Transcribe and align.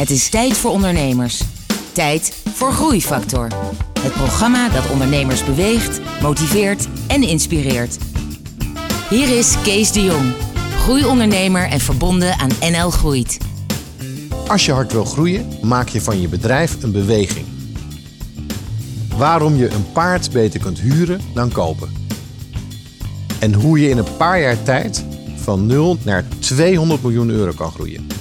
Het 0.00 0.10
is 0.10 0.28
tijd 0.28 0.56
voor 0.56 0.70
ondernemers. 0.70 1.42
Tijd 1.92 2.42
voor 2.54 2.72
Groeifactor. 2.72 3.48
Het 4.00 4.12
programma 4.12 4.68
dat 4.68 4.90
ondernemers 4.90 5.44
beweegt, 5.44 6.00
motiveert 6.22 6.88
en 7.06 7.22
inspireert. 7.22 7.98
Hier 9.10 9.38
is 9.38 9.54
Kees 9.62 9.92
de 9.92 10.04
Jong, 10.04 10.32
groeiondernemer 10.78 11.68
en 11.68 11.80
verbonden 11.80 12.38
aan 12.38 12.50
NL 12.60 12.90
Groeit. 12.90 13.38
Als 14.48 14.66
je 14.66 14.72
hard 14.72 14.92
wil 14.92 15.04
groeien, 15.04 15.48
maak 15.62 15.88
je 15.88 16.00
van 16.00 16.20
je 16.20 16.28
bedrijf 16.28 16.82
een 16.82 16.92
beweging. 16.92 17.46
Waarom 19.16 19.56
je 19.56 19.70
een 19.70 19.92
paard 19.92 20.32
beter 20.32 20.60
kunt 20.60 20.80
huren 20.80 21.20
dan 21.34 21.52
kopen. 21.52 21.92
En 23.38 23.54
hoe 23.54 23.80
je 23.80 23.88
in 23.88 23.98
een 23.98 24.16
paar 24.16 24.40
jaar 24.40 24.62
tijd 24.62 25.04
van 25.36 25.66
0 25.66 25.98
naar 26.04 26.24
200 26.38 27.02
miljoen 27.02 27.30
euro 27.30 27.52
kan 27.52 27.70
groeien. 27.70 28.19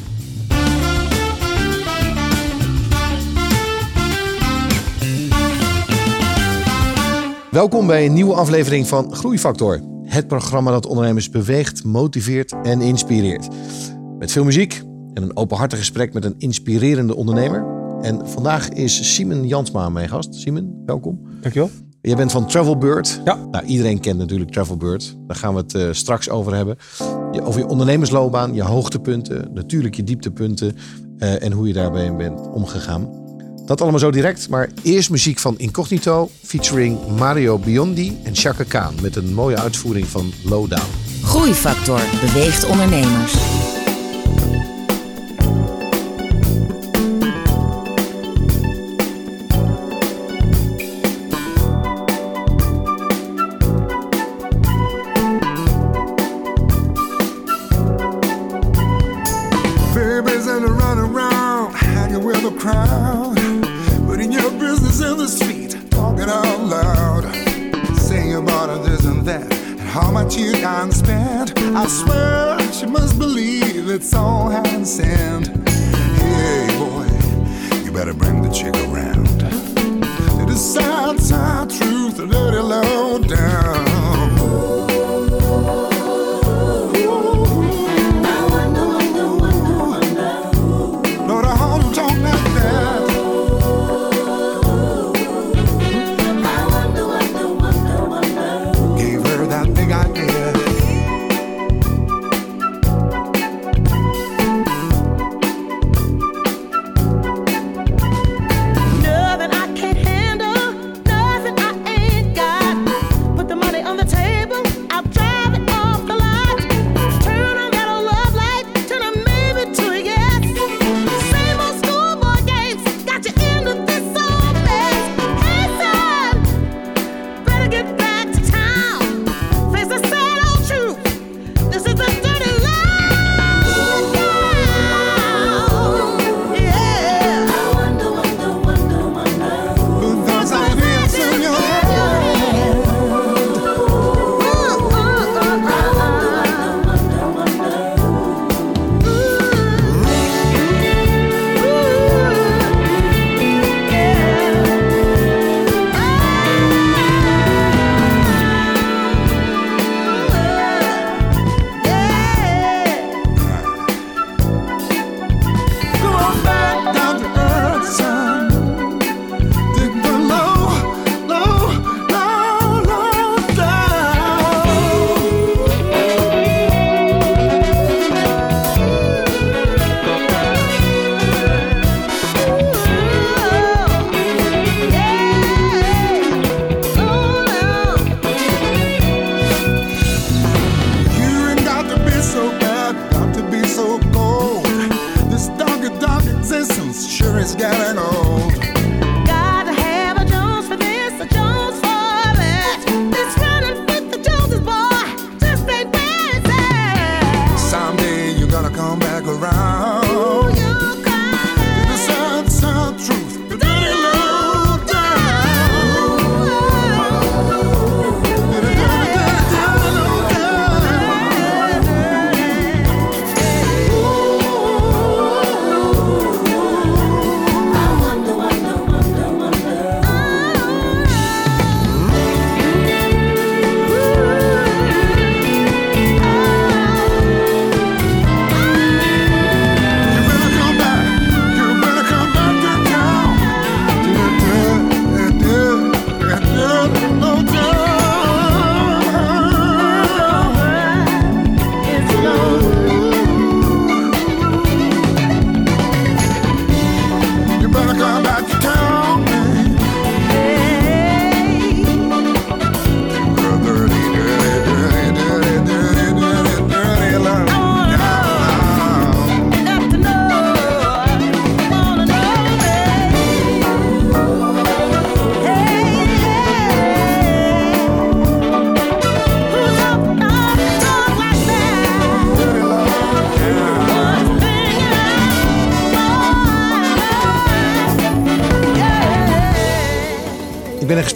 Welkom 7.52 7.88
bij 7.88 8.06
een 8.06 8.14
nieuwe 8.14 8.34
aflevering 8.34 8.88
van 8.88 9.16
Groeifactor. 9.16 9.82
Het 10.04 10.28
programma 10.28 10.72
dat 10.72 10.86
ondernemers 10.86 11.30
beweegt, 11.30 11.84
motiveert 11.84 12.54
en 12.64 12.82
inspireert. 12.82 13.48
Met 14.18 14.32
veel 14.32 14.44
muziek 14.44 14.82
en 15.14 15.24
een 15.24 15.38
openhartig 15.38 15.80
gesprek 15.80 16.14
met 16.14 16.26
een 16.26 16.36
inspirerende 16.38 17.16
ondernemer. 17.16 17.66
En 18.02 18.28
vandaag 18.28 18.70
is 18.70 19.14
Simon 19.16 19.48
Jansma 19.48 19.90
mijn 19.90 20.10
gast. 20.10 20.36
Simon, 20.36 20.82
welkom. 20.86 21.22
Dankjewel. 21.42 21.70
Jij 22.02 22.16
bent 22.16 22.32
van 22.32 22.48
Travelbird. 22.48 23.22
Ja. 23.26 23.36
Nou, 23.52 23.66
iedereen 23.66 24.00
kent 24.00 24.18
natuurlijk 24.18 24.52
Travelbird. 24.52 25.18
Daar 25.28 25.38
gaan 25.38 25.54
we 25.54 25.60
het 25.60 25.74
eh, 25.76 25.88
straks 25.92 26.30
over 26.30 26.56
hebben. 26.56 26.78
Je, 27.32 27.42
over 27.42 27.60
je 27.60 27.68
ondernemersloopbaan, 27.68 28.54
je 28.54 28.64
hoogtepunten, 28.64 29.50
natuurlijk 29.54 29.96
je 29.96 30.04
dieptepunten 30.04 30.76
eh, 31.18 31.44
en 31.44 31.52
hoe 31.52 31.68
je 31.68 31.74
daarbij 31.74 32.16
bent 32.16 32.50
omgegaan. 32.50 33.28
Dat 33.70 33.82
allemaal 33.82 34.00
zo 34.00 34.12
direct, 34.12 34.50
maar 34.50 34.70
eerst 34.84 35.10
muziek 35.10 35.40
van 35.40 35.58
Incognito 35.58 36.30
featuring 36.44 36.98
Mario 37.18 37.58
Biondi 37.58 38.18
en 38.24 38.36
Chaka 38.36 38.64
Khan 38.64 38.96
met 39.02 39.16
een 39.16 39.34
mooie 39.34 39.58
uitvoering 39.60 40.08
van 40.08 40.34
Lowdown. 40.44 40.88
Groeifactor 41.24 42.02
beweegt 42.22 42.66
ondernemers. 42.66 43.34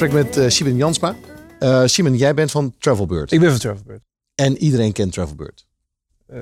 Gesprek 0.03 0.25
met 0.25 0.37
eh 0.37 0.49
Simon 0.49 0.75
Jansma. 0.75 1.15
Eh 1.59 1.81
Simon, 1.85 2.17
jij 2.17 2.33
bent 2.33 2.51
van 2.51 2.75
Travelbird. 2.79 3.31
Ik 3.31 3.39
ben 3.39 3.49
van 3.49 3.59
Travelbird. 3.59 4.01
En 4.35 4.57
iedereen 4.57 4.91
kent 4.91 5.13
Travelbird. 5.13 5.65
Eh, 6.27 6.39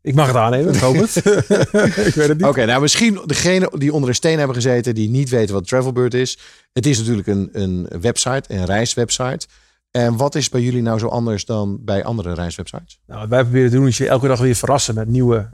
ik 0.00 0.14
mag 0.14 0.26
het 0.26 0.36
aannemen, 0.36 0.74
ik 0.74 0.80
hoop 0.80 0.96
het. 0.96 1.16
ik 2.06 2.14
weet 2.14 2.28
het 2.28 2.38
niet. 2.38 2.46
Oké, 2.46 2.64
nou 2.64 2.80
misschien 2.80 3.20
degene 3.24 3.72
die 3.78 3.92
onder 3.92 4.08
een 4.08 4.14
steen 4.14 4.38
hebben 4.38 4.56
gezeten... 4.56 4.94
die 4.94 5.08
niet 5.08 5.28
weten 5.28 5.54
wat 5.54 5.68
Travelbird 5.68 6.14
is. 6.14 6.38
Het 6.72 6.86
is 6.86 6.98
natuurlijk 6.98 7.26
een, 7.26 7.48
een 7.52 7.88
website, 8.00 8.54
een 8.54 8.64
reiswebsite. 8.64 9.46
En 9.90 10.16
wat 10.16 10.34
is 10.34 10.48
bij 10.48 10.60
jullie 10.60 10.82
nou 10.82 10.98
zo 10.98 11.06
anders 11.06 11.44
dan 11.44 11.78
bij 11.84 12.04
andere 12.04 12.34
reiswebsites? 12.34 13.00
Nou, 13.06 13.20
wat 13.20 13.28
wij 13.28 13.42
proberen 13.42 13.70
te 13.70 13.76
doen 13.76 13.86
is 13.86 13.98
je 13.98 14.08
elke 14.08 14.28
dag 14.28 14.40
weer 14.40 14.54
verrassen 14.54 14.94
met 14.94 15.08
nieuwe 15.08 15.50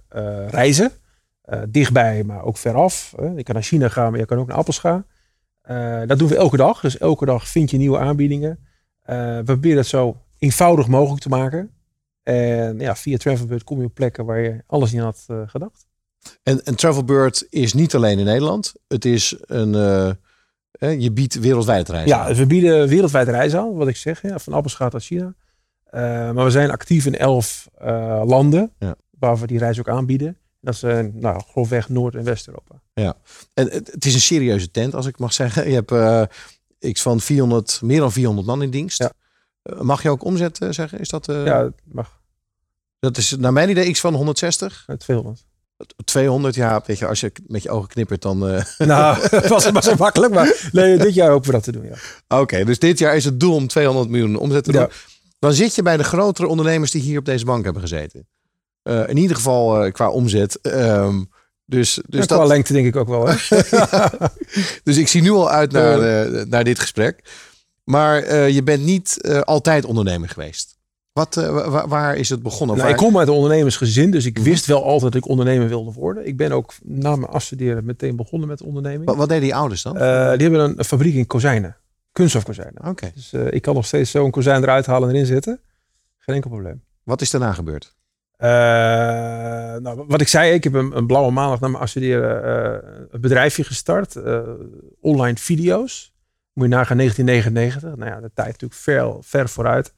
reizen. 0.48 0.92
Dichtbij, 1.68 2.22
maar 2.24 2.42
ook 2.42 2.56
veraf. 2.56 3.14
Je 3.36 3.42
kan 3.42 3.54
naar 3.54 3.64
China 3.64 3.88
gaan, 3.88 4.10
maar 4.10 4.20
je 4.20 4.26
kan 4.26 4.38
ook 4.38 4.46
naar 4.46 4.56
Appelscha. 4.56 4.94
Eh, 4.94 5.02
dat 6.06 6.18
doen 6.18 6.28
we 6.28 6.36
elke 6.36 6.56
dag. 6.56 6.80
Dus 6.80 6.98
elke 6.98 7.24
dag 7.24 7.48
vind 7.48 7.70
je 7.70 7.76
nieuwe 7.76 7.98
aanbiedingen. 7.98 8.58
Eh, 9.02 9.36
we 9.36 9.42
proberen 9.44 9.76
het 9.76 9.86
zo 9.86 10.16
eenvoudig 10.38 10.86
mogelijk 10.86 11.22
te 11.22 11.28
maken. 11.28 11.70
En 12.22 12.78
ja, 12.78 12.96
via 12.96 13.16
Travelbird 13.16 13.64
kom 13.64 13.78
je 13.80 13.86
op 13.86 13.94
plekken 13.94 14.24
waar 14.24 14.40
je 14.40 14.62
alles 14.66 14.92
niet 14.92 15.00
had 15.02 15.24
eh, 15.26 15.42
gedacht. 15.46 15.86
En, 16.42 16.64
en 16.64 16.74
Travelbird 16.74 17.46
is 17.50 17.72
niet 17.72 17.94
alleen 17.94 18.18
in 18.18 18.24
Nederland. 18.24 18.72
Het 18.88 19.04
is 19.04 19.36
een... 19.46 19.74
eh, 19.74 20.08
eh, 20.72 21.00
je 21.00 21.12
biedt 21.12 21.34
wereldwijd 21.34 21.88
reizen 21.88 22.16
Ja, 22.16 22.26
dus 22.26 22.38
we 22.38 22.46
bieden 22.46 22.88
wereldwijd 22.88 23.28
reizen 23.28 23.58
aan, 23.60 23.74
wat 23.74 23.88
ik 23.88 23.96
zeg. 23.96 24.22
Ja, 24.22 24.38
van 24.38 24.52
Appelscha 24.52 24.88
tot 24.88 25.02
China. 25.02 25.34
Eh, 25.84 26.00
maar 26.32 26.44
we 26.44 26.50
zijn 26.50 26.70
actief 26.70 27.06
in 27.06 27.16
elf 27.16 27.68
eh, 27.78 28.22
landen. 28.24 28.72
Ja. 28.78 28.94
Waar 29.18 29.36
we 29.38 29.46
die 29.46 29.58
reis 29.58 29.78
ook 29.78 29.88
aanbieden. 29.88 30.36
Dat 30.62 30.76
zijn 30.76 31.12
nou, 31.14 31.42
grofweg 31.48 31.88
Noord- 31.88 32.14
en 32.14 32.24
West-Europa. 32.24 32.80
En 33.54 33.70
het, 33.70 34.04
is 34.04 34.14
een 34.14 34.20
serieuze 34.20 34.70
tent, 34.70 34.94
als 34.94 35.06
ik 35.06 35.18
mag 35.18 35.32
zeggen. 35.32 35.68
Je 35.68 35.74
hebt 35.74 35.90
eh 35.92 36.22
iets 36.78 37.02
van 37.02 37.20
400, 37.20 37.80
meer 37.82 38.00
dan 38.00 38.12
400 38.12 38.46
man 38.46 38.62
in 38.62 38.70
dienst. 38.70 38.98
Ja. 38.98 39.12
Eh, 39.62 39.80
Mag 39.80 40.02
je 40.02 40.10
ook 40.10 40.24
omzet 40.24 40.58
eh, 40.60 40.68
zeggen? 40.70 40.98
Is 41.00 41.08
dat, 41.08 41.28
eh, 41.28 41.44
ja, 41.44 41.70
mag. 41.84 42.20
dat 42.98 43.16
is 43.16 43.36
naar 43.36 43.52
mijn 43.52 43.70
idee 43.70 43.86
iets 43.86 44.00
van 44.00 44.14
160? 44.14 44.82
Het 44.86 45.00
200. 45.00 45.44
200, 46.04 46.54
ja, 46.54 46.82
weet 46.86 46.98
je, 46.98 47.06
als 47.06 47.20
je 47.20 47.32
met 47.46 47.62
je 47.62 47.70
ogen 47.70 47.88
knippert 47.88 48.22
dan... 48.22 48.48
eh, 48.48 48.64
Nou, 48.86 49.18
het 49.20 49.48
was 49.48 49.64
het 49.64 49.72
maar 49.72 49.82
zo 49.82 49.94
makkelijk. 49.98 50.34
Maar 50.34 50.68
nee, 50.72 50.98
dit 50.98 51.14
jaar 51.14 51.30
hopen 51.30 51.46
we 51.46 51.52
dat 51.52 51.62
te 51.64 51.72
doen. 51.72 51.84
Ja. 51.84 52.38
Oké, 52.40 52.64
dus 52.64 52.78
dit 52.78 52.98
jaar 52.98 53.16
is 53.16 53.24
het 53.24 53.40
doel 53.40 53.54
om 53.54 53.66
200 53.66 54.08
miljoen 54.08 54.36
omzet 54.36 54.64
te 54.64 54.72
doen. 54.72 54.80
Ja. 54.80 54.88
Dan 55.38 55.52
zit 55.52 55.74
je 55.74 55.82
bij 55.82 55.96
de 55.96 56.04
grotere 56.04 56.48
ondernemers 56.48 56.90
die 56.90 57.02
hier 57.02 57.18
op 57.18 57.24
deze 57.24 57.44
bank 57.44 57.64
hebben 57.64 57.82
gezeten. 57.82 58.26
Eh, 58.82 59.08
in 59.08 59.16
ieder 59.16 59.36
geval 59.36 59.84
eh, 59.84 59.92
qua 59.92 60.10
omzet. 60.10 60.60
Ehm, 60.60 61.22
dus, 61.64 62.00
dus, 62.06 62.26
dat, 62.26 62.38
qua 62.38 62.46
lengte 62.46 62.72
denk 62.72 62.86
ik 62.86 62.96
ook 62.96 63.08
wel. 63.08 63.26
Hè? 63.28 63.34
dus 64.84 64.96
ik 64.96 65.08
zie 65.08 65.22
nu 65.22 65.30
al 65.30 65.50
uit 65.50 65.72
naar, 65.72 66.00
eh, 66.00 66.44
naar 66.44 66.64
dit 66.64 66.78
gesprek. 66.78 67.24
Maar 67.84 68.48
je 68.48 68.62
bent 68.62 68.84
niet 68.84 69.18
altijd 69.44 69.84
ondernemer 69.84 70.28
geweest. 70.28 70.76
Wat, 71.12 71.36
eh, 71.36 71.50
wa- 71.50 71.70
wa- 71.70 71.88
waar 71.88 72.16
is 72.16 72.28
het 72.28 72.42
begonnen? 72.42 72.76
Nou, 72.76 72.88
Waar- 72.88 72.98
ik 72.98 73.04
kom 73.06 73.18
uit 73.18 73.28
een 73.28 73.34
ondernemersgezin, 73.34 74.10
dus 74.10 74.24
ik 74.24 74.38
wist 74.38 74.66
wel 74.66 74.84
altijd 74.84 75.12
dat 75.12 75.22
ik 75.24 75.28
ondernemer 75.28 75.68
wilde 75.68 75.92
worden. 75.92 76.26
Ik 76.26 76.36
ben 76.36 76.52
ook 76.52 76.72
na 76.82 77.16
mijn 77.16 77.32
afstuderen 77.32 77.84
meteen 77.84 78.16
begonnen 78.16 78.48
met 78.48 78.62
onderneming. 78.62 79.04
wat, 79.04 79.16
wat 79.16 79.28
deden 79.28 79.42
die 79.42 79.54
ouders 79.54 79.82
dan? 79.82 79.92
Die 79.92 80.02
hebben 80.02 80.60
een, 80.60 80.78
een 80.78 80.84
fabriek 80.84 81.14
in 81.14 81.26
kozijnen. 81.26 81.76
Kunststofkozijnen. 82.12 82.86
Oké. 82.88 83.10
Dus 83.14 83.32
ik 83.32 83.62
kan 83.62 83.74
nog 83.74 83.86
steeds 83.86 84.10
zo 84.10 84.24
een 84.24 84.30
kozijn 84.30 84.62
eruit 84.62 84.86
halen 84.86 85.08
en 85.08 85.14
erin 85.14 85.26
zetten. 85.26 85.60
Geen 86.18 86.34
enkel 86.34 86.50
probleem. 86.50 86.82
Wat 87.02 87.20
is 87.20 87.30
daarna 87.30 87.52
gebeurd? 87.52 87.94
Eh, 88.42 88.48
nou, 89.80 90.04
wat 90.08 90.20
ik 90.20 90.28
zei, 90.28 90.52
ik 90.52 90.64
heb 90.64 90.74
een, 90.74 90.96
een 90.96 91.06
blauwe 91.06 91.30
maandag 91.30 91.60
na 91.60 91.68
mijn 91.68 91.82
afstuderen 91.82 92.44
eh, 92.44 92.88
een 93.10 93.20
bedrijfje 93.20 93.64
gestart. 93.64 94.16
eh, 94.16 94.40
online 95.00 95.36
video's. 95.36 96.14
Moet 96.52 96.64
je 96.64 96.74
nagaan 96.74 96.96
1999. 96.96 97.96
Nou 97.96 98.10
ja, 98.10 98.20
de 98.20 98.30
tijd 98.34 98.46
natuurlijk 98.46 98.80
ver, 98.80 99.16
ver 99.20 99.48
vooruit. 99.48 99.94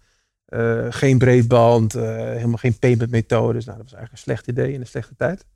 Geen 0.88 1.18
breedband, 1.18 1.92
helemaal 1.92 2.56
geen 2.56 2.78
payment 2.78 3.10
methodes. 3.10 3.64
Nou, 3.64 3.76
dat 3.78 3.90
was 3.90 3.98
eigenlijk 3.98 4.12
een 4.12 4.18
slecht 4.18 4.46
idee 4.46 4.72
in 4.72 4.80
een 4.80 4.86
slechte 4.86 5.14
tijd. 5.16 5.46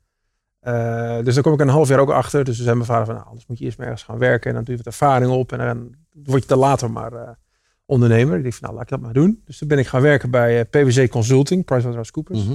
Dus 1.25 1.33
daar 1.33 1.43
kom 1.43 1.53
ik 1.53 1.59
een 1.59 1.67
half 1.67 1.89
jaar 1.89 1.99
ook 1.99 2.09
achter. 2.09 2.43
Dus 2.43 2.55
toen 2.55 2.63
zei 2.63 2.75
mijn 2.75 2.87
vader 2.87 3.05
van, 3.05 3.15
nou, 3.15 3.27
anders 3.27 3.45
moet 3.47 3.57
je 3.57 3.65
eerst 3.65 3.77
maar 3.77 3.87
ergens 3.87 4.05
gaan 4.05 4.17
werken. 4.17 4.49
En 4.49 4.55
dan 4.55 4.63
doe 4.63 4.75
je 4.75 4.83
wat 4.83 4.93
ervaring 4.93 5.31
op. 5.31 5.51
En 5.51 5.57
dan 5.57 5.95
word 6.23 6.41
je 6.41 6.47
dan 6.47 6.57
later 6.57 6.91
maar 6.91 7.37
ondernemer. 7.85 8.37
Ik 8.37 8.43
dacht 8.43 8.55
van, 8.57 8.63
nou, 8.63 8.73
laat 8.73 8.83
ik 8.83 8.89
dat 8.89 8.99
maar 8.99 9.13
doen. 9.13 9.41
Dus 9.45 9.57
toen 9.57 9.67
ben 9.67 9.77
ik 9.77 9.87
gaan 9.87 10.01
werken 10.01 10.31
bij 10.31 10.65
PwC 10.65 11.09
Consulting, 11.09 11.65
PricewaterhouseCoopers. 11.65 12.47
Eh, 12.47 12.53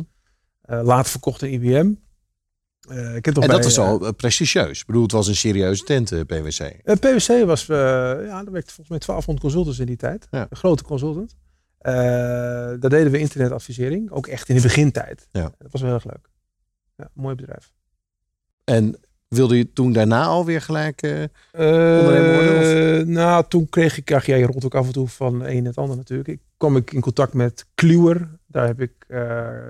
later 0.66 1.10
verkocht 1.10 1.42
in 1.42 1.52
IBM. 1.52 1.92
Eh, 2.88 3.16
ik 3.16 3.24
heb 3.24 3.34
En 3.34 3.40
bij, 3.40 3.48
dat 3.48 3.64
was 3.64 3.76
eh, 3.76 3.84
al 3.88 4.06
eh, 4.06 4.12
prestigieus. 4.16 4.80
Ik 4.80 4.86
bedoel, 4.86 5.02
het 5.02 5.12
was 5.12 5.26
een 5.28 5.36
serieuze 5.36 5.84
tent, 5.84 6.12
eh, 6.12 6.20
PwC. 6.20 6.58
eh, 6.58 6.96
PwC 6.96 7.44
was, 7.46 7.68
eh 7.68 7.76
ja, 8.26 8.42
daar 8.42 8.50
werkte 8.52 8.72
volgens 8.72 8.88
mij 8.88 8.98
1200 8.98 9.40
consultants 9.40 9.78
in 9.78 9.86
die 9.86 9.96
tijd. 9.96 10.26
Ja. 10.30 10.46
Een 10.50 10.56
grote 10.56 10.82
consultant. 10.84 11.36
Eh, 11.78 11.94
daar 11.94 12.88
deden 12.88 13.10
we 13.10 13.18
internetadvisering. 13.18 14.10
Ook 14.10 14.26
echt 14.26 14.48
in 14.48 14.56
de 14.56 14.62
begintijd. 14.62 15.28
Ja. 15.32 15.42
Dat 15.58 15.72
was 15.72 15.80
wel 15.80 15.90
heel 15.90 16.00
erg 16.00 16.12
leuk. 16.12 16.28
Ja, 16.96 17.10
mooi 17.14 17.34
bedrijf. 17.34 17.72
En 18.64 18.96
wilde 19.28 19.56
je 19.56 19.72
toen 19.72 19.92
daarna 19.92 20.24
alweer 20.24 20.60
gelijk... 20.60 21.02
Eh, 21.02 21.22
Ondernemer 21.52 22.34
worden, 22.34 23.12
nou, 23.12 23.44
toen 23.48 23.68
kreeg 23.68 23.98
ik, 23.98 24.12
ach, 24.12 24.26
ja, 24.26 24.36
je 24.36 24.46
rolt 24.46 24.64
ook 24.64 24.74
af 24.74 24.86
en 24.86 24.92
toe 24.92 25.08
van 25.08 25.34
een 25.40 25.56
en 25.56 25.64
het 25.64 25.76
ander 25.76 25.96
natuurlijk. 25.96 26.28
Ik 26.28 26.40
kwam 26.56 26.76
ik 26.76 26.92
in 26.92 27.00
contact 27.00 27.34
met 27.34 27.66
Kluwer. 27.74 28.28
Daar, 28.46 28.66
heb 28.66 28.80
ik, 28.80 28.92
eh, 29.08 29.18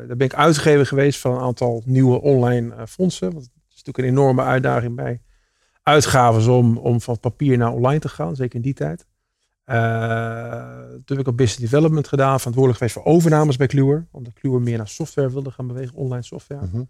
daar 0.07 0.17
ben 0.17 0.27
ik 0.27 0.35
uitgever 0.35 0.87
geweest 0.87 1.21
van 1.21 1.35
een 1.35 1.41
aantal 1.41 1.83
nieuwe 1.87 2.21
online 2.21 2.87
fondsen. 2.87 3.33
Want 3.33 3.45
het 3.45 3.53
is 3.69 3.83
natuurlijk 3.83 3.99
een 3.99 4.21
enorme 4.21 4.43
uitdaging 4.43 4.97
bij 4.97 5.21
uitgaven 5.83 6.53
om, 6.53 6.77
om 6.77 7.01
van 7.01 7.21
papier 7.21 7.59
naar 7.59 7.73
online 7.73 8.01
te 8.01 8.09
gaan. 8.09 8.37
Zeker 8.37 8.57
in 8.57 8.63
die 8.63 8.75
tijd. 8.75 9.07
Toen 11.05 11.17
heb 11.17 11.19
ik 11.19 11.29
ook 11.29 11.37
business 11.37 11.71
development 11.71 12.09
gedaan. 12.09 12.39
Verantwoordelijk 12.39 12.79
geweest 12.79 12.97
voor 12.97 13.13
overnames 13.13 13.57
bij 13.57 13.67
Kluwer. 13.67 14.07
Omdat 14.11 14.33
Kluwer 14.33 14.61
meer 14.61 14.77
naar 14.77 14.89
software 14.89 15.31
wilde 15.31 15.51
gaan 15.51 15.67
bewegen. 15.67 15.95
Online 15.95 16.23
software. 16.23 16.67
mhm. 16.67 16.83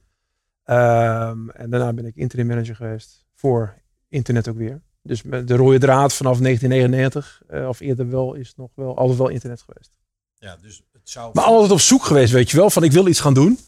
Ehm, 0.64 1.48
en 1.48 1.70
daarna 1.70 1.92
ben 1.92 2.06
ik 2.06 2.16
interim 2.16 2.46
manager 2.46 2.76
geweest 2.76 3.26
voor 3.34 3.74
internet 4.08 4.48
ook 4.48 4.56
weer. 4.56 4.80
Dus 5.02 5.22
met 5.22 5.48
de 5.48 5.56
rode 5.56 5.78
draad 5.78 6.14
vanaf 6.14 6.40
1999, 6.40 7.42
eh, 7.46 7.68
of 7.68 7.80
eerder 7.80 8.10
wel, 8.10 8.34
is 8.34 8.54
nog 8.56 8.70
wel 8.74 8.96
altijd 8.96 9.18
wel 9.18 9.28
internet 9.28 9.62
geweest. 9.62 9.90
Ja, 10.34 10.56
dus 10.62 10.82
het 10.92 11.10
zou... 11.10 11.30
Maar 11.34 11.44
altijd 11.44 11.70
op 11.70 11.80
zoek 11.80 12.04
geweest, 12.04 12.32
weet 12.32 12.50
je 12.50 12.56
wel, 12.56 12.70
van 12.70 12.82
ik 12.84 12.92
wil 12.92 13.06
iets 13.06 13.20
gaan 13.20 13.34
doen. 13.34 13.58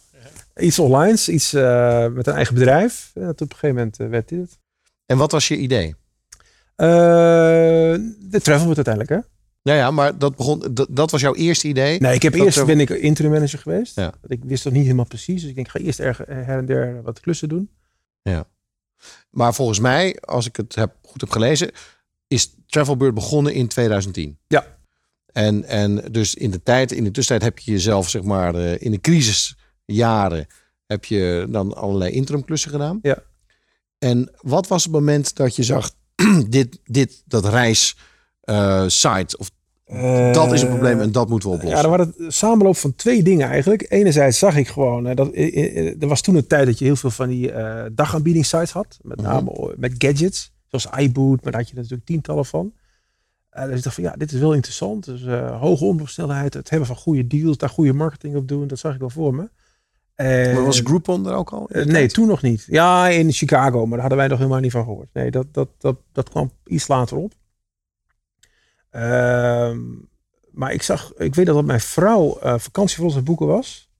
Iets 0.56 0.78
online, 0.78 1.18
iets 1.26 1.52
eh, 1.52 2.06
met 2.06 2.26
een 2.26 2.34
eigen 2.34 2.54
bedrijf. 2.54 3.10
En 3.14 3.28
op 3.28 3.40
een 3.40 3.46
gegeven 3.48 3.76
moment 3.76 4.00
eh, 4.00 4.08
werd 4.08 4.28
dit 4.28 4.40
het. 4.40 4.58
En 5.06 5.16
wat 5.16 5.32
was 5.32 5.48
je 5.48 5.56
idee? 5.56 5.94
Eh, 6.76 6.86
de 8.18 8.40
travel 8.42 8.64
wordt 8.64 8.86
uiteindelijk, 8.86 9.08
hè? 9.08 9.35
Ja, 9.66 9.74
ja, 9.74 9.90
maar 9.90 10.18
dat, 10.18 10.36
begon, 10.36 10.62
dat, 10.70 10.88
dat 10.90 11.10
was 11.10 11.20
jouw 11.20 11.34
eerste 11.34 11.68
idee. 11.68 12.00
Nee, 12.00 12.14
ik 12.14 12.22
heb 12.22 12.32
Dat 12.32 12.44
eerst 12.44 12.58
er- 12.58 12.66
ben 12.66 12.80
ik 12.80 12.90
interim 12.90 13.30
manager 13.30 13.58
geweest. 13.58 13.96
Ja. 13.96 14.14
Ik 14.26 14.44
wist 14.44 14.64
nog 14.64 14.72
niet 14.72 14.82
helemaal 14.82 15.06
precies. 15.06 15.40
Dus 15.40 15.48
ik 15.50 15.54
denk, 15.54 15.66
ik 15.66 15.72
ga 15.72 15.78
eerst 15.86 16.00
erg 16.00 16.18
her 16.18 16.58
en 16.58 16.66
der 16.66 17.02
wat 17.02 17.20
klussen 17.20 17.48
doen. 17.48 17.70
Maar 19.30 19.54
volgens 19.54 19.78
mij, 19.78 20.16
als 20.20 20.46
ik 20.46 20.56
het 20.56 20.74
heb, 20.74 20.96
goed 21.02 21.20
heb 21.20 21.30
gelezen, 21.30 21.70
is 22.26 22.54
Travelbird 22.66 23.14
begonnen 23.14 23.52
in 23.54 23.68
2010. 23.68 24.38
Ja. 24.46 24.78
En, 25.32 25.64
en 25.64 26.12
dus 26.12 26.34
in 26.34 26.50
de 26.50 26.62
tijd, 26.62 26.92
in 26.92 27.04
de 27.04 27.10
tussentijd 27.10 27.50
heb 27.50 27.58
je 27.64 27.70
jezelf, 27.70 28.08
zeg 28.08 28.22
maar, 28.22 28.54
eh, 28.54 28.80
in 28.82 28.90
de 28.90 29.00
crisisjaren 29.00 30.46
heb 30.86 31.04
je 31.04 31.46
dan 31.48 31.74
allerlei 31.74 32.10
interimklussen 32.12 32.70
gedaan. 32.70 32.98
Ja. 33.02 33.22
En 33.98 34.30
wat 34.40 34.66
was 34.66 34.82
het 34.82 34.92
moment 34.92 35.36
dat 35.36 35.56
je 35.56 35.62
zag, 35.62 35.90
dit, 36.48 36.78
dit, 36.84 37.22
dat 37.26 37.44
reis 37.48 37.96
eh, 38.40 38.84
site, 38.86 39.38
of 39.38 39.50
dat 40.32 40.52
is 40.52 40.62
een 40.62 40.68
probleem 40.68 41.00
en 41.00 41.12
dat 41.12 41.28
moeten 41.28 41.48
we 41.48 41.54
oplossen. 41.54 41.78
Ja, 41.78 41.84
er 41.84 41.90
waren 41.96 42.14
het 42.18 42.32
samenloop 42.34 42.76
van 42.76 42.94
twee 42.94 43.22
dingen 43.22 43.48
eigenlijk. 43.48 43.86
Enerzijds 43.88 44.38
zag 44.38 44.56
ik 44.56 44.68
gewoon, 44.68 45.06
eh, 45.06 45.16
dat, 45.16 45.30
eh, 45.32 45.76
eh, 45.86 46.02
er 46.02 46.08
was 46.08 46.20
toen 46.20 46.34
een 46.34 46.46
tijd 46.46 46.66
dat 46.66 46.78
je 46.78 46.84
heel 46.84 46.96
veel 46.96 47.10
van 47.10 47.28
die 47.28 47.52
eh 47.52 47.84
dagaanbiedingssites 47.92 48.70
had. 48.70 48.98
Met 49.02 49.20
Mhm. 49.20 49.26
name 49.30 49.74
met 49.76 49.94
gadgets, 49.98 50.52
zoals 50.66 50.88
iBoot, 50.98 51.42
maar 51.42 51.52
daar 51.52 51.60
had 51.60 51.70
je 51.70 51.76
natuurlijk 51.76 52.04
tientallen 52.04 52.44
van. 52.46 52.72
Eh, 53.50 53.64
dus 53.64 53.76
ik 53.76 53.82
dacht 53.82 53.94
van 53.94 54.04
ja, 54.04 54.12
dit 54.16 54.32
is 54.32 54.40
wel 54.40 54.52
interessant. 54.54 55.04
Dus 55.04 55.24
eh, 55.24 55.60
hoge 55.60 55.84
omloopsnelheid, 55.84 56.54
het 56.54 56.70
hebben 56.70 56.86
van 56.88 56.96
goede 56.96 57.26
deals, 57.26 57.56
daar 57.56 57.68
goede 57.68 57.92
marketing 57.92 58.36
op 58.36 58.48
doen, 58.48 58.66
dat 58.66 58.78
zag 58.78 58.94
ik 58.94 59.00
wel 59.00 59.10
voor 59.10 59.34
me. 59.34 59.48
En, 60.14 60.54
Maar 60.54 60.64
was 60.64 60.80
Groupon 60.84 61.26
er 61.26 61.34
ook 61.34 61.50
al? 61.52 61.68
eh, 61.70 61.84
nee, 61.84 62.08
toen 62.08 62.26
nog 62.26 62.42
niet. 62.42 62.64
Ja, 62.68 63.08
in 63.08 63.32
Chicago, 63.32 63.78
maar 63.80 63.90
daar 63.90 64.00
hadden 64.00 64.18
wij 64.18 64.28
nog 64.28 64.38
helemaal 64.38 64.60
niet 64.60 64.70
van 64.72 64.84
gehoord. 64.84 65.08
Nee, 65.12 65.30
dat, 65.30 65.46
dat, 65.52 65.68
dat, 65.78 65.96
dat 66.12 66.28
kwam 66.28 66.50
iets 66.66 66.88
later 66.88 67.16
op. 67.16 67.32
Ehm, 68.96 69.80
maar 70.50 70.72
ik 70.72 70.82
zag, 70.82 71.12
ik 71.16 71.34
weet 71.34 71.46
dat 71.46 71.64
mijn 71.64 71.80
vrouw 71.80 72.38
eh 72.38 72.58
vakantie 72.58 72.96
voor 72.96 73.04
ons 73.04 73.22
boeken 73.22 73.46
was. 73.46 73.90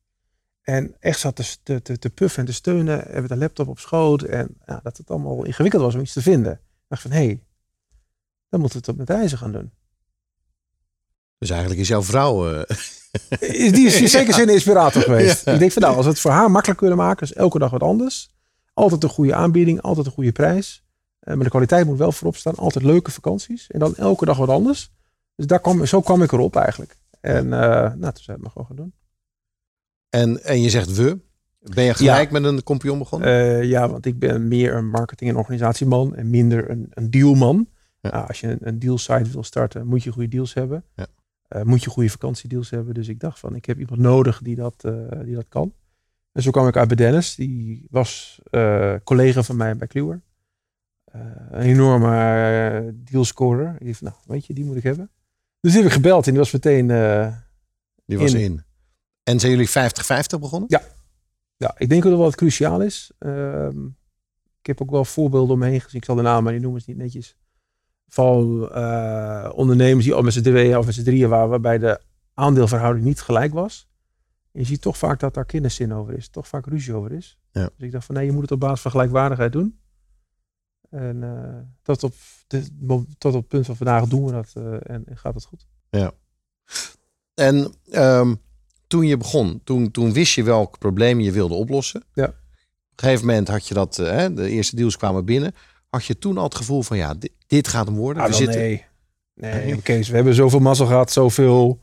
En 0.63 0.97
echt 1.01 1.19
zat 1.19 1.37
te, 1.37 1.57
te, 1.63 1.83
te, 1.83 1.99
te 1.99 2.11
puffen 2.11 2.39
en 2.41 2.47
te 2.47 2.53
steunen. 2.53 3.09
En 3.09 3.23
met 3.23 3.31
een 3.31 3.39
laptop 3.39 3.69
op 3.69 3.79
schoot. 3.79 4.23
En 4.23 4.57
ja, 4.67 4.81
dat 4.83 4.97
het 4.97 5.11
allemaal 5.11 5.45
ingewikkeld 5.45 5.83
was 5.83 5.95
om 5.95 6.01
iets 6.01 6.13
te 6.13 6.23
vinden. 6.23 6.53
Ik 6.53 6.59
dacht 6.89 7.03
van, 7.03 7.11
hé, 7.11 7.25
hey, 7.25 7.43
dan 8.49 8.61
moeten 8.61 8.81
we 8.81 8.87
het 8.87 8.97
met 8.97 9.11
reizen 9.11 9.39
gaan 9.39 9.53
doen. 9.53 9.73
Dus 11.39 11.51
eigenlijk 11.51 11.81
is 11.81 11.89
jouw 11.89 12.03
vrouw... 12.03 12.51
eh, 12.53 12.77
Die 13.73 13.87
is 13.87 14.01
in 14.01 14.09
zekere 14.09 14.33
zin 14.33 14.49
een 14.49 14.55
inspirator 14.55 15.03
geweest. 15.03 15.45
Ja. 15.45 15.53
Ik 15.53 15.59
denk 15.59 15.73
van 15.73 15.83
nou, 15.83 15.97
als 15.97 16.05
we 16.05 16.11
het 16.11 16.21
voor 16.21 16.31
haar 16.31 16.51
makkelijk 16.51 16.79
kunnen 16.79 16.97
maken, 16.99 17.23
is 17.27 17.33
elke 17.33 17.59
dag 17.59 17.71
wat 17.71 17.83
anders. 17.83 18.31
Altijd 18.75 19.03
een 19.03 19.09
goede 19.09 19.35
aanbieding, 19.35 19.81
altijd 19.81 20.07
een 20.07 20.13
goede 20.13 20.33
prijs. 20.33 20.85
Eh, 21.27 21.35
maar 21.35 21.45
de 21.45 21.51
kwaliteit 21.51 21.87
moet 21.87 21.99
wel 21.99 22.13
voorop 22.13 22.37
staan. 22.37 22.55
Altijd 22.55 22.85
leuke 22.85 23.11
vakanties. 23.11 23.71
En 23.71 23.79
dan 23.79 23.97
elke 23.97 24.25
dag 24.25 24.37
wat 24.37 24.49
anders. 24.49 24.93
Dus 25.35 25.47
daar 25.47 25.61
kwam, 25.61 25.87
zo 25.87 26.01
kwam 26.01 26.23
ik 26.23 26.33
erop 26.33 26.57
eigenlijk. 26.57 26.97
En 27.21 27.53
eh, 27.53 27.95
nou, 27.95 28.13
toen 28.13 28.23
zijn 28.23 28.37
we 28.37 28.43
het 28.43 28.53
gewoon 28.53 28.67
gaan 28.67 28.77
doen. 28.77 28.93
En, 30.09 30.45
en 30.45 30.61
je 30.61 30.71
zegt 30.71 30.95
we. 30.95 31.19
Ben 31.59 31.85
je 31.85 31.95
gelijk 31.95 32.31
met 32.31 32.45
een 32.45 32.63
compagnon 32.63 32.99
begonnen? 32.99 33.29
Eh, 33.29 33.65
ja, 33.65 33.89
want 33.89 34.07
ik 34.07 34.19
ben 34.19 34.49
meer 34.49 34.75
een 34.75 34.89
marketing- 34.89 35.31
en 35.31 35.37
organisatieman 35.37 36.15
en 36.15 36.31
minder 36.31 36.71
een, 36.71 36.87
een 36.91 37.11
dealman. 37.11 37.69
Ja. 38.01 38.11
Nou, 38.11 38.27
als 38.27 38.41
je 38.41 38.47
een, 38.47 38.59
een 38.61 38.79
dealsite 38.79 39.31
wil 39.31 39.43
starten, 39.43 39.87
moet 39.87 40.03
je 40.03 40.13
goede 40.13 40.29
deals 40.29 40.55
hebben. 40.55 40.85
Ja. 40.95 41.07
Moet 41.63 41.83
je 41.83 41.91
goede 41.91 42.11
vakantiedeals 42.11 42.71
hebben. 42.71 42.95
Dus 42.95 43.09
ik 43.09 43.21
dacht 43.21 43.39
van, 43.39 43.55
ik 43.55 43.65
heb 43.65 43.79
iemand 43.79 44.01
nodig 44.01 44.41
die 44.43 44.57
dat, 44.57 44.81
die 45.25 45.35
dat 45.35 45.49
kan. 45.49 45.73
En 46.33 46.43
zo 46.43 46.51
kwam 46.51 46.69
ik 46.69 46.77
uit 46.77 46.89
bij 46.89 46.97
Dennis. 46.97 47.35
Die 47.35 47.87
was 47.91 48.41
collega 49.05 49.43
van 49.43 49.57
mij 49.57 49.77
bij 49.77 49.87
Kluwer. 49.87 50.23
Eh, 51.21 51.59
een 51.61 51.67
enorme 51.67 52.83
uh, 52.87 52.93
dealscorer. 53.11 53.77
Die 53.79 53.97
van, 53.97 54.07
nou, 54.09 54.21
weet 54.27 54.47
je, 54.47 54.55
die 54.55 54.65
moet 54.65 54.77
ik 54.77 54.83
hebben. 54.83 55.11
Dus 55.61 55.73
die 55.73 55.81
heb 55.81 55.91
ik 55.91 55.97
gebeld 55.97 56.25
en 56.25 56.31
die 56.31 56.41
was 56.41 56.53
meteen... 56.53 56.91
eh, 56.91 57.33
Die 58.05 58.19
was 58.19 58.33
in. 58.35 58.41
in. 58.41 58.65
En 59.23 59.41
zijn 59.41 59.53
jullie 59.53 59.69
50-50 59.69 59.73
begonnen? 60.41 60.69
Ja, 61.57 61.75
ik 61.79 61.89
denk 61.89 62.03
dat 62.03 62.13
wel 62.13 62.21
wat 62.21 62.35
cruciaal 62.37 62.81
is. 62.83 63.11
Ehm, 63.19 63.85
ik 64.61 64.67
heb 64.67 64.83
ook 64.83 64.91
wel 64.91 65.05
voorbeelden 65.05 65.53
om 65.55 65.59
me 65.59 65.67
heen 65.67 65.81
gezien. 65.81 66.01
Ik 66.01 66.05
zal 66.07 66.15
de 66.15 66.23
naam 66.23 66.43
maar 66.45 66.53
niet 66.53 66.63
noemen, 66.63 66.81
is 66.81 66.87
niet 66.87 66.97
netjes. 66.97 67.37
Van 68.09 68.69
eh, 68.73 69.51
ondernemers 69.55 70.05
die 70.05 70.15
al 70.15 70.23
met 70.23 70.33
z'n 70.33 70.43
tweeën 70.43 70.77
of 70.79 70.87
met 70.87 70.95
z'n 70.95 71.03
drieën 71.03 71.29
waren, 71.29 71.49
waarbij 71.49 71.79
de 71.79 72.01
aandeelverhouding 72.35 73.05
niet 73.05 73.21
gelijk 73.21 73.53
was. 73.53 73.89
En 74.53 74.61
je 74.61 74.67
ziet 74.67 74.81
toch 74.81 74.99
vaak 74.99 75.21
dat 75.21 75.35
daar 75.35 75.45
kinderzin 75.45 75.93
over 75.95 76.15
is. 76.15 76.29
Toch 76.29 76.49
vaak 76.49 76.67
ruzie 76.67 76.95
over 76.95 77.13
is. 77.13 77.39
Ja. 77.53 77.63
Dus 77.77 77.87
ik 77.87 77.93
dacht 77.93 78.05
van 78.07 78.15
nee, 78.15 78.27
je 78.27 78.33
moet 78.33 78.43
het 78.43 78.51
op 78.53 78.61
basis 78.61 78.81
van 78.81 78.91
gelijkwaardigheid 78.91 79.53
doen. 79.53 79.79
En 80.97 81.23
eh, 81.23 81.59
tot, 81.83 82.03
op 82.03 82.15
de, 82.47 82.63
tot 83.19 83.35
op 83.35 83.41
het 83.41 83.49
punt 83.49 83.67
van 83.67 83.77
vandaag 83.77 84.07
doen 84.07 84.25
we 84.25 84.33
dat 84.33 84.51
eh, 84.55 84.73
en, 84.73 85.03
en 85.07 85.17
gaat 85.17 85.35
het 85.35 85.45
goed. 85.45 85.67
En 87.35 87.75
ehm, 87.91 88.35
toen 88.87 89.07
je 89.07 89.17
begon, 89.17 89.61
toen, 89.65 89.91
toen 89.91 90.13
wist 90.13 90.35
je 90.35 90.43
welk 90.43 90.79
probleem 90.79 91.21
je 91.21 91.33
wilde 91.33 91.55
oplossen. 91.55 92.03
Ja. 92.15 92.25
Op 92.25 92.33
een 92.33 93.09
gegeven 93.09 93.27
moment 93.27 93.49
had 93.49 93.69
je 93.69 93.75
dat, 93.75 93.99
eh, 93.99 94.11
hè, 94.11 94.35
de 94.35 94.49
eerste 94.49 94.77
deals 94.77 94.97
kwamen 94.97 95.25
binnen. 95.25 95.55
Had 95.89 96.05
je 96.05 96.19
toen 96.19 96.39
al 96.39 96.45
het 96.45 96.55
gevoel 96.55 96.83
van 96.83 96.97
ja, 96.97 97.15
dit, 97.15 97.33
dit 97.47 97.69
gaat 97.69 97.87
hem 97.87 97.97
worden. 97.97 98.23
Ah, 98.23 98.29
We 98.29 98.35
zitten, 98.35 98.59
nee. 98.59 98.85
Nee, 99.35 99.65
Nee. 99.65 99.83
Kees, 99.83 100.09
we 100.09 100.15
hebben 100.15 100.35
zoveel 100.35 100.61
mazzel 100.61 100.87
gehad, 100.87 101.13
zoveel 101.13 101.81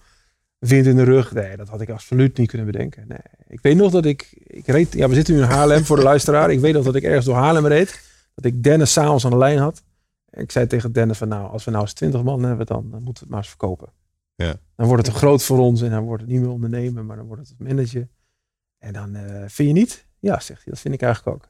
wind 0.57 0.85
in 0.85 0.95
de 0.95 1.03
rug. 1.03 1.33
Nee, 1.33 1.57
dat 1.57 1.67
had 1.67 1.81
ik 1.81 1.89
absoluut 1.89 2.37
niet 2.37 2.49
kunnen 2.49 2.71
bedenken. 2.71 3.07
Nee. 3.07 3.19
Ik 3.47 3.59
weet 3.61 3.75
nog 3.75 3.91
dat 3.91 4.05
ik, 4.05 4.33
ik 4.43 4.67
reed, 4.67 4.93
ja, 4.93 5.09
we 5.09 5.15
zitten 5.15 5.33
nu 5.33 5.41
in 5.41 5.47
Haarlem 5.47 5.85
voor 5.85 5.95
de 5.95 6.03
luisteraar. 6.03 6.51
Ik 6.51 6.59
weet 6.59 6.73
nog 6.73 6.85
dat 6.85 6.95
ik 6.95 7.03
ergens 7.03 7.25
door 7.25 7.35
Haarlem 7.35 7.67
reed. 7.67 8.11
Dat 8.35 8.45
ik 8.45 8.63
Dennis 8.63 8.93
s'avonds 8.93 9.25
aan 9.25 9.31
de 9.31 9.37
lijn 9.37 9.57
had. 9.57 9.83
Ik 10.29 10.51
zei 10.51 10.67
tegen 10.67 10.91
Dennis 10.91 11.17
van 11.17 11.27
nou, 11.27 11.51
als 11.51 11.63
we 11.65 11.71
nou 11.71 11.83
eens 11.83 11.93
20 11.93 12.23
man 12.23 12.43
hebben, 12.43 12.65
dan, 12.65 12.89
dan 12.91 13.03
moeten 13.03 13.13
we 13.13 13.19
het 13.19 13.29
maar 13.29 13.37
eens 13.39 13.47
verkopen. 13.49 13.89
Ja. 14.35 14.55
Dan 14.75 14.87
wordt 14.87 15.05
het 15.05 15.13
te 15.13 15.19
groot 15.19 15.43
voor 15.43 15.59
ons 15.59 15.81
en 15.81 15.89
dan 15.89 16.03
wordt 16.03 16.21
het 16.21 16.31
niet 16.31 16.41
meer 16.41 16.49
ondernemen, 16.49 17.05
maar 17.05 17.17
dan 17.17 17.25
wordt 17.25 17.41
het 17.41 17.57
het 17.57 17.67
manager. 17.67 18.07
En 18.77 18.93
dan 18.93 19.15
eh, 19.15 19.43
vind 19.47 19.67
je 19.67 19.73
niet? 19.73 20.05
Ja, 20.19 20.39
zegt 20.39 20.63
hij, 20.63 20.73
dat 20.73 20.79
vind 20.79 20.93
ik 20.93 21.01
eigenlijk 21.01 21.35
ook. 21.35 21.49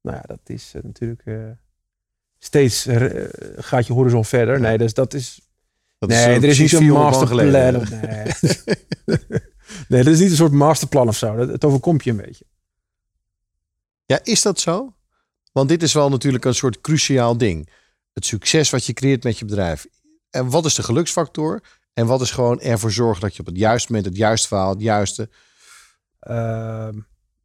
Nou 0.00 0.16
ja, 0.16 0.22
dat 0.26 0.40
is 0.44 0.72
eh, 0.74 0.82
natuurlijk 0.82 1.22
eh, 1.24 1.34
steeds 2.38 2.86
gaat 3.56 3.86
je 3.86 3.92
horizon 3.92 4.24
verder. 4.24 4.60
Nee, 4.60 4.78
dus 4.78 4.94
dat 4.94 5.14
is 5.14 5.40
dat 5.98 6.08
nee, 6.08 6.18
eh, 6.24 6.36
er 6.36 6.44
is 6.44 6.58
niet 6.58 6.68
zo'n 6.70 6.78
400 6.80 7.30
man 7.30 7.36
masterplan. 7.36 7.76
of- 7.76 7.90
Nee. 7.90 8.24
nee, 9.88 10.02
dat 10.04 10.12
is 10.12 10.20
niet 10.20 10.30
een 10.30 10.36
soort 10.36 10.52
masterplan 10.52 11.08
of 11.08 11.16
zo. 11.16 11.36
Dat, 11.36 11.48
het 11.48 11.64
overkomt 11.64 12.04
je 12.04 12.10
een 12.10 12.16
beetje. 12.16 12.44
Ja, 14.06 14.20
is 14.22 14.42
dat 14.42 14.60
zo? 14.60 14.94
Want 15.52 15.68
dit 15.68 15.82
is 15.82 15.92
wel 15.92 16.08
natuurlijk 16.08 16.44
een 16.44 16.54
soort 16.54 16.80
cruciaal 16.80 17.36
ding. 17.36 17.68
Het 18.12 18.26
succes 18.26 18.70
wat 18.70 18.86
je 18.86 18.92
creëert 18.92 19.24
met 19.24 19.38
je 19.38 19.44
bedrijf. 19.44 19.86
En 20.30 20.50
wat 20.50 20.64
is 20.64 20.74
de 20.74 20.82
geluksfactor? 20.82 21.60
En 21.94 22.06
wat 22.06 22.20
is 22.20 22.30
gewoon 22.30 22.60
ervoor 22.60 22.90
zorgen 22.90 23.20
dat 23.20 23.34
je 23.34 23.40
op 23.40 23.46
het 23.46 23.56
juiste 23.56 23.92
moment 23.92 24.08
het 24.08 24.16
juiste 24.16 24.48
verhaal, 24.48 24.70
het 24.70 24.80
juiste. 24.80 25.28
Ehm, 26.20 26.94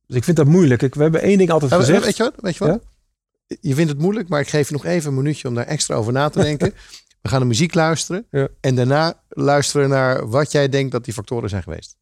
dus 0.07 0.17
ik 0.17 0.23
vind 0.23 0.37
dat 0.37 0.47
moeilijk. 0.47 0.81
Ik, 0.81 0.95
we 0.95 1.01
hebben 1.01 1.21
één 1.21 1.37
ding 1.37 1.49
altijd 1.49 1.73
gezegd. 1.73 2.03
weet 2.03 2.17
je 2.17 2.23
wat? 2.23 2.33
Weet 2.37 2.55
je 2.55 2.67
wat? 2.67 2.83
Je 3.61 3.75
vindt 3.75 3.91
het 3.91 3.99
moeilijk, 3.99 4.29
maar 4.29 4.39
ik 4.39 4.49
geef 4.49 4.67
je 4.67 4.73
nog 4.73 4.85
even 4.85 5.09
een 5.09 5.15
minuutje 5.15 5.47
om 5.47 5.55
daar 5.55 5.65
extra 5.65 5.95
over 5.95 6.13
na 6.13 6.29
te 6.29 6.39
denken. 6.39 6.73
We 7.21 7.29
gaan 7.29 7.39
de 7.39 7.45
muziek 7.45 7.73
luisteren. 7.73 8.25
Ja. 8.31 8.47
En 8.61 8.75
daarna 8.75 9.21
luisteren 9.29 9.89
naar 9.89 10.29
wat 10.29 10.51
jij 10.51 10.69
denkt 10.69 10.91
dat 10.91 11.05
die 11.05 11.13
factoren 11.13 11.49
zijn 11.49 11.63
geweest. 11.63 11.95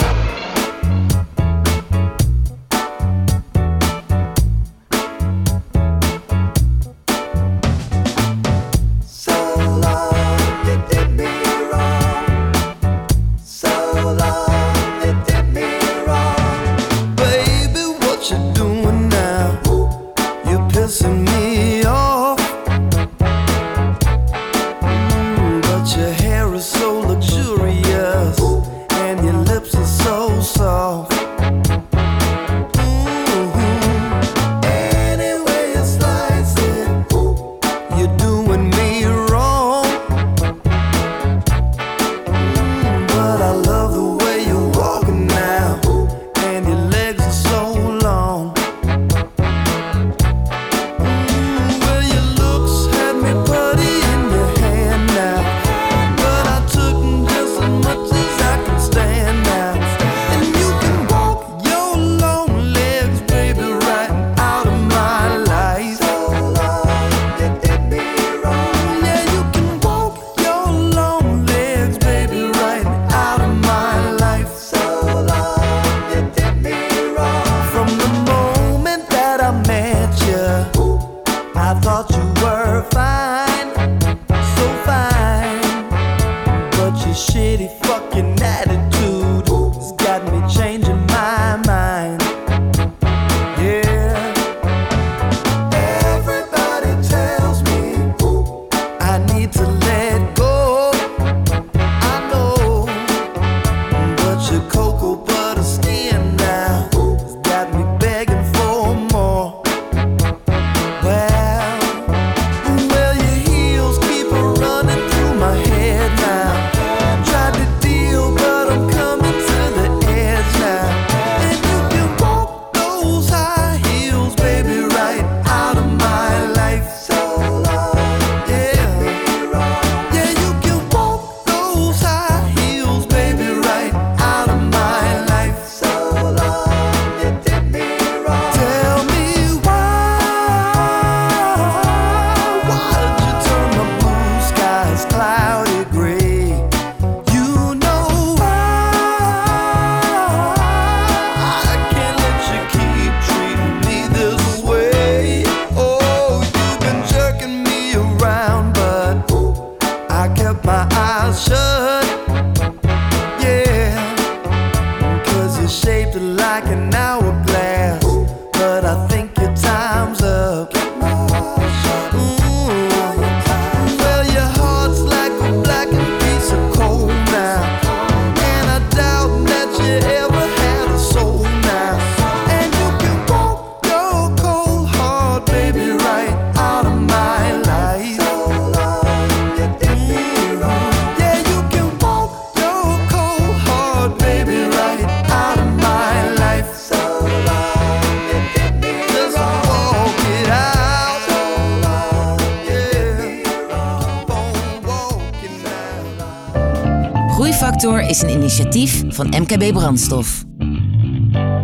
Initiatief 208.55 209.03
van 209.07 209.27
MKB 209.27 209.73
Brandstof. 209.73 210.43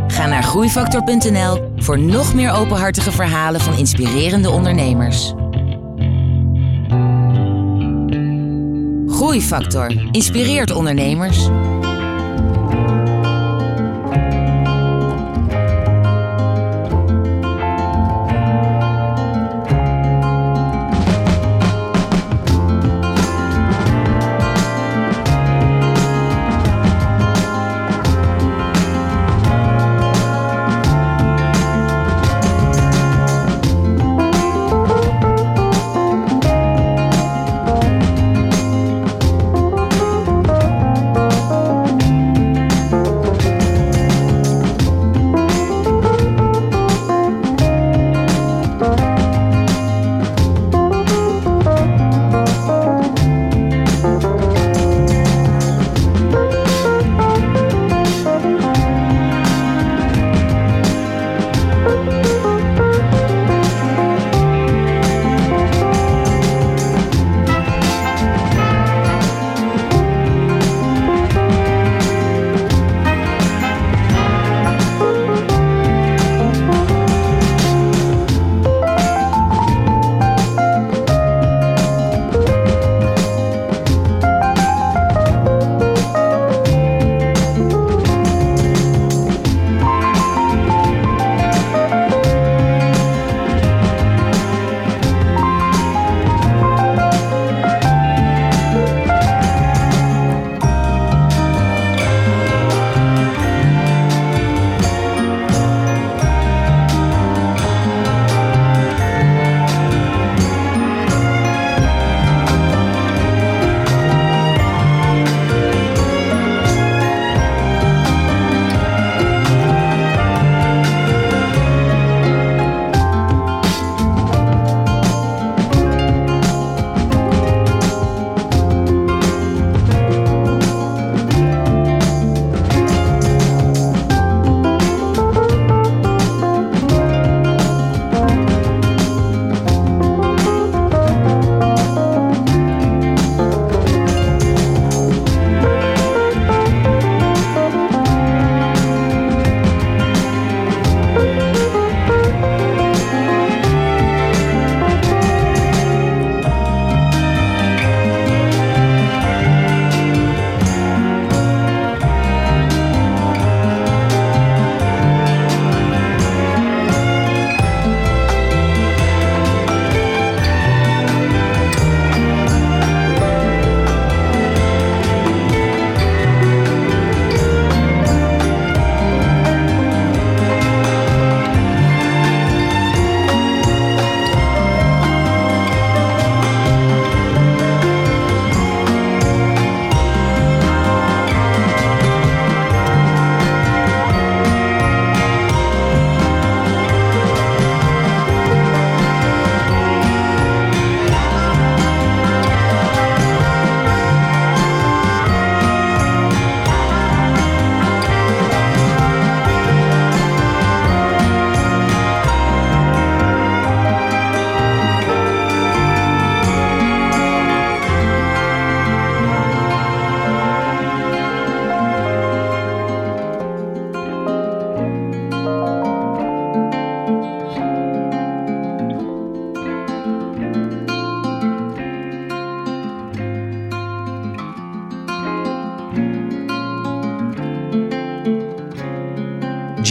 Ga 0.08 0.28
naar 0.28 0.44
groeifactor.nl 0.44 1.72
voor 1.76 2.00
nog 2.00 2.34
meer 2.34 2.52
openhartige 2.52 3.12
verhalen 3.12 3.62
van 3.62 3.78
inspirerende 3.78 4.50
ondernemers. 4.50 5.34
Groeifactor 9.08 10.10
inspireert 10.12 10.72
ondernemers. 10.72 11.50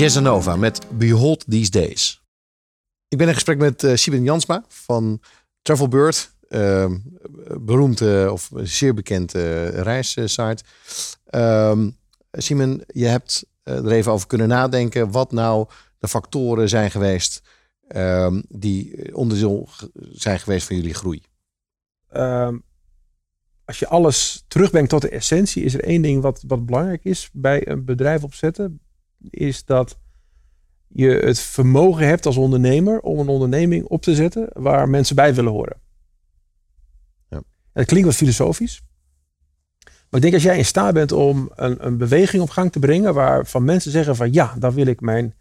Jazzanova 0.01 0.57
met 0.57 0.87
Behold 0.91 1.45
These 1.49 1.71
Days. 1.71 2.23
Ik 3.09 3.19
ben 3.19 3.29
in 3.29 3.35
gesprek 3.35 3.59
met 3.59 3.83
uh, 3.83 3.95
Sieben 3.95 4.23
Jansma 4.23 4.65
van 4.69 5.21
Travelbird. 5.63 6.33
Uh, 6.49 6.95
beroemd 7.61 8.01
eh, 8.01 8.29
of 8.33 8.51
zeer 8.55 8.95
bekend 8.95 9.35
uh, 9.35 9.69
reissite. 9.69 10.65
Um, 11.31 11.97
Simon, 12.33 12.83
je 12.87 13.07
hebt 13.07 13.47
er 13.63 13.91
even 13.91 14.13
over 14.13 14.27
kunnen 14.27 14.49
nadenken 14.49 15.11
wat 15.11 15.33
nou 15.33 15.69
de 15.99 16.09
factoren 16.09 16.69
zijn 16.69 16.91
geweest 16.91 17.43
um, 17.89 18.43
die 18.49 19.15
onderdeel 19.15 19.69
zijn 20.13 20.41
geweest 20.41 20.67
van 20.67 20.77
jullie 20.77 20.95
groei. 20.95 21.23
Um, 22.13 22.63
als 23.65 23.79
je 23.79 23.89
alles 23.89 24.45
terugbrengt 24.49 24.91
tot 24.91 25.03
de 25.03 25.09
essentie, 25.09 25.65
is 25.65 25.75
er 25.75 25.85
één 25.85 26.03
ding 26.03 26.23
wat, 26.23 26.45
wat 26.47 26.67
belangrijk 26.67 27.05
is 27.05 27.29
bij 27.33 27.69
een 27.69 27.85
bedrijf 27.85 28.23
opzetten 28.23 28.81
is 29.31 29.65
dat 29.65 29.99
je 30.89 31.09
het 31.09 31.39
vermogen 31.39 32.07
hebt 32.07 32.27
als 32.27 32.37
ondernemer 32.37 33.01
om 33.01 33.19
een 33.19 33.29
onderneming 33.29 33.85
op 33.85 34.03
te 34.03 34.15
zetten 34.15 34.49
waar 34.53 34.89
mensen 34.89 35.17
bij 35.17 35.35
willen 35.35 35.53
horen. 35.53 35.81
Ja. 37.29 37.43
Het 37.73 37.87
klinkt 37.87 38.07
wat 38.07 38.17
filosofisch. 38.17 38.83
Maar 39.85 40.21
ik 40.21 40.21
denk 40.21 40.35
als 40.35 40.43
jij 40.43 40.59
in 40.59 40.65
staat 40.65 40.95
bent 40.95 41.13
om 41.13 41.51
een, 41.55 41.87
een 41.87 41.97
beweging 41.97 42.43
op 42.43 42.51
gang 42.51 42.73
te 42.73 42.79
brengen 42.79 43.15
waarvan 43.15 43.65
mensen 43.65 43.91
zeggen 43.91 44.17
van 44.17 44.33
ja, 44.33 44.55
daar 44.59 44.75
wil 44.75 44.87
ik 44.87 45.01
mijn 45.01 45.35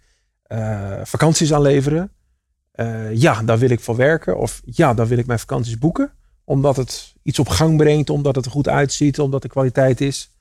uh, 0.48 1.00
vakanties 1.04 1.54
aan 1.54 1.62
leveren. 1.62 2.12
Uh, 2.76 3.16
ja, 3.16 3.44
daar 3.44 3.58
wil 3.58 3.70
ik 3.70 3.80
voor 3.80 3.96
werken. 3.96 4.38
Of 4.38 4.62
ja, 4.66 4.94
daar 4.94 5.08
wil 5.08 5.18
ik 5.18 5.26
mijn 5.26 5.40
vakanties 5.40 5.78
boeken. 5.78 6.12
Omdat 6.44 6.76
het 6.76 7.14
iets 7.24 7.40
op 7.40 7.48
gang 7.48 7.78
brengt, 7.78 8.10
omdat 8.10 8.36
het 8.36 8.46
er 8.46 8.52
goed 8.52 8.68
uitziet, 8.68 9.20
omdat 9.20 9.42
de 9.42 9.48
kwaliteit 9.48 10.02
is. 10.02 10.32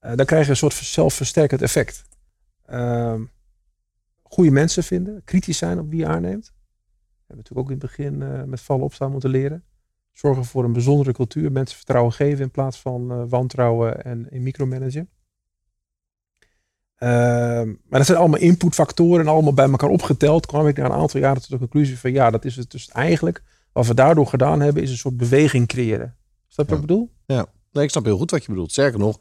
Eh, 0.00 0.12
dan 0.14 0.26
krijg 0.26 0.44
je 0.44 0.50
een 0.50 0.56
soort 0.56 0.74
zelfversterkend 0.74 1.62
effect. 1.62 2.04
Ehm 2.66 3.22
goede 4.36 4.50
mensen 4.50 4.84
vinden, 4.84 5.24
kritisch 5.24 5.58
zijn 5.58 5.78
op 5.78 5.90
wie 5.90 5.98
je 5.98 6.06
aanneemt. 6.06 6.46
We 6.46 7.24
hebben 7.26 7.36
natuurlijk 7.36 7.58
ook 7.58 7.70
in 7.70 7.78
het 7.78 7.86
begin 7.86 8.22
eh, 8.22 8.42
met 8.42 8.60
vallen 8.60 8.84
opstaan 8.84 9.10
moeten 9.10 9.30
leren. 9.30 9.64
Zorgen 10.12 10.44
voor 10.44 10.64
een 10.64 10.72
bijzondere 10.72 11.12
cultuur, 11.12 11.52
mensen 11.52 11.76
vertrouwen 11.76 12.12
geven 12.12 12.44
in 12.44 12.50
plaats 12.50 12.80
van 12.80 13.10
eh, 13.10 13.22
wantrouwen 13.28 14.04
en 14.04 14.30
in 14.30 14.42
micromanagen. 14.42 15.08
Ehm, 16.96 17.66
maar 17.66 17.98
dat 17.98 18.06
zijn 18.06 18.18
allemaal 18.18 18.40
inputfactoren 18.40 19.20
en 19.20 19.32
allemaal 19.32 19.52
bij 19.52 19.70
elkaar 19.70 19.90
opgeteld. 19.90 20.46
kwam 20.46 20.66
ik 20.66 20.76
na 20.76 20.84
een 20.84 20.92
aantal 20.92 21.20
jaren 21.20 21.40
tot 21.40 21.50
de 21.50 21.58
conclusie 21.58 21.98
van 21.98 22.12
ja, 22.12 22.30
dat 22.30 22.44
is 22.44 22.56
het 22.56 22.70
dus 22.70 22.88
eigenlijk. 22.88 23.42
Wat 23.72 23.86
we 23.86 23.94
daardoor 23.94 24.26
gedaan 24.26 24.60
hebben, 24.60 24.82
is 24.82 24.90
een 24.90 24.96
soort 24.96 25.16
beweging 25.16 25.66
creëren. 25.66 26.16
Snap 26.46 26.66
je 26.66 26.72
wat 26.72 26.82
ik 26.82 26.86
bedoel? 26.86 27.12
Nee, 27.72 27.84
ik 27.84 27.90
snap 27.90 28.04
heel 28.04 28.18
goed 28.18 28.30
wat 28.30 28.44
je 28.44 28.50
bedoelt. 28.50 28.70
Sterker 28.70 28.98
nog, 28.98 29.18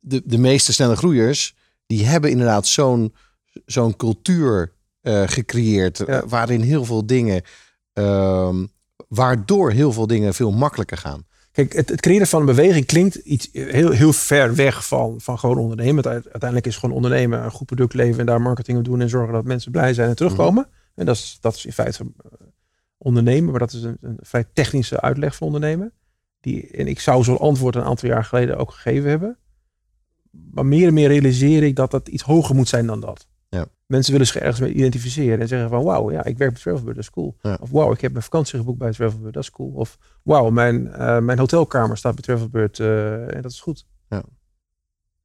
de, 0.00 0.22
de 0.24 0.38
meeste 0.38 0.72
snelle 0.72 0.96
groeiers, 0.96 1.56
die 1.86 2.06
hebben 2.06 2.30
inderdaad 2.30 2.66
zo'n 2.66 3.14
zo'n 3.66 3.96
cultuur 3.96 4.72
eh, 5.00 5.22
gecreëerd. 5.26 5.98
Ja. 5.98 6.04
eh, 6.06 6.22
waarin 6.28 6.60
heel 6.60 6.84
veel 6.84 7.06
dingen, 7.06 7.42
ehm, 7.92 8.66
waardoor 9.08 9.70
heel 9.70 9.92
veel 9.92 10.06
dingen 10.06 10.34
veel 10.34 10.52
makkelijker 10.52 10.96
gaan. 10.96 11.26
Kijk, 11.54 11.72
het, 11.72 11.88
het 11.88 12.00
creëren 12.00 12.26
van 12.26 12.40
een 12.40 12.46
beweging 12.46 12.86
klinkt 12.86 13.14
iets 13.14 13.48
heel, 13.52 13.90
heel 13.90 14.12
ver 14.12 14.54
weg 14.54 14.86
van, 14.86 15.20
van 15.20 15.38
gewoon 15.38 15.58
ondernemen. 15.58 16.04
Uiteindelijk 16.04 16.66
is 16.66 16.76
gewoon 16.76 16.94
ondernemen 16.94 17.44
een 17.44 17.50
goed 17.50 17.66
product 17.66 17.94
leveren 17.94 18.20
en 18.20 18.26
daar 18.26 18.40
marketing 18.40 18.78
op 18.78 18.84
doen 18.84 19.00
en 19.00 19.08
zorgen 19.08 19.32
dat 19.32 19.44
mensen 19.44 19.72
blij 19.72 19.94
zijn 19.94 20.08
en 20.08 20.16
terugkomen. 20.16 20.68
En 20.94 21.06
dat 21.06 21.16
is, 21.16 21.38
dat 21.40 21.54
is 21.54 21.64
in 21.64 21.72
feite 21.72 22.02
eh, 22.02 22.46
ondernemen, 22.98 23.50
maar 23.50 23.60
dat 23.60 23.72
is 23.72 23.82
een, 23.82 23.98
een 24.00 24.18
vrij 24.20 24.44
technische 24.52 25.00
uitleg 25.00 25.36
van 25.36 25.46
ondernemen. 25.46 25.92
Die, 26.40 26.70
en 26.70 26.86
ik 26.86 27.00
zou 27.00 27.24
zo'n 27.24 27.38
antwoord 27.38 27.74
een 27.74 27.84
aantal 27.84 28.08
jaar 28.08 28.24
geleden 28.24 28.56
ook 28.56 28.70
gegeven 28.70 29.10
hebben. 29.10 29.38
Maar 30.50 30.66
meer 30.66 30.86
en 30.86 30.94
meer 30.94 31.08
realiseer 31.08 31.62
ik 31.62 31.76
dat 31.76 31.90
dat 31.90 32.08
iets 32.08 32.22
hoger 32.22 32.54
moet 32.54 32.68
zijn 32.68 32.86
dan 32.86 33.00
dat. 33.00 33.26
Ja. 33.48 33.66
Mensen 33.86 34.12
willen 34.12 34.26
zich 34.26 34.36
ergens 34.36 34.60
mee 34.60 34.72
identificeren 34.72 35.40
en 35.40 35.48
zeggen 35.48 35.68
van 35.68 35.84
wauw, 35.84 36.10
ja, 36.10 36.24
ik 36.24 36.38
werk 36.38 36.52
bij 36.52 36.60
Travelbird, 36.62 36.96
dat 36.96 37.04
is 37.04 37.10
cool. 37.10 37.36
Ja. 37.40 37.58
Of 37.60 37.70
wauw, 37.70 37.92
ik 37.92 38.00
heb 38.00 38.12
mijn 38.12 38.24
vakantie 38.24 38.58
geboekt 38.58 38.78
bij 38.78 38.92
Travelbird, 38.92 39.34
dat 39.34 39.42
is 39.42 39.50
cool. 39.50 39.72
Of 39.74 39.98
wauw, 40.22 40.50
mijn, 40.50 40.92
eh, 40.92 41.18
mijn 41.18 41.38
hotelkamer 41.38 41.96
staat 41.96 42.14
bij 42.14 42.22
Travelbird 42.22 42.78
eh, 42.78 43.34
en 43.34 43.42
dat 43.42 43.50
is 43.50 43.60
goed. 43.60 43.86
Ja. 44.08 44.22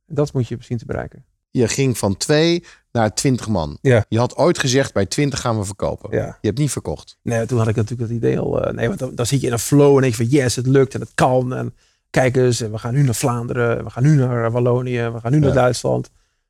Dat 0.05 0.33
moet 0.33 0.47
je 0.47 0.57
zien 0.59 0.77
te 0.77 0.85
bereiken. 0.85 1.25
Je 1.51 1.67
ging 1.67 1.97
van 1.97 2.17
twee 2.17 2.63
naar 2.91 3.13
twintig 3.13 3.47
man. 3.47 3.77
Ja. 3.81 4.05
Je 4.09 4.17
had 4.17 4.35
ooit 4.35 4.59
gezegd, 4.59 4.93
bij 4.93 5.05
twintig 5.05 5.39
gaan 5.39 5.57
we 5.57 5.65
verkopen. 5.65 6.17
Ja. 6.17 6.25
Je 6.41 6.47
hebt 6.47 6.59
niet 6.59 6.71
verkocht. 6.71 7.17
Nee, 7.21 7.45
toen 7.45 7.57
had 7.57 7.67
ik 7.67 7.75
natuurlijk 7.75 8.09
dat 8.09 8.17
idee 8.17 8.39
al. 8.39 8.63
eh, 8.63 8.73
nee, 8.73 8.87
want 8.87 8.99
dan, 8.99 9.15
dan 9.15 9.25
zit 9.25 9.41
je 9.41 9.47
in 9.47 9.53
een 9.53 9.59
flow 9.59 9.95
en 9.95 10.01
denk 10.01 10.15
je 10.15 10.23
van 10.23 10.31
yes, 10.37 10.55
het 10.55 10.67
lukt 10.67 10.93
en 10.93 10.99
het 10.99 11.11
kan. 11.13 11.53
En 11.53 11.75
kijk 12.09 12.35
eens, 12.37 12.61
en 12.61 12.71
we 12.71 12.77
gaan 12.77 12.93
nu 12.93 13.03
naar 13.03 13.15
Vlaanderen, 13.15 13.77
en 13.77 13.83
we 13.83 13.89
gaan 13.89 14.03
nu 14.03 14.15
naar 14.15 14.51
Wallonië, 14.51 15.09
we 15.09 15.19
gaan 15.19 15.31
nu 15.31 15.39
naar 15.39 15.49
Ja. 15.49 15.55
Duitsland. 15.55 16.09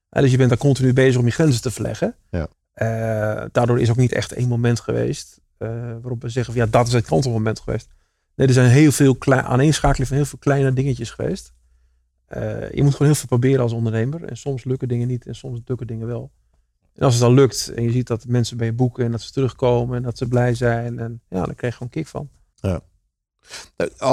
En 0.09 0.21
dus 0.21 0.31
je 0.31 0.37
bent 0.37 0.49
daar 0.49 0.57
continu 0.57 0.93
bezig 0.93 1.19
om 1.19 1.25
je 1.25 1.31
grenzen 1.31 1.61
te 1.61 1.71
verleggen. 1.71 2.15
Ja. 2.29 2.47
Eh, 2.73 3.45
daardoor 3.51 3.79
is 3.79 3.89
ook 3.89 3.95
niet 3.97 4.11
echt 4.11 4.31
één 4.31 4.47
moment 4.47 4.79
geweest 4.79 5.39
eh, 5.57 5.69
waarop 6.01 6.21
we 6.21 6.29
zeggen 6.29 6.53
van 6.53 6.63
ja, 6.63 6.69
dat 6.71 6.87
is 6.87 6.93
het 6.93 7.05
kantelmoment 7.05 7.59
geweest. 7.59 7.87
Nee, 8.35 8.47
er 8.47 8.53
zijn 8.53 8.69
heel 8.69 8.91
veel 8.91 9.15
klein, 9.15 9.43
aaneenschakeling 9.43 10.07
van 10.07 10.17
heel 10.17 10.25
veel 10.25 10.39
kleine 10.39 10.73
dingetjes 10.73 11.11
geweest. 11.11 11.53
Eh, 12.25 12.71
je 12.71 12.83
moet 12.83 12.91
gewoon 12.91 13.07
heel 13.07 13.15
veel 13.15 13.27
proberen 13.27 13.61
als 13.61 13.71
ondernemer. 13.71 14.23
En 14.23 14.37
soms 14.37 14.63
lukken 14.63 14.87
dingen 14.87 15.07
niet 15.07 15.25
en 15.25 15.35
soms 15.35 15.59
lukken 15.65 15.87
dingen 15.87 16.07
wel. 16.07 16.31
En 16.93 17.03
als 17.05 17.13
het 17.13 17.23
dan 17.23 17.33
lukt 17.33 17.71
en 17.75 17.83
je 17.83 17.91
ziet 17.91 18.07
dat 18.07 18.25
mensen 18.27 18.57
bij 18.57 18.65
je 18.65 18.73
boeken 18.73 19.05
en 19.05 19.11
dat 19.11 19.21
ze 19.21 19.31
terugkomen 19.31 19.97
en 19.97 20.03
dat 20.03 20.17
ze 20.17 20.27
blij 20.27 20.53
zijn. 20.53 20.99
En 20.99 21.21
ja, 21.29 21.45
dan 21.45 21.55
krijg 21.55 21.73
je 21.73 21.77
gewoon 21.77 21.89
kick 21.89 22.07
van. 22.07 22.29
Al- 22.59 22.83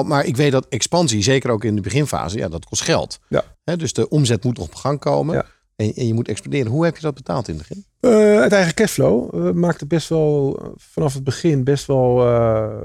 Maar 0.05 0.25
ik 0.25 0.37
weet 0.37 0.53
dat 0.53 0.67
expansie, 0.69 1.23
zeker 1.23 1.51
ook 1.51 1.65
in 1.65 1.75
de 1.75 1.81
beginfase, 1.81 2.39
ja, 2.39 2.49
dat 2.49 2.65
kost 2.65 2.83
geld. 2.83 3.19
Ja. 3.29 3.77
Dus 3.77 3.93
de 3.93 4.09
omzet 4.09 4.45
moet 4.45 4.59
op 4.59 4.75
gang 4.75 4.99
komen. 4.99 5.35
Ja. 5.35 5.45
En, 5.77 5.95
en 5.95 6.07
je 6.07 6.15
moet 6.15 6.29
expanderen. 6.29 6.73
Hoe 6.73 6.85
heb 6.85 6.97
je 6.97 7.03
dat 7.03 7.15
betaald 7.15 7.49
in 7.49 7.55
het 7.59 7.69
begin? 7.69 7.85
Eh, 8.01 8.43
het 8.43 8.53
eigen 8.53 8.75
cashflow 8.75 9.35
uh, 9.35 9.53
maakte 9.53 9.87
best 9.87 10.09
wel 10.09 10.59
eh, 10.63 10.69
vanaf 10.77 11.15
het 11.15 11.25
begin 11.25 11.65
best 11.65 11.87
wel. 11.87 12.27
eh, 12.27 12.79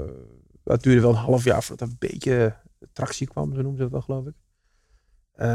het 0.64 0.82
duurde 0.82 1.00
wel 1.00 1.10
een 1.10 1.16
half 1.16 1.44
jaar 1.44 1.62
voordat 1.62 1.88
er 1.88 1.94
een 2.00 2.08
beetje 2.10 2.54
tractie 2.92 3.26
kwam, 3.26 3.54
zo 3.54 3.60
noemen 3.62 3.76
ze 3.76 3.82
dat 3.82 3.90
wel, 3.92 4.00
geloof 4.00 4.26
ik. 4.26 4.34
Eh, 5.32 5.48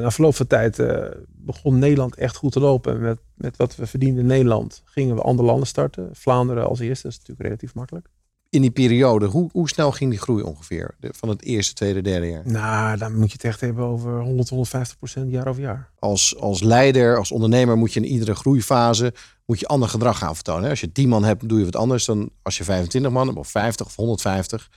na 0.00 0.10
verloop 0.10 0.34
van 0.34 0.46
tijd 0.46 0.78
eh, 0.78 1.10
begon 1.28 1.78
Nederland 1.78 2.14
echt 2.14 2.36
goed 2.36 2.52
te 2.52 2.60
lopen. 2.60 2.94
En 2.94 3.00
met, 3.00 3.18
met 3.34 3.56
wat 3.56 3.76
we 3.76 3.86
verdienden 3.86 4.20
in 4.20 4.26
Nederland 4.26 4.82
gingen 4.84 5.14
we 5.16 5.22
andere 5.22 5.48
landen 5.48 5.66
starten. 5.66 6.08
Vlaanderen 6.12 6.66
als 6.68 6.80
eerste, 6.80 7.02
dat 7.02 7.12
is 7.12 7.18
natuurlijk 7.18 7.46
relatief 7.46 7.74
makkelijk. 7.74 8.08
In 8.52 8.60
die 8.60 8.70
periode, 8.70 9.26
hoe, 9.26 9.48
hoe 9.52 9.68
snel 9.68 9.92
ging 9.92 10.10
die 10.10 10.18
groei 10.20 10.42
ongeveer? 10.42 10.94
De- 11.00 11.12
van 11.16 11.28
het 11.28 11.42
eerste, 11.42 11.74
tweede, 11.74 12.00
derde 12.02 12.26
jaar? 12.26 12.42
Nou, 12.44 12.96
dan 12.98 13.14
moet 13.18 13.26
je 13.26 13.32
het 13.32 13.44
echt 13.44 13.60
hebben 13.60 13.84
over 13.84 14.20
100, 14.20 14.48
150 14.48 14.98
procent 14.98 15.30
jaar 15.30 15.46
over 15.46 15.62
jaar. 15.62 15.90
Als, 15.98 16.36
als 16.38 16.62
leider, 16.62 17.16
als 17.16 17.32
ondernemer 17.32 17.76
moet 17.76 17.92
je 17.92 18.00
in 18.00 18.06
iedere 18.06 18.34
groeifase 18.34 19.14
moet 19.46 19.60
je 19.60 19.66
ander 19.66 19.88
gedrag 19.88 20.18
gaan 20.18 20.34
vertonen. 20.34 20.70
Als 20.70 20.80
je 20.80 20.92
10 20.92 21.08
man 21.08 21.24
hebt, 21.24 21.48
doe 21.48 21.58
je 21.58 21.64
wat 21.64 21.76
anders 21.76 22.04
dan 22.04 22.30
als 22.42 22.58
je 22.58 22.64
25 22.64 23.10
man 23.10 23.26
hebt 23.26 23.38
of 23.38 23.48
50 23.48 23.86
of 23.86 23.96
150. 23.96 24.70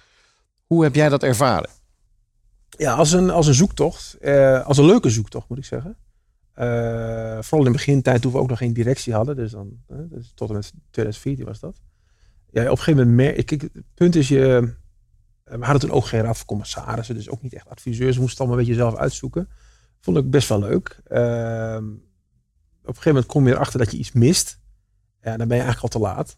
Hoe 0.65 0.83
heb 0.83 0.95
jij 0.95 1.09
dat 1.09 1.23
ervaren? 1.23 1.69
Ja, 2.69 2.93
als 2.93 3.11
een, 3.11 3.29
als 3.29 3.47
een 3.47 3.53
zoektocht. 3.53 4.13
eh, 4.21 4.65
als 4.65 4.77
een 4.77 4.85
leuke 4.85 5.09
zoektocht, 5.09 5.49
moet 5.49 5.57
ik 5.57 5.65
zeggen. 5.65 5.97
Eh, 6.53 6.65
vooral 7.41 7.59
in 7.65 7.71
de 7.71 7.77
begintijd 7.77 8.21
toen 8.21 8.31
we 8.31 8.37
ook 8.37 8.49
nog 8.49 8.57
geen 8.57 8.73
directie 8.73 9.13
hadden. 9.13 9.35
Dus 9.35 9.51
dan, 9.51 9.69
eh, 9.87 9.97
dus 10.09 10.31
tot 10.35 10.49
en 10.49 10.55
met 10.55 10.71
2014 10.89 11.45
was 11.45 11.59
dat. 11.59 11.75
Ja, 12.55 12.63
op 12.63 12.77
een 12.77 12.77
gegeven 12.77 13.07
moment... 13.07 13.35
Mer- 13.35 13.43
kijk, 13.43 13.61
het 13.61 13.83
punt 13.93 14.15
is, 14.15 14.27
je, 14.27 14.73
eh, 15.43 15.57
we 15.57 15.63
hadden 15.65 15.81
toen 15.81 15.97
ook 15.97 16.05
geen 16.05 16.21
raad 16.21 16.37
van 16.37 16.45
commissarissen. 16.45 17.15
Dus 17.15 17.29
ook 17.29 17.41
niet 17.41 17.53
echt 17.53 17.69
adviseurs. 17.69 18.15
We 18.15 18.21
moesten 18.21 18.27
het 18.27 18.39
allemaal 18.39 18.57
een 18.57 18.65
beetje 18.65 18.81
zelf 18.81 18.95
uitzoeken. 18.95 19.49
Vond 20.01 20.17
ik 20.17 20.29
best 20.29 20.49
wel 20.49 20.59
leuk. 20.59 20.99
Ehm, 21.07 21.85
op 21.85 22.87
een 22.87 22.95
gegeven 22.95 23.11
moment 23.11 23.25
kom 23.25 23.47
je 23.47 23.53
erachter 23.53 23.79
dat 23.79 23.91
je 23.91 23.97
iets 23.97 24.11
mist. 24.11 24.59
Ja, 25.21 25.37
dan 25.37 25.47
ben 25.47 25.57
je 25.57 25.63
eigenlijk 25.63 25.93
al 25.93 25.99
te 25.99 26.07
laat. 26.07 26.37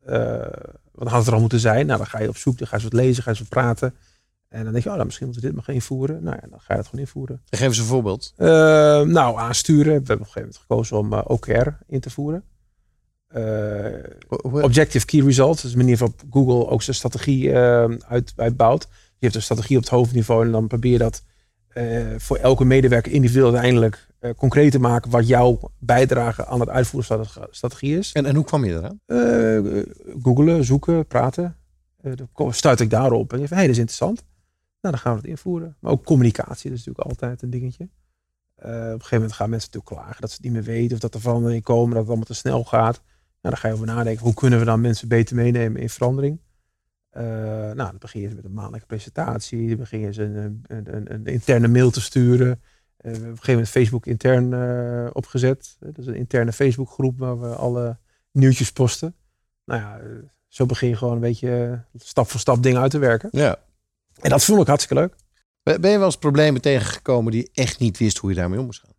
Eh, 0.00 0.62
want 0.92 0.98
dan 0.98 1.06
had 1.06 1.18
het 1.18 1.26
er 1.26 1.34
al 1.34 1.40
moeten 1.40 1.60
zijn. 1.60 1.86
Nou, 1.86 1.98
dan 1.98 2.06
ga 2.06 2.20
je 2.20 2.28
op 2.28 2.36
zoek, 2.36 2.58
dan 2.58 2.66
ga 2.66 2.76
je 2.76 2.82
wat 2.82 2.92
lezen, 2.92 3.22
ga 3.22 3.30
je 3.30 3.38
wat 3.38 3.48
praten. 3.48 3.94
En 4.48 4.64
dan 4.64 4.72
denk 4.72 4.84
je, 4.84 4.90
oh, 4.90 4.96
dan 4.96 5.06
misschien 5.06 5.26
moeten 5.26 5.44
we 5.44 5.48
dit 5.48 5.56
maar 5.56 5.66
gaan 5.66 5.74
invoeren. 5.74 6.22
Nou 6.22 6.36
ja, 6.42 6.48
dan 6.48 6.60
ga 6.60 6.72
je 6.72 6.78
het 6.78 6.88
gewoon 6.88 7.04
invoeren. 7.04 7.42
Geef 7.44 7.60
eens 7.60 7.78
een 7.78 7.84
voorbeeld. 7.84 8.32
Eh, 8.36 8.46
nou, 9.00 9.38
aansturen. 9.38 9.84
We 9.84 9.92
hebben 9.92 10.14
op 10.14 10.20
een 10.20 10.26
gegeven 10.26 10.40
moment 10.40 10.58
gekozen 10.58 10.98
om 10.98 11.12
eh, 11.12 11.22
OKR 11.24 11.68
in 11.86 12.00
te 12.00 12.10
voeren. 12.10 12.44
Eh, 13.26 14.62
Objective 14.62 15.06
Key 15.06 15.20
Results. 15.20 15.56
Dat 15.56 15.64
is 15.64 15.72
een 15.72 15.78
manier 15.78 15.96
waarop 15.96 16.22
Google 16.30 16.68
ook 16.68 16.82
zijn 16.82 16.96
strategie 16.96 17.52
eh, 17.52 17.84
uit, 18.08 18.32
uitbouwt. 18.36 18.82
Je 18.90 19.24
hebt 19.24 19.34
een 19.34 19.42
strategie 19.42 19.76
op 19.76 19.82
het 19.82 19.92
hoofdniveau 19.92 20.44
en 20.44 20.52
dan 20.52 20.66
probeer 20.66 20.92
je 20.92 20.98
dat 20.98 21.24
eh, 21.68 22.04
voor 22.16 22.36
elke 22.36 22.64
medewerker 22.64 23.12
individueel 23.12 23.52
uiteindelijk 23.52 24.04
concreet 24.36 24.72
te 24.72 24.78
maken 24.78 25.10
wat 25.10 25.28
jouw 25.28 25.70
bijdrage 25.78 26.46
aan 26.46 26.60
het 26.60 26.68
uitvoeren 26.68 27.08
van 27.08 27.42
de 27.42 27.48
strategie 27.50 27.98
is. 27.98 28.12
En, 28.12 28.26
en 28.26 28.34
hoe 28.34 28.44
kwam 28.44 28.64
je 28.64 28.74
eraan? 28.74 29.00
Googelen, 30.22 30.64
zoeken, 30.64 31.06
praten. 31.06 31.56
Dan 32.34 32.52
stuit 32.54 32.80
ik 32.80 32.90
daarop 32.90 33.32
en 33.32 33.40
je 33.40 33.48
van, 33.48 33.56
hé, 33.56 33.62
dat 33.62 33.72
is 33.72 33.78
interessant. 33.78 34.24
Nou, 34.80 34.94
dan 34.94 34.98
gaan 34.98 35.12
we 35.12 35.18
het 35.18 35.28
invoeren. 35.28 35.76
Maar 35.80 35.92
ook 35.92 36.04
communicatie, 36.04 36.70
dat 36.70 36.78
is 36.78 36.84
natuurlijk 36.86 37.08
altijd 37.08 37.42
een 37.42 37.50
dingetje. 37.50 37.84
Op 38.56 38.64
een 38.64 38.90
gegeven 38.90 39.08
moment 39.10 39.32
gaan 39.32 39.50
mensen 39.50 39.70
natuurlijk 39.72 40.02
klagen 40.02 40.20
dat 40.20 40.30
ze 40.30 40.36
het 40.36 40.44
niet 40.44 40.54
meer 40.54 40.74
weten 40.74 40.94
of 40.94 41.02
dat 41.02 41.14
er 41.14 41.20
veranderingen 41.20 41.62
komen, 41.62 41.90
dat 41.90 41.98
het 41.98 42.08
allemaal 42.08 42.26
te 42.26 42.34
snel 42.34 42.64
gaat. 42.64 43.02
Nou, 43.40 43.54
dan 43.54 43.56
ga 43.56 43.68
je 43.68 43.74
over 43.74 43.86
nadenken, 43.86 44.24
hoe 44.24 44.34
kunnen 44.34 44.58
we 44.58 44.64
dan 44.64 44.80
mensen 44.80 45.08
beter 45.08 45.36
meenemen 45.36 45.80
in 45.80 45.90
verandering? 45.90 46.40
Eh, 47.10 47.24
nou, 47.24 47.76
dan 47.76 47.98
begin 47.98 48.20
je 48.20 48.28
met 48.34 48.44
een 48.44 48.52
maandelijke 48.52 48.86
presentatie, 48.86 49.68
dan 49.68 49.76
begin 49.76 50.00
je 50.00 50.22
een, 50.22 50.64
een, 50.66 51.12
een, 51.12 51.26
interne 51.26 51.68
mail 51.68 51.90
te 51.90 52.00
sturen. 52.00 52.50
Eh, 52.50 52.56
we 52.96 53.10
hebben 53.10 53.22
op 53.22 53.30
een 53.30 53.36
gegeven 53.36 53.52
moment 53.52 53.68
Facebook 53.68 54.06
intern 54.06 54.52
eh, 54.52 55.10
opgezet. 55.12 55.76
Dat 55.80 55.98
is 55.98 56.06
een 56.06 56.14
interne 56.14 56.52
Facebookgroep 56.52 57.18
waar 57.18 57.40
we 57.40 57.54
alle 57.54 57.98
nieuwtjes 58.30 58.72
posten. 58.72 59.14
Nou 59.64 59.80
ja, 59.80 60.00
zo 60.48 60.66
begin 60.66 60.88
je 60.88 60.96
gewoon 60.96 61.14
een 61.14 61.20
beetje 61.20 61.84
stap 61.94 62.28
voor 62.28 62.40
stap 62.40 62.62
dingen 62.62 62.80
uit 62.80 62.90
te 62.90 62.98
werken. 62.98 63.28
Ja. 63.32 63.56
En 64.20 64.30
dat 64.30 64.44
vond 64.44 64.60
ik 64.60 64.66
hartstikke 64.66 65.02
leuk. 65.02 65.14
Ben 65.62 65.80
ben 65.80 65.90
je 65.90 65.96
wel 65.96 66.06
eens 66.06 66.18
problemen 66.18 66.60
tegengekomen 66.60 67.32
die 67.32 67.42
je 67.42 67.62
echt 67.62 67.78
niet 67.78 67.98
wist 67.98 68.18
hoe 68.18 68.30
je 68.30 68.36
daarmee 68.36 68.58
om 68.58 68.64
moest 68.64 68.80
gaan? 68.80 68.94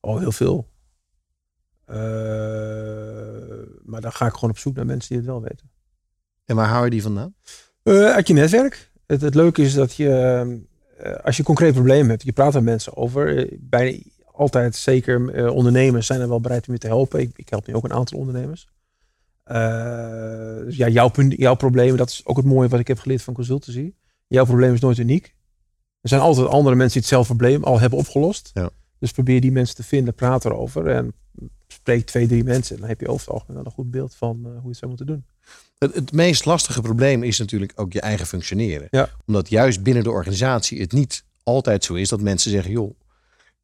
Oh, 0.00 0.18
heel 0.18 0.32
veel. 0.32 0.68
Eh, 1.86 1.96
maar 3.84 4.00
dan 4.00 4.12
ga 4.12 4.26
ik 4.26 4.32
gewoon 4.32 4.50
op 4.50 4.58
zoek 4.58 4.74
naar 4.74 4.86
mensen 4.86 5.08
die 5.08 5.18
het 5.18 5.26
wel 5.26 5.42
weten. 5.42 5.70
En 6.44 6.56
waar 6.56 6.68
hou 6.68 6.84
je 6.84 6.90
die 6.90 7.02
vandaan? 7.02 7.34
Eh, 7.82 8.10
uit 8.10 8.26
je 8.26 8.34
netwerk. 8.34 8.90
Het, 9.06 9.20
het 9.20 9.34
leuke 9.34 9.62
is 9.62 9.74
dat 9.74 9.94
je, 9.94 10.10
eh, 10.98 11.14
als 11.24 11.34
je 11.34 11.40
een 11.40 11.46
concreet 11.46 11.72
probleem 11.72 12.08
hebt, 12.08 12.22
je 12.22 12.32
praat 12.32 12.52
met 12.52 12.62
mensen 12.62 12.96
over. 12.96 13.48
bijna 13.60 13.98
altijd, 14.32 14.76
zeker 14.76 15.50
ondernemers, 15.50 16.06
zijn 16.06 16.20
er 16.20 16.28
wel 16.28 16.40
bereid 16.40 16.66
om 16.66 16.72
je 16.72 16.80
te 16.80 16.86
helpen. 16.86 17.20
Ik, 17.20 17.30
ik 17.36 17.48
help 17.48 17.66
nu 17.66 17.74
ook 17.74 17.84
een 17.84 17.92
aantal 17.92 18.18
ondernemers. 18.18 18.68
Dus 20.64 20.76
ja, 20.76 20.88
jouw, 20.88 21.08
punt, 21.08 21.32
jouw 21.36 21.54
problemen, 21.54 21.96
dat 21.96 22.10
is 22.10 22.26
ook 22.26 22.36
het 22.36 22.46
mooie 22.46 22.68
wat 22.68 22.80
ik 22.80 22.88
heb 22.88 22.98
geleerd 22.98 23.22
van 23.22 23.34
consultancy. 23.34 23.92
Jouw 24.26 24.44
probleem 24.44 24.72
is 24.72 24.80
nooit 24.80 24.98
uniek. 24.98 25.34
Er 26.00 26.08
zijn 26.08 26.20
altijd 26.20 26.46
andere 26.46 26.76
mensen 26.76 26.92
die 26.92 27.00
hetzelfde 27.00 27.36
probleem 27.36 27.64
al 27.64 27.80
hebben 27.80 27.98
opgelost. 27.98 28.50
Ja. 28.54 28.70
Dus 28.98 29.12
probeer 29.12 29.40
die 29.40 29.52
mensen 29.52 29.76
te 29.76 29.82
vinden, 29.82 30.14
praat 30.14 30.44
erover 30.44 30.86
en 30.86 31.14
spreek 31.66 32.06
twee, 32.06 32.26
drie 32.26 32.44
mensen. 32.44 32.78
Dan 32.78 32.88
heb 32.88 33.00
je 33.00 33.08
over 33.08 33.26
het 33.26 33.34
algemeen 33.34 33.56
wel 33.56 33.66
een 33.66 33.72
goed 33.72 33.90
beeld 33.90 34.14
van 34.14 34.40
eh, 34.44 34.50
hoe 34.50 34.62
je 34.62 34.68
het 34.68 34.76
zou 34.76 34.88
moeten 34.88 35.06
doen. 35.06 35.24
Het, 35.78 35.94
het 35.94 36.12
meest 36.12 36.44
lastige 36.44 36.80
probleem 36.80 37.22
is 37.22 37.38
natuurlijk 37.38 37.72
ook 37.74 37.92
je 37.92 38.00
eigen 38.00 38.26
functioneren. 38.26 38.86
Ja. 38.90 39.08
Omdat 39.26 39.48
juist 39.48 39.82
binnen 39.82 40.02
de 40.02 40.10
organisatie 40.10 40.80
het 40.80 40.92
niet 40.92 41.24
altijd 41.42 41.84
zo 41.84 41.94
is 41.94 42.08
dat 42.08 42.20
mensen 42.20 42.50
zeggen, 42.50 42.72
joh, 42.72 42.94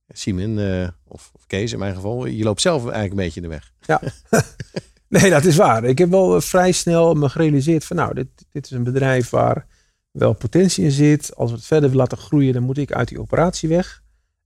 Simon 0.08 0.58
eh, 0.58 0.88
of, 1.08 1.30
of 1.32 1.46
Kees 1.46 1.72
in 1.72 1.78
mijn 1.78 1.94
geval, 1.94 2.26
je 2.26 2.44
loopt 2.44 2.60
zelf 2.60 2.82
eigenlijk 2.82 3.10
een 3.10 3.16
beetje 3.16 3.40
in 3.40 3.48
de 3.48 3.54
weg. 3.54 3.72
Ja. 3.80 4.00
nee, 5.20 5.30
dat 5.30 5.44
is 5.44 5.56
waar. 5.56 5.84
Ik 5.84 5.98
heb 5.98 6.10
wel 6.10 6.36
eh, 6.36 6.40
vrij 6.40 6.72
snel 6.72 7.14
me 7.14 7.28
gerealiseerd 7.28 7.84
van 7.84 7.96
nou, 7.96 8.14
dit, 8.14 8.28
dit 8.50 8.64
is 8.64 8.70
een 8.70 8.84
bedrijf 8.84 9.30
waar 9.30 9.66
wel 10.10 10.32
potentie 10.32 10.84
in 10.84 10.90
zit. 10.90 11.36
Als 11.36 11.50
we 11.50 11.56
het 11.56 11.66
verder 11.66 11.90
willen 11.90 12.04
laten 12.04 12.18
groeien, 12.18 12.52
dan 12.52 12.62
moet 12.62 12.78
ik 12.78 12.92
uit 12.92 13.08
die 13.08 13.20
operatie 13.20 13.68
weg. 13.68 14.02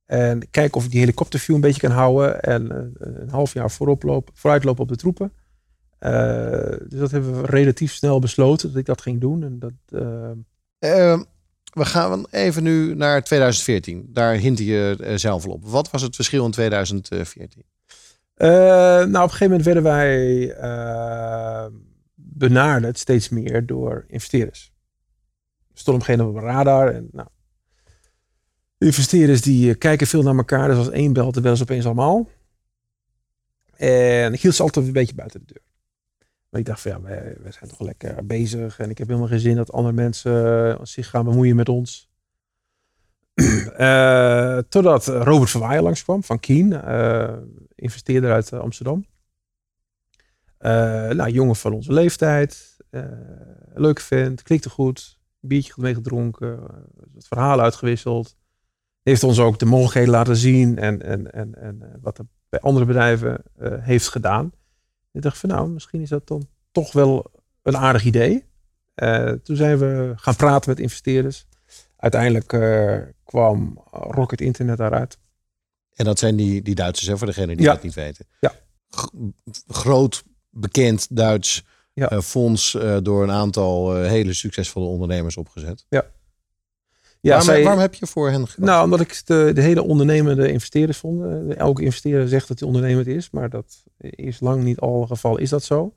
En 0.07 0.51
kijken 0.51 0.77
of 0.77 0.85
ik 0.85 0.91
die 0.91 1.01
helikopterview 1.01 1.55
een 1.55 1.61
beetje 1.61 1.81
kan 1.81 1.91
houden. 1.91 2.41
En 2.41 2.71
eh, 2.71 3.09
een 3.21 3.29
half 3.29 3.53
jaar 3.53 3.71
voorop 3.71 4.03
loop, 4.03 4.31
vooruitlopen 4.35 4.83
op 4.83 4.89
de 4.89 4.97
troepen. 4.97 5.33
Eh, 5.99 6.79
dus 6.89 6.99
dat 6.99 7.11
hebben 7.11 7.41
we 7.41 7.47
relatief 7.47 7.93
snel 7.93 8.19
besloten 8.19 8.69
dat 8.69 8.79
ik 8.79 8.87
dat 8.87 9.03
ging 9.03 9.21
doen. 9.21 9.43
En 9.43 9.59
dat, 9.59 9.73
eh, 9.89 10.31
Eh, 10.79 11.21
we 11.73 11.85
gaan 11.85 12.27
even 12.31 12.63
nu 12.63 12.95
naar 12.95 13.23
2014. 13.25 14.09
Daar 14.13 14.35
hint 14.35 14.59
je 14.59 15.13
zelf 15.15 15.47
al 15.47 15.53
op. 15.53 15.65
Wat 15.65 15.91
was 15.91 16.03
het 16.03 16.15
verschil 16.15 16.45
in 16.45 16.51
2014? 16.51 17.63
Eh, 18.35 18.49
nou, 18.49 19.07
op 19.07 19.15
een 19.15 19.31
gegeven 19.31 19.47
moment 19.47 19.65
werden 19.65 19.83
wij 19.83 20.57
benaderd 22.15 22.99
steeds 22.99 23.29
meer 23.29 23.67
door 23.67 24.05
investeerders. 24.09 24.73
We 25.73 25.81
stonden 25.81 26.03
op 26.03 26.09
een 26.09 26.15
gegeven 26.15 26.35
moment 26.35 26.45
op 26.45 26.51
een 26.51 26.65
radar. 26.65 26.95
En, 26.95 27.09
nou, 27.13 27.29
investeerders 28.79 29.41
die 29.41 29.71
eh, 29.71 29.79
kijken 29.79 30.07
veel 30.07 30.23
naar 30.23 30.37
elkaar. 30.37 30.69
Dus 30.69 30.77
als 30.77 30.91
één 30.91 31.13
belt, 31.13 31.35
dan 31.35 31.43
bellen 31.43 31.57
ze 31.57 31.63
opeens 31.63 31.85
allemaal. 31.85 32.29
En 33.77 34.33
ik 34.33 34.41
hield 34.41 34.55
ze 34.55 34.63
altijd 34.63 34.87
een 34.87 34.93
beetje 34.93 35.15
buiten 35.15 35.41
de 35.41 35.47
deur. 35.53 35.63
Maar 36.55 36.61
ik 36.63 36.69
dacht 36.69 36.81
van 36.81 36.91
ja, 36.91 37.01
wij, 37.01 37.53
zijn 37.53 37.71
toch 37.71 37.81
lekker 37.81 38.27
bezig. 38.27 38.79
En 38.79 38.91
ik 38.91 38.99
heb 38.99 39.07
helemaal 39.07 39.29
geen 39.29 39.41
zin 39.41 39.57
dat 39.57 39.73
andere 39.73 39.95
mensen 39.95 40.75
eh, 40.77 40.85
zich 40.85 41.11
gaan 41.11 41.25
bemoeien 41.25 41.57
met 41.57 41.69
ons. 41.69 42.09
Eh, 43.75 44.59
totdat 44.69 45.07
Robert 45.07 45.51
Verwaaien 45.51 45.83
langskwam 45.83 46.25
van 46.25 46.41
Kien, 46.41 46.73
investeerder 47.75 48.33
uit 48.33 48.53
Amsterdam. 48.53 49.07
Eh, 50.59 50.71
nou, 51.09 51.31
jongen 51.31 51.57
van 51.57 51.73
onze 51.73 51.93
leeftijd, 51.93 52.77
leuk 53.75 54.01
vent, 54.01 54.43
klikte 54.43 54.71
goed, 54.71 55.19
biertje 55.41 55.73
meegedronken, 55.77 56.61
wat 57.13 57.27
verhalen 57.27 57.65
uitgewisseld. 57.65 58.37
Heeft 59.05 59.23
ons 59.23 59.39
ook 59.39 59.59
de 59.59 59.65
mogelijkheden 59.65 60.11
laten 60.11 60.37
zien 60.37 60.79
en, 60.79 61.03
en, 61.03 61.33
en, 61.33 61.55
en 61.55 61.83
eh, 61.83 61.89
wat 62.01 62.19
er 62.19 62.25
bij 62.49 62.61
andere 62.61 62.85
bedrijven 62.87 63.43
eh, 63.59 63.73
heeft 63.81 64.09
gedaan. 64.09 64.53
Ik 65.13 65.23
dacht 65.23 65.39
van 65.39 65.49
nou, 65.49 65.69
misschien 65.69 66.01
is 66.01 66.09
dat 66.09 66.27
dan 66.27 66.49
toch 66.73 66.93
wel 66.93 67.31
een 67.63 67.77
aardig 67.77 68.05
idee. 68.05 68.45
Eh, 68.95 69.31
toen 69.31 69.57
zijn 69.57 69.79
we 69.79 70.13
gaan 70.17 70.37
praten 70.37 70.71
met 70.71 70.81
investeerders. 70.81 71.47
Uiteindelijk 71.97 72.47
kwam 73.25 73.83
Rocket 73.91 74.41
Internet 74.41 74.77
daaruit. 74.77 75.19
En 75.95 76.05
dat 76.05 76.19
zijn 76.19 76.37
die, 76.37 76.63
die 76.63 76.75
Duitsers, 76.75 77.09
hè, 77.09 77.17
voor 77.19 77.27
degenen 77.27 77.57
die 77.57 77.67
Ja. 77.67 77.73
dat 77.73 77.83
niet 77.83 77.95
weten. 77.95 78.27
Ja. 78.41 78.53
G- 78.91 79.09
groot, 79.67 80.25
bekend 80.51 81.17
Duits 81.17 81.65
Ja. 81.93 82.23
fonds 82.23 82.79
door 83.03 83.23
een 83.23 83.31
aantal 83.31 83.95
hele 84.03 84.33
succesvolle 84.33 84.87
ondernemers 84.87 85.37
opgezet. 85.37 85.87
Ja, 85.89 86.05
waarom, 87.31 87.47
zij- 87.49 87.63
waarom 87.63 87.81
heb 87.81 87.95
je 87.95 88.07
voor 88.07 88.31
hen 88.31 88.41
gekozen? 88.41 88.63
Nou, 88.65 88.85
omdat 88.85 89.01
ik 89.01 89.23
de, 89.25 89.51
de 89.55 89.61
hele 89.61 89.83
ondernemende 89.83 90.53
investeerders 90.53 90.99
vond. 90.99 91.23
Eh, 91.23 91.57
Elke 91.57 91.83
investeerder 91.83 92.29
zegt 92.29 92.49
dat 92.49 92.59
hij 92.59 92.69
ondernemend 92.69 93.07
is, 93.07 93.31
maar 93.31 93.49
dat 93.51 93.85
is 93.99 94.41
lang 94.41 94.63
niet 94.63 94.79
al 94.79 95.07
geval 95.07 95.39
is 95.39 95.51
dat 95.51 95.63
zo. 95.63 95.95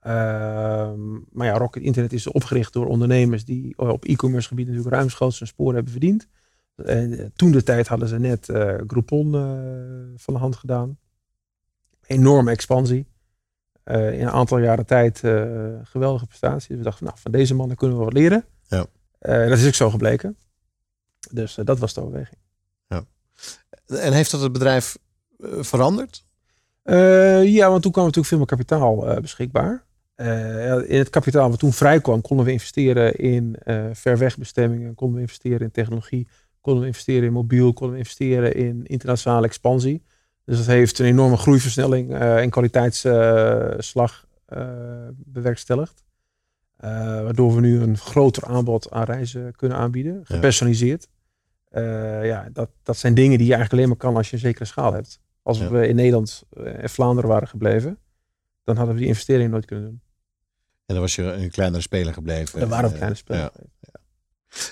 Ehm, 0.00 1.12
maar 1.32 1.46
ja, 1.46 1.56
Rocket 1.58 1.82
Internet 1.82 2.12
is 2.12 2.26
opgericht 2.26 2.72
door 2.72 2.86
ondernemers 2.86 3.44
die 3.44 3.78
op 3.78 4.04
e-commerce 4.04 4.48
gebied 4.48 4.66
natuurlijk 4.66 4.94
ruimschoots 4.94 5.38
hun 5.38 5.48
sporen 5.48 5.74
hebben 5.74 5.92
verdiend. 5.92 6.26
En 6.84 7.18
eh, 7.18 7.26
toen 7.34 7.50
de 7.50 7.62
tijd 7.62 7.88
hadden 7.88 8.08
ze 8.08 8.18
net 8.18 8.48
eh, 8.48 8.74
Groupon 8.86 9.34
eh, 9.34 9.40
van 10.16 10.34
de 10.34 10.40
hand 10.40 10.56
gedaan. 10.56 10.98
Enorme 12.06 12.50
expansie. 12.50 13.06
Eh, 13.84 14.12
in 14.12 14.20
een 14.20 14.30
aantal 14.30 14.58
jaren 14.58 14.86
tijd 14.86 15.24
eh, 15.24 15.56
geweldige 15.82 16.26
prestaties. 16.26 16.76
We 16.76 16.82
dachten, 16.82 17.04
nou, 17.04 17.18
van 17.18 17.32
deze 17.32 17.54
mannen 17.54 17.76
kunnen 17.76 17.98
we 17.98 18.04
wat 18.04 18.12
leren. 18.12 18.44
Ja. 18.68 18.86
Eh, 19.18 19.48
dat 19.48 19.58
is 19.58 19.66
ook 19.66 19.74
zo 19.74 19.90
gebleken. 19.90 20.36
Dus 21.30 21.58
eh, 21.58 21.64
dat 21.64 21.78
was 21.78 21.94
de 21.94 22.00
overweging. 22.00 22.38
En 23.86 24.12
heeft 24.12 24.30
dat 24.30 24.40
het 24.40 24.52
bedrijf 24.52 24.98
eh, 25.38 25.48
veranderd? 25.60 26.24
Eh, 26.82 27.44
ja, 27.44 27.70
want 27.70 27.82
toen 27.82 27.92
kwam 27.92 28.04
natuurlijk 28.04 28.28
veel 28.28 28.38
meer 28.38 28.46
kapitaal 28.46 29.20
beschikbaar. 29.20 29.84
In 30.86 30.98
het 30.98 31.10
kapitaal 31.10 31.50
wat 31.50 31.58
toen 31.58 31.72
vrijkwam, 31.72 32.20
konden 32.20 32.46
we 32.46 32.52
investeren 32.52 33.14
in 33.14 33.56
eh 33.56 33.84
verwegbestemmingen, 33.92 34.94
konden 34.94 35.16
we 35.16 35.22
investeren 35.22 35.60
in 35.60 35.70
technologie, 35.70 36.28
konden 36.60 36.82
we 36.82 36.88
investeren 36.88 37.24
in 37.24 37.32
mobiel, 37.32 37.72
konden 37.72 37.92
we 37.92 38.02
investeren 38.02 38.54
in 38.54 38.86
internationale 38.86 39.46
expansie. 39.46 40.02
Dus 40.44 40.56
dat 40.56 40.66
heeft 40.66 40.98
een 40.98 41.06
enorme 41.06 41.36
groeiversnelling 41.36 42.14
en 42.14 42.50
kwaliteitsslag 42.50 44.26
bewerkstelligd. 45.16 46.04
Eh, 46.80 46.90
waardoor 47.22 47.54
we 47.54 47.60
nu 47.60 47.80
een 47.80 47.98
groter 47.98 48.44
aanbod 48.44 48.90
aan 48.90 49.04
reizen 49.04 49.56
kunnen 49.56 49.78
aanbieden, 49.78 50.20
gepersonaliseerd. 50.24 51.08
Eh, 51.68 52.26
ja, 52.26 52.48
dat, 52.52 52.70
dat 52.82 52.96
zijn 52.96 53.14
dingen 53.14 53.38
die 53.38 53.46
je 53.46 53.52
eigenlijk 53.54 53.72
alleen 53.72 53.88
maar 53.88 53.96
kan 54.10 54.16
als 54.16 54.28
je 54.30 54.34
een 54.36 54.42
zekere 54.42 54.64
schaal 54.64 54.92
hebt. 54.92 55.20
Als 55.42 55.58
Ja. 55.58 55.70
we 55.70 55.88
in 55.88 55.94
Nederland 55.96 56.42
eh, 56.50 56.82
en 56.82 56.90
Vlaanderen 56.90 57.30
waren 57.30 57.48
gebleven, 57.48 57.98
dan 58.64 58.76
hadden 58.76 58.94
we 58.94 59.00
die 59.00 59.08
investering 59.08 59.50
nooit 59.50 59.64
kunnen 59.64 59.84
doen. 59.84 60.00
En 60.86 60.94
dan 60.94 61.00
was 61.00 61.14
je 61.14 61.22
een 61.22 61.50
kleinere 61.50 61.82
speler 61.82 62.12
gebleven. 62.12 62.60
Er 62.60 62.68
waren 62.68 62.84
ook 62.84 62.90
Eh, 62.90 62.96
kleine 62.96 63.16
spelers. 63.16 63.48
ja. 63.80 64.00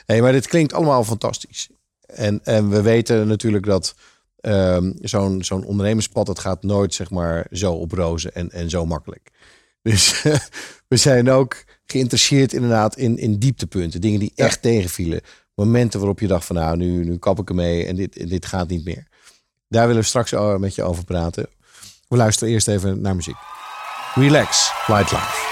Hey, 0.07 0.21
maar 0.23 0.33
dit 0.33 0.47
klinkt 0.47 0.73
allemaal 0.73 1.05
fantastisch. 1.05 1.71
En, 2.07 2.41
en 2.45 2.69
we 2.69 2.83
weten 2.83 3.27
natuurlijk 3.27 3.67
dat 3.67 3.95
ehm, 4.41 4.93
zo'n 5.01 5.45
zo'n 5.45 5.65
ondernemerspad, 5.65 6.27
dat 6.27 6.39
gaat 6.39 6.63
nooit 6.63 6.95
zeg 6.95 7.11
maar 7.11 7.47
zo 7.51 7.73
op 7.73 7.93
rozen 7.93 8.35
en, 8.35 8.51
en 8.51 8.71
zo 8.71 8.87
makkelijk. 8.87 9.31
Dus 9.83 10.23
we 10.89 10.97
zijn 10.97 11.31
ook 11.31 11.65
geïnteresseerd 11.93 12.53
inderdaad 12.53 12.97
in, 12.97 13.19
in 13.19 13.39
dieptepunten. 13.39 14.01
Dingen 14.01 14.21
die 14.21 14.33
echt 14.35 14.63
tegenvielen. 14.63 15.21
Momenten 15.55 15.99
waarop 15.99 16.21
je 16.21 16.27
dacht 16.27 16.45
van 16.45 16.57
nou, 16.57 16.77
nu, 16.77 17.05
nu 17.05 17.17
kap 17.17 17.39
ik 17.39 17.49
ermee 17.49 17.87
en 17.87 17.97
dit, 17.97 18.17
en 18.17 18.29
dit 18.29 18.47
gaat 18.47 18.69
niet 18.69 18.85
meer. 18.85 19.07
Daar 19.69 19.87
willen 19.87 20.03
we 20.03 20.09
straks 20.09 20.33
met 20.59 20.75
je 20.75 20.83
over 20.83 21.05
praten. 21.05 21.49
We 22.09 22.17
luisteren 22.17 22.53
eerst 22.53 22.69
even 22.69 23.01
naar 23.01 23.17
muziek. 23.17 23.37
Relax, 24.15 24.71
Flight 24.85 25.11
Life. 25.11 25.47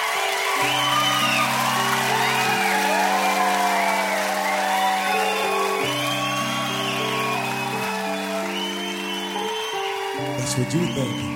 That's 10.39 10.57
what 10.57 10.73
you 10.73 10.95
think. 10.95 11.36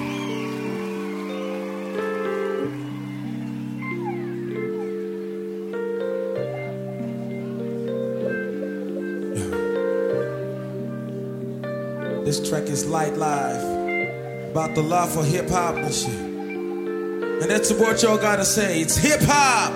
This 12.31 12.49
track 12.49 12.69
is 12.69 12.87
Light 12.87 13.17
Life 13.17 13.61
about 14.53 14.77
the 14.77 14.83
love 14.83 15.11
for 15.13 15.25
hip 15.25 15.51
hop 15.51 15.75
and 15.75 15.93
shit. 15.93 16.15
And 16.15 17.51
that's 17.51 17.73
what 17.73 18.01
y'all 18.05 18.19
gotta 18.19 18.45
say. 18.45 18.81
It's 18.81 18.97
hip 18.97 19.19
hop. 19.25 19.73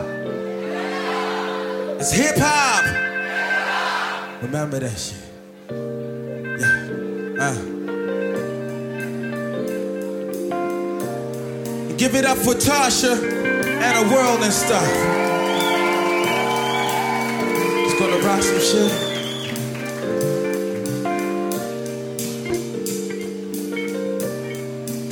It's 1.99 2.12
hip 2.12 2.37
hop. 2.38 2.85
Remember 4.40 4.79
that 4.79 4.97
shit. 4.97 5.19
Yeah. 6.61 7.43
Uh. 7.43 7.55
Give 11.97 12.14
it 12.14 12.25
up 12.25 12.38
for 12.38 12.55
Tasha 12.55 13.17
and 13.17 14.09
the 14.09 14.14
world 14.14 14.43
and 14.45 14.53
stuff. 14.53 14.88
It's 17.85 17.99
gonna 17.99 18.19
rock 18.25 18.43
some 18.45 18.61
shit. 18.61 19.04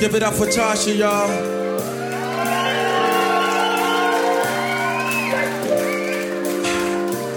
Give 0.03 0.15
it 0.15 0.23
up 0.23 0.33
for 0.33 0.47
Tasha, 0.47 0.97
y'all. 0.97 1.29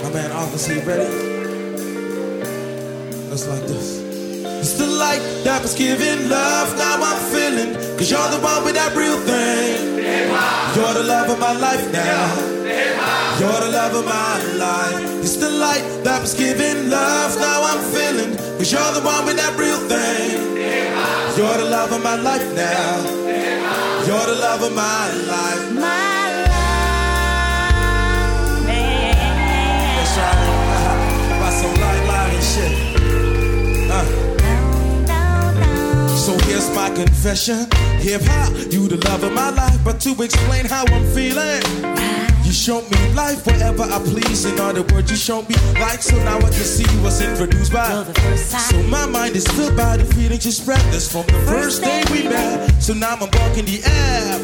My 0.02 0.10
man 0.10 0.32
Officer, 0.32 0.74
you 0.74 0.80
ready? 0.80 1.06
Just 3.30 3.48
like 3.48 3.62
this. 3.68 4.02
It's 4.58 4.72
the 4.78 4.86
light 4.88 5.22
that 5.44 5.62
was 5.62 5.76
giving 5.76 6.28
love, 6.28 6.76
now 6.76 7.04
I'm 7.04 7.20
feeling. 7.30 7.72
Cause 7.96 8.10
you're 8.10 8.30
the 8.30 8.40
one 8.40 8.64
with 8.64 8.74
that 8.74 8.96
real 8.96 9.20
thing. 9.20 10.02
You're 10.74 10.94
the 10.94 11.04
love 11.04 11.30
of 11.30 11.38
my 11.38 11.52
life 11.52 11.92
now. 11.92 12.34
You're 13.38 13.60
the 13.60 13.70
love 13.70 13.94
of 13.94 14.04
my 14.06 14.42
life. 14.58 15.22
It's 15.22 15.36
the 15.36 15.50
light 15.50 16.02
that 16.02 16.20
was 16.20 16.34
giving 16.34 16.90
love, 16.90 17.38
now 17.38 17.62
I'm 17.62 17.94
feeling. 17.94 18.36
Cause 18.58 18.72
you're 18.72 18.92
the 18.92 19.02
one 19.02 19.24
with 19.24 19.36
that 19.36 19.56
real 19.56 19.78
thing. 19.88 20.55
You're 21.36 21.58
the 21.58 21.64
love 21.66 21.92
of 21.92 22.02
my 22.02 22.16
life 22.16 22.54
now. 22.54 23.04
You're 24.06 24.26
the 24.26 24.36
love 24.40 24.62
of 24.62 24.72
my 24.74 25.12
life. 25.28 25.72
My 25.74 26.30
life. 26.48 26.66
That's 29.96 30.16
right. 30.16 30.48
About 31.36 31.52
some 31.52 31.74
light, 31.78 32.04
light 32.08 32.32
and 32.32 32.44
shit. 32.52 32.72
Uh. 33.90 34.04
So 36.16 36.32
here's 36.46 36.68
my 36.74 36.88
confession. 36.94 37.68
Hip 38.00 38.22
hop, 38.24 38.54
you 38.72 38.88
the 38.88 38.96
love 39.06 39.22
of 39.22 39.32
my 39.34 39.50
life, 39.50 39.78
but 39.84 40.00
to 40.00 40.22
explain 40.22 40.64
how 40.64 40.86
I'm 40.86 41.04
feeling. 41.12 42.05
You 42.46 42.52
show 42.52 42.80
me 42.80 43.12
life 43.14 43.44
wherever 43.44 43.82
I 43.82 43.98
please. 43.98 44.44
In 44.44 44.60
other 44.60 44.82
words, 44.94 45.10
you 45.10 45.16
show 45.16 45.42
me 45.42 45.56
life 45.80 46.00
so 46.00 46.16
now 46.22 46.38
I 46.38 46.42
can 46.42 46.52
see 46.52 46.86
what's 47.02 47.20
introduced 47.20 47.72
by. 47.72 48.04
So 48.36 48.80
my 48.84 49.04
mind 49.04 49.34
is 49.34 49.48
filled 49.48 49.76
by 49.76 49.96
the 49.96 50.04
feelings 50.04 50.46
you 50.46 50.52
spread. 50.52 50.78
This 50.92 51.10
from 51.10 51.26
the 51.26 51.40
first 51.50 51.82
day 51.82 52.04
we 52.12 52.22
met. 52.22 52.70
So 52.80 52.94
now 52.94 53.14
I'm 53.14 53.28
walking 53.34 53.64
the 53.64 53.82
app. 53.84 54.40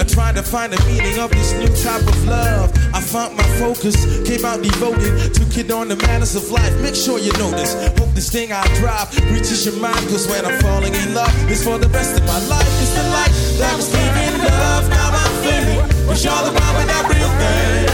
I 0.00 0.02
trying 0.02 0.34
to 0.34 0.42
find 0.42 0.72
the 0.72 0.82
meaning 0.90 1.20
of 1.20 1.30
this 1.30 1.52
new 1.52 1.68
type 1.84 2.02
of 2.02 2.26
love. 2.26 2.72
I 2.92 3.00
found 3.00 3.36
my 3.36 3.44
focus, 3.60 3.94
came 4.26 4.44
out 4.44 4.60
devoted 4.60 5.32
to 5.32 5.44
kid 5.54 5.70
on 5.70 5.86
the 5.86 5.96
manners 5.96 6.34
of 6.34 6.50
life. 6.50 6.74
Make 6.80 6.96
sure 6.96 7.20
you 7.20 7.30
know 7.34 7.50
this. 7.52 7.74
Hope 7.96 8.10
this 8.10 8.28
thing 8.28 8.50
I 8.50 8.66
drive 8.80 9.06
reaches 9.30 9.64
your 9.66 9.76
mind. 9.76 10.02
Cause 10.08 10.26
when 10.26 10.44
I'm 10.44 10.58
falling 10.60 10.94
in 10.94 11.14
love, 11.14 11.30
it's 11.48 11.62
for 11.62 11.78
the 11.78 11.88
rest 11.90 12.18
of 12.18 12.26
my 12.26 12.40
life. 12.48 12.66
It's 12.82 12.94
the 12.96 13.04
light 13.14 13.30
that 13.60 13.76
was 13.76 13.86
giving 13.86 14.34
love. 14.42 14.88
Now 14.90 15.10
I'm 15.12 15.32
feeling. 15.44 15.99
Cause 16.06 16.24
you're 16.24 16.42
the 16.44 16.52
one 16.52 16.74
with 16.76 16.88
that 16.92 17.04
real 17.08 17.30
thing. 17.40 17.88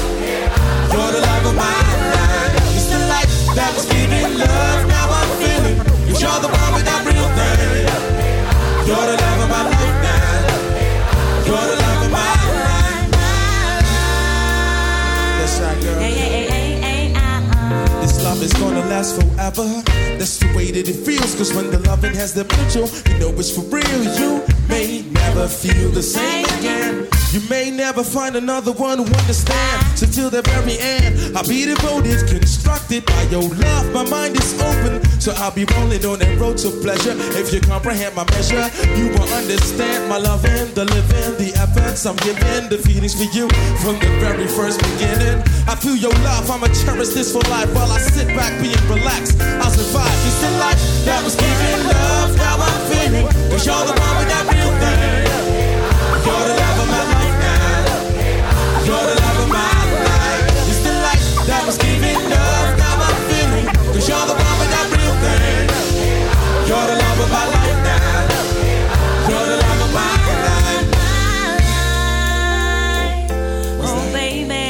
You're 0.94 1.12
the 1.12 1.22
love 1.22 1.46
of 1.46 1.56
my 1.56 1.72
life. 2.16 2.56
It's 2.76 2.88
the 2.88 3.00
light 3.12 3.30
that 3.56 3.72
was 3.76 3.86
giving 3.86 4.40
love. 4.40 4.88
Now 4.88 5.08
I'm 5.12 5.30
feeling. 5.42 5.78
Cause 6.08 6.22
you're 6.22 6.40
the 6.40 6.48
one 6.48 6.72
with 6.76 6.86
that 6.86 7.02
real 7.06 7.28
thing. 7.36 7.88
You're 8.88 9.06
the 9.12 9.18
love 9.20 9.40
of 9.44 9.50
my 9.50 9.64
life 9.70 9.98
now. 10.02 10.20
You're 11.48 11.68
the 11.68 11.78
love 11.84 12.02
of 12.06 12.12
my 12.12 12.32
life. 12.32 13.12
That's 15.40 15.56
right, 15.60 15.80
girl. 15.84 16.00
This 18.02 18.16
love 18.24 18.42
is 18.42 18.54
gonna 18.54 18.86
last 18.88 19.20
forever. 19.20 19.68
That's 20.18 20.38
the 20.40 20.48
way 20.56 20.72
that 20.72 20.88
it 20.88 20.96
feels. 21.06 21.36
Cause 21.36 21.54
when 21.54 21.70
the 21.72 21.80
loving 21.90 22.14
has 22.16 22.34
the 22.34 22.46
potential, 22.46 22.88
you 23.12 23.20
know 23.20 23.40
it's 23.40 23.52
for 23.52 23.62
real. 23.68 24.04
You 24.20 24.44
may 24.70 24.91
never 25.34 25.48
feel 25.48 25.90
the 25.92 26.04
same 26.04 26.46
again. 26.60 27.08
You 27.32 27.40
may 27.50 27.72
never 27.72 28.04
find 28.04 28.36
another 28.36 28.74
one 28.74 28.98
who 28.98 29.06
understands. 29.06 29.88
So 29.96 30.06
till 30.06 30.30
the 30.30 30.42
very 30.42 30.76
end, 30.78 31.38
I'll 31.38 31.48
be 31.48 31.64
devoted, 31.64 32.28
constructed 32.28 33.06
by 33.06 33.24
your 33.32 33.48
love. 33.48 33.94
My 33.94 34.04
mind 34.10 34.36
is 34.36 34.52
open, 34.60 35.00
so 35.22 35.32
I'll 35.38 35.56
be 35.56 35.64
rolling 35.64 36.04
on 36.04 36.20
that 36.20 36.36
road 36.38 36.58
to 36.60 36.70
pleasure. 36.84 37.16
If 37.40 37.54
you 37.54 37.62
comprehend 37.62 38.16
my 38.16 38.28
measure, 38.36 38.68
you 39.00 39.08
will 39.16 39.30
understand 39.32 40.10
my 40.10 40.18
loving, 40.18 40.74
the 40.76 40.84
living, 40.84 41.32
the 41.40 41.56
efforts 41.56 42.06
I'm 42.06 42.20
giving, 42.28 42.68
the 42.68 42.78
feelings 42.84 43.16
for 43.16 43.30
you 43.32 43.48
from 43.80 43.96
the 44.04 44.12
very 44.20 44.48
first 44.52 44.84
beginning. 44.84 45.40
I 45.72 45.80
feel 45.80 45.96
your 45.96 46.16
love, 46.28 46.52
I'ma 46.52 46.68
cherish 46.84 47.16
this 47.16 47.32
for 47.32 47.44
life 47.48 47.72
while 47.72 47.90
I 47.90 48.00
sit 48.00 48.28
back 48.36 48.52
being 48.60 48.84
relaxed. 48.92 49.40
I'll 49.64 49.72
survive. 49.72 50.12
It's 50.28 50.42
the 50.44 50.52
life 50.60 50.82
that 51.08 51.24
was 51.24 51.40
giving 51.40 51.88
love, 51.88 52.36
now 52.36 52.60
I'm 52.60 52.82
feeling. 52.92 53.28
Cause 53.48 53.64
you're 53.64 53.86
the 53.88 53.96
one 53.96 54.16
with 54.20 54.28
that 54.28 54.44
real 54.52 54.74
thing. 54.84 55.21
Was 61.72 61.80
giving 61.80 62.20
love, 62.30 62.78
now 62.84 63.06
I'm 63.08 63.16
feeling. 63.30 63.66
Cause 63.94 64.06
you're 64.10 64.26
the 64.28 64.36
one 64.36 64.56
with 64.60 64.72
that 64.76 64.88
real 64.92 65.16
thing. 65.24 65.68
You're 66.68 66.86
the 66.92 66.96
love 67.04 67.20
of 67.24 67.30
my 67.32 67.46
life 67.56 67.80
now. 67.88 68.00
You're 69.30 69.48
the 69.52 69.58
love 69.64 69.80
of 69.86 69.92
my 70.00 70.12
life. 70.44 70.90
Oh 73.88 74.04
baby, 74.12 74.68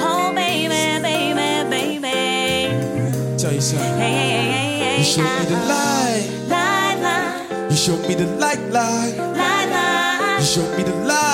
oh 0.00 0.32
baby, 0.34 0.82
baby, 1.04 1.68
baby. 1.68 2.16
Tell 3.38 3.52
you 3.52 3.60
something. 3.60 3.98
Hey, 4.00 4.14
hey, 4.24 4.44
hey, 4.54 4.70
hey, 4.80 4.88
uh-uh. 4.88 4.98
You 5.00 5.04
showed 5.04 5.34
me 5.38 5.44
the 5.52 5.58
light. 5.68 6.28
light, 6.48 6.96
light, 7.04 7.70
You 7.70 7.76
showed 7.76 8.02
me 8.08 8.14
the 8.14 8.26
light, 8.42 8.60
light. 8.72 9.14
light, 9.18 9.68
light, 9.76 10.38
You 10.40 10.46
showed 10.46 10.72
me 10.78 10.82
the 10.84 10.94
light, 11.04 11.29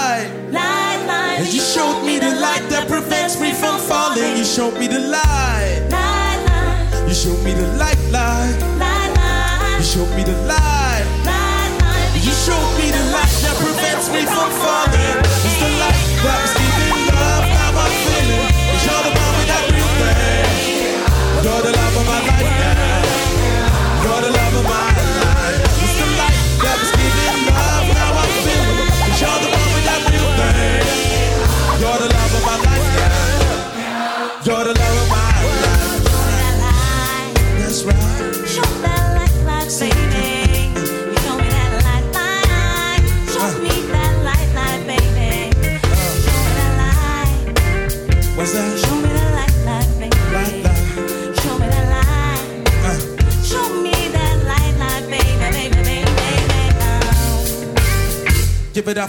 light 2.61 2.71
that 2.71 2.89
prevents 2.89 3.41
me 3.41 3.53
from 3.53 3.79
falling. 3.79 4.37
You 4.37 4.45
showed 4.45 4.75
me 4.79 4.87
the 4.87 4.99
light. 5.01 5.83
light, 5.91 6.41
light, 6.49 7.09
You 7.09 7.15
showed 7.15 7.43
me 7.45 7.53
the 7.53 7.67
light, 7.77 7.99
light. 8.11 8.57
light, 8.79 9.13
light, 9.17 9.77
You 9.79 9.85
showed 9.85 10.11
me 10.17 10.23
the 10.25 10.37
light. 10.47 11.07
light, 11.25 11.73
light. 11.83 12.25
You 12.25 12.33
showed 12.33 12.71
me 12.79 12.91
the 12.91 13.05
light 13.13 13.35
that 13.45 13.57
prevents 13.61 14.09
me 14.11 14.23
from 14.25 14.51
falling. 14.63 15.36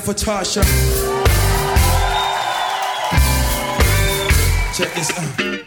For 0.07 0.13
Tasha. 0.13 0.63
Check 4.73 4.93
this 4.95 5.11
out. 5.19 5.66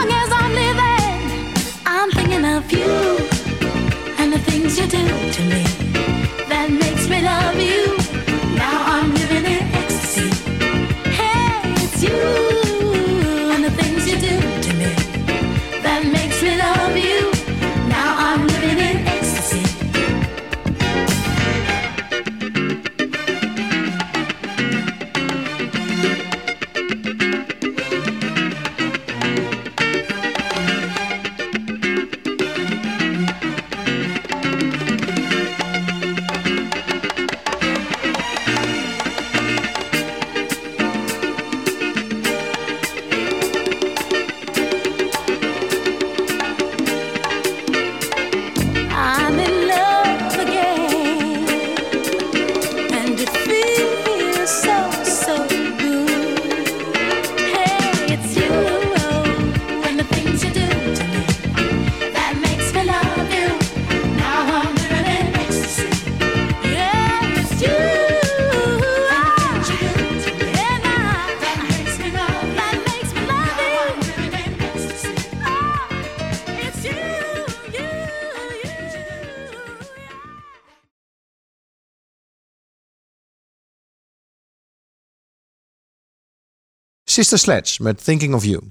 Sister 87.21 87.39
Sledge 87.39 87.83
met 87.83 88.03
Thinking 88.03 88.33
of 88.33 88.43
You. 88.43 88.61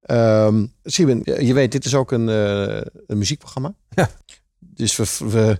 Ehm 0.00 0.66
Sieben, 0.84 1.22
je 1.46 1.54
weet, 1.54 1.72
dit 1.72 1.84
is 1.84 1.94
ook 1.94 2.12
een, 2.12 2.28
eh, 2.28 2.80
een 3.06 3.18
muziekprogramma. 3.18 3.74
Ja. 3.94 4.10
Dus 4.58 4.96
we, 4.96 5.28
we, 5.30 5.58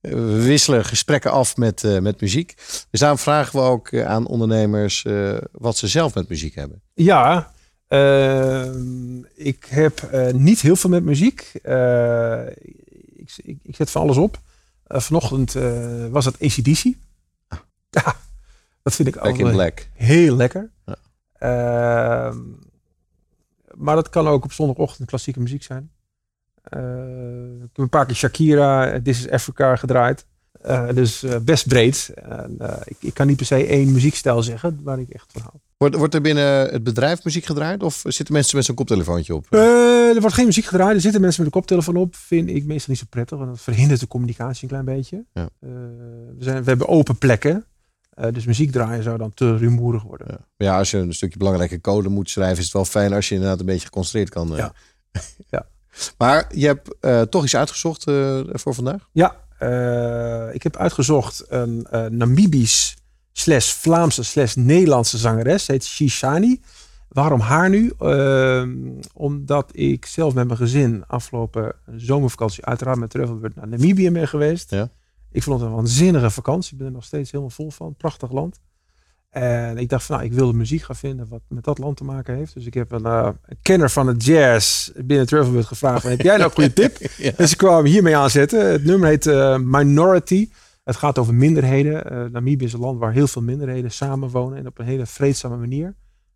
we 0.00 0.42
wisselen 0.42 0.84
gesprekken 0.84 1.30
af 1.30 1.56
met, 1.56 1.84
eh, 1.84 1.98
met 1.98 2.20
muziek. 2.20 2.54
Dus 2.90 3.00
daarom 3.00 3.18
vragen 3.18 3.58
we 3.58 3.64
ook 3.66 3.88
eh, 3.88 4.06
aan 4.06 4.26
ondernemers 4.26 5.06
wat 5.52 5.76
ze 5.76 5.88
zelf 5.88 6.14
met 6.14 6.28
muziek 6.28 6.54
hebben. 6.54 6.82
Ja, 6.94 7.52
ehm, 7.86 9.18
ik 9.34 9.64
heb 9.68 10.10
niet 10.32 10.60
heel 10.60 10.76
veel 10.76 10.90
met 10.90 11.04
muziek. 11.04 11.50
Ik, 13.16 13.30
ik, 13.36 13.58
ik 13.62 13.76
zet 13.76 13.90
van 13.90 14.02
alles 14.02 14.16
op. 14.16 14.40
Vanochtend 14.84 15.52
was 16.10 16.24
het 16.24 16.42
ACDC. 16.42 16.82
Ja, 17.90 18.16
dat 18.82 18.94
vind 18.94 19.08
ik 19.08 19.14
Back 19.14 19.24
in 19.24 19.30
altijd 19.30 19.52
Black. 19.52 19.88
heel 19.94 20.36
lekker. 20.36 20.70
Ja. 20.86 20.96
Ehm, 21.38 22.38
maar 23.74 23.94
dat 23.94 24.08
kan 24.08 24.28
ook 24.28 24.44
op 24.44 24.52
zondagochtend 24.52 25.08
klassieke 25.08 25.40
muziek 25.40 25.62
zijn. 25.62 25.90
Eh, 26.62 26.80
ik 27.54 27.60
heb 27.60 27.78
een 27.78 27.88
paar 27.88 28.06
keer 28.06 28.14
Shakira, 28.14 28.90
eh, 28.90 29.00
This 29.00 29.18
is 29.18 29.30
Africa 29.30 29.76
gedraaid. 29.76 30.26
Eh, 30.60 30.88
dus 30.94 31.24
best 31.42 31.68
breed. 31.68 32.10
En, 32.14 32.58
ik, 32.84 32.96
ik 33.00 33.14
kan 33.14 33.26
niet 33.26 33.36
per 33.36 33.46
se 33.46 33.66
één 33.66 33.92
muziekstijl 33.92 34.42
zeggen 34.42 34.80
waar 34.82 34.98
ik 35.00 35.08
echt 35.08 35.32
van 35.32 35.42
hou. 35.42 35.54
Wordt, 35.76 35.96
wordt 35.96 36.14
er 36.14 36.20
binnen 36.20 36.68
het 36.68 36.82
bedrijf 36.82 37.24
muziek 37.24 37.44
gedraaid? 37.44 37.82
Of 37.82 38.02
zitten 38.06 38.34
mensen 38.34 38.56
met 38.56 38.64
zo'n 38.64 38.74
koptelefoontje 38.74 39.34
op? 39.34 39.46
Er 39.52 40.20
wordt 40.20 40.34
geen 40.34 40.46
muziek 40.46 40.64
gedraaid. 40.64 40.94
Er 40.94 41.00
zitten 41.00 41.20
mensen 41.20 41.44
met 41.44 41.54
een 41.54 41.60
koptelefoon 41.60 41.96
op. 41.96 42.16
Vind 42.16 42.48
ik 42.48 42.64
meestal 42.64 42.90
niet 42.92 42.98
zo 42.98 43.06
prettig. 43.10 43.38
Want 43.38 43.50
dat 43.50 43.60
verhindert 43.60 44.00
de 44.00 44.06
communicatie 44.06 44.62
een 44.62 44.68
klein 44.68 44.84
beetje. 44.84 45.24
Ja. 45.32 45.48
We, 45.58 46.36
zijn, 46.38 46.62
we 46.62 46.68
hebben 46.68 46.88
open 46.88 47.18
plekken. 47.18 47.64
Eh, 48.18 48.32
dus 48.32 48.44
muziek 48.44 48.72
draaien 48.72 49.02
zou 49.02 49.18
dan 49.18 49.34
te 49.34 49.56
rumoerig 49.56 50.02
worden. 50.02 50.26
Ja. 50.30 50.66
Ja, 50.66 50.78
als 50.78 50.90
je 50.90 50.96
een 50.98 51.14
stukje 51.14 51.38
belangrijke 51.38 51.80
code 51.80 52.08
moet 52.08 52.30
schrijven, 52.30 52.58
is 52.58 52.64
het 52.64 52.72
wel 52.72 52.84
fijn 52.84 53.12
als 53.12 53.28
je 53.28 53.34
inderdaad 53.34 53.60
een 53.60 53.66
beetje 53.66 53.84
geconcentreerd 53.84 54.30
kan. 54.30 54.50
eh. 54.52 54.58
Ja. 54.58 54.72
Ja. 55.50 55.66
Maar 56.18 56.50
je 56.54 56.66
hebt 56.66 56.96
eh, 57.00 57.20
toch 57.20 57.44
iets 57.44 57.56
uitgezocht 57.56 58.02
voor 58.46 58.74
vandaag? 58.74 59.08
Ja, 59.12 59.36
ik 60.52 60.62
heb 60.62 60.76
uitgezocht 60.76 61.44
een 61.48 61.86
Namibisch 62.10 62.96
slash 63.32 63.72
Vlaamse 63.72 64.22
slash 64.22 64.54
Nederlandse 64.54 65.18
zangeres. 65.18 65.66
Heet 65.66 65.84
Shishani. 65.84 66.60
Waarom 67.08 67.40
haar 67.40 67.68
nu? 67.68 67.92
Ehm, 67.98 68.76
omdat 69.14 69.70
ik 69.72 70.06
zelf 70.06 70.34
met 70.34 70.46
mijn 70.46 70.58
gezin 70.58 71.04
afgelopen 71.06 71.72
zomervakantie 71.96 72.64
uiteraard 72.64 72.98
met 72.98 73.10
Travelbird 73.10 73.54
naar 73.56 73.68
Namibië 73.68 74.10
ben 74.10 74.28
geweest. 74.28 74.70
Ja. 74.70 74.90
Ik 75.30 75.42
vond 75.42 75.60
het 75.60 75.68
een 75.68 75.74
waanzinnige 75.74 76.30
vakantie. 76.30 76.72
Ik 76.72 76.78
ben 76.78 76.86
er 76.86 76.92
nog 76.92 77.04
steeds 77.04 77.30
helemaal 77.30 77.52
vol 77.52 77.70
van. 77.70 77.94
Prachtig 77.94 78.30
land. 78.30 78.60
En 79.28 79.76
ik 79.76 79.88
dacht 79.88 80.04
van, 80.04 80.16
nou, 80.16 80.28
ik 80.28 80.34
wilde 80.34 80.52
muziek 80.52 80.82
gaan 80.82 80.96
vinden 80.96 81.28
wat 81.28 81.42
met 81.48 81.64
dat 81.64 81.78
land 81.78 81.96
te 81.96 82.04
maken 82.04 82.34
heeft. 82.34 82.54
Dus 82.54 82.66
ik 82.66 82.74
heb 82.74 82.92
een, 82.92 83.04
eh, 83.04 83.30
een 83.44 83.58
kenner 83.62 83.90
van 83.90 84.06
het 84.06 84.24
jazz 84.24 84.90
binnen 84.96 85.26
Travelbird 85.26 85.66
gevraagd. 85.66 86.02
van, 86.02 86.10
heb 86.10 86.20
jij 86.20 86.36
nou 86.36 86.48
een 86.48 86.54
goede 86.54 86.72
tip? 86.80 86.96
Ja. 87.16 87.32
Dus 87.36 87.52
ik 87.52 87.56
kwam 87.56 87.84
hiermee 87.84 88.16
aanzetten. 88.16 88.70
Het 88.70 88.84
nummer 88.84 89.08
heet 89.08 89.26
eh, 89.26 89.58
Minority. 89.58 90.50
Het 90.84 90.96
gaat 90.96 91.18
over 91.18 91.34
minderheden. 91.34 92.10
Eh 92.10 92.24
Namibië 92.24 92.64
is 92.64 92.72
een 92.72 92.80
land 92.80 92.98
waar 92.98 93.12
heel 93.12 93.26
veel 93.26 93.42
minderheden 93.42 93.90
samenwonen. 93.90 94.58
En 94.58 94.66
op 94.66 94.78
een 94.78 94.86
hele 94.86 95.06
vreedzame 95.06 95.56
manier. 95.56 95.94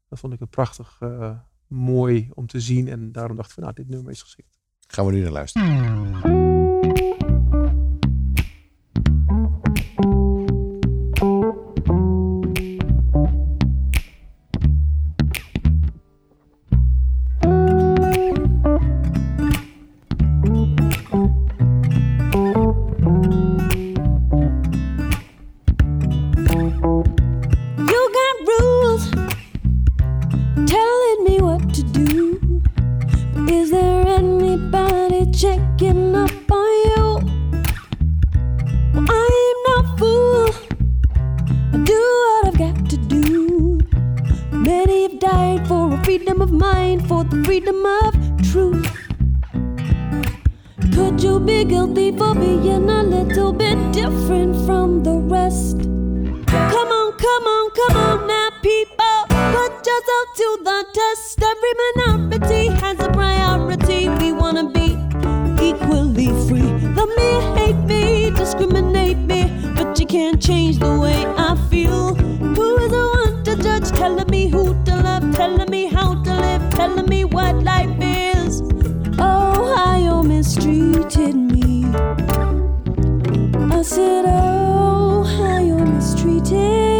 Dat 0.08 0.18
vond 0.18 0.32
ik 0.32 0.40
een 0.40 0.48
prachtig 0.48 0.96
eh, 1.00 1.30
mooi 1.66 2.28
om 2.34 2.46
te 2.46 2.60
zien. 2.60 2.88
En 2.88 3.12
daarom 3.12 3.36
dacht 3.36 3.48
ik 3.48 3.54
van, 3.54 3.62
nou, 3.62 3.74
dit 3.74 3.88
nummer 3.88 4.12
is 4.12 4.22
geschikt. 4.22 4.58
Gaan 4.86 5.06
we 5.06 5.12
nu 5.12 5.22
naar 5.22 5.32
luisteren. 5.32 7.41
Freedom 46.22 46.40
of 46.40 46.52
mind, 46.52 47.08
for 47.08 47.24
the 47.24 47.42
freedom 47.44 47.84
of 47.84 48.14
truth. 48.52 48.86
Could 50.94 51.20
you 51.20 51.40
be 51.40 51.64
guilty 51.64 52.16
for 52.16 52.32
being 52.32 52.88
a 52.88 53.02
little 53.02 53.52
bit 53.52 53.76
different 53.92 54.54
from 54.64 55.02
the 55.02 55.16
rest? 55.16 55.78
Come 56.46 56.88
on, 56.98 57.12
come 57.24 57.44
on, 57.54 57.70
come 57.78 57.96
on 57.96 58.26
now, 58.28 58.50
people. 58.62 59.18
Put 59.56 59.72
yourself 59.90 60.26
to 60.36 60.48
the 60.62 60.78
test. 60.94 61.42
Every 61.42 61.74
minority 61.82 62.66
has 62.80 63.00
a 63.00 63.10
priority. 63.10 64.08
We 64.08 64.32
wanna 64.32 64.70
be 64.70 64.96
equally 65.60 66.28
free. 66.46 66.70
The 66.98 67.06
mere 67.16 67.42
hate 67.56 67.82
me, 67.90 68.30
discriminate 68.30 69.18
me, 69.18 69.50
but 69.74 69.98
you 69.98 70.06
can't 70.06 70.40
change 70.40 70.78
the 70.78 70.94
way 71.00 71.26
I 71.36 71.56
feel. 71.68 72.14
Who 72.14 72.76
is 72.78 72.90
the 72.92 73.06
one 73.24 73.42
to 73.44 73.56
judge? 73.56 73.90
Telling 73.90 74.30
me 74.30 74.46
who 74.46 74.64
to 74.84 74.94
love, 75.02 75.34
telling 75.34 75.70
me 75.70 75.86
how 75.86 76.01
telling 76.82 77.08
me 77.08 77.22
what 77.22 77.54
life 77.62 77.96
is. 78.00 78.60
Oh, 79.16 79.72
how 79.76 79.96
you 79.96 80.22
mistreated 80.24 81.36
me. 81.36 81.84
I 83.78 83.82
said, 83.82 84.24
Oh, 84.26 85.22
how 85.22 85.60
you're 85.60 85.86
mistreating 85.86 86.91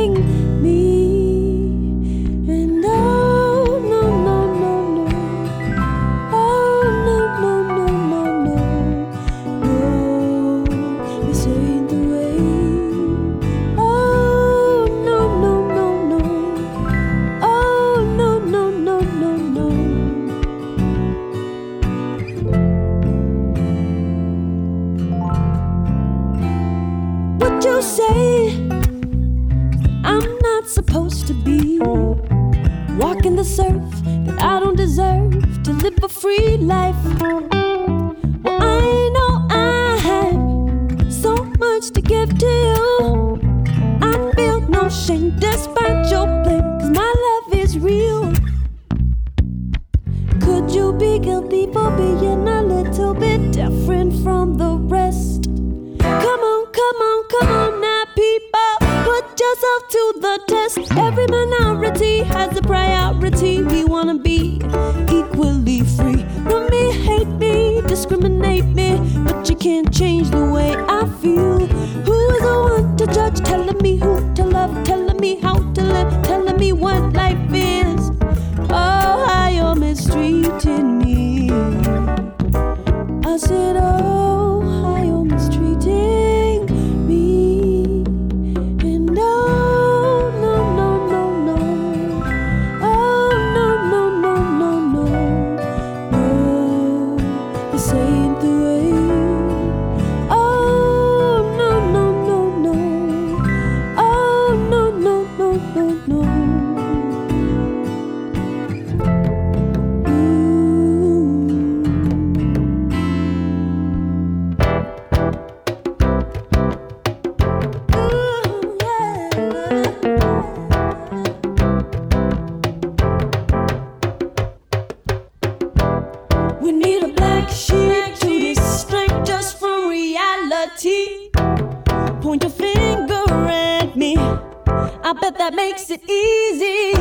point 132.43 132.59
your 132.59 132.75
finger 132.75 133.49
at 133.49 133.97
me. 133.97 134.17
I 134.17 135.13
bet 135.21 135.39
that 135.39 135.55
makes 135.55 135.91
it 135.91 136.03
easy. 136.09 136.95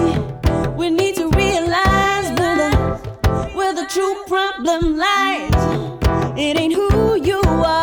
We 0.75 0.89
need 0.89 1.15
to 1.15 1.29
realize 1.29 2.31
where 2.39 2.57
the, 2.57 3.49
where 3.53 3.73
the 3.73 3.85
true 3.87 4.15
problem 4.27 4.97
lies. 4.97 5.51
It 6.37 6.59
ain't 6.59 6.73
who 6.73 7.15
you 7.15 7.41
are. 7.45 7.80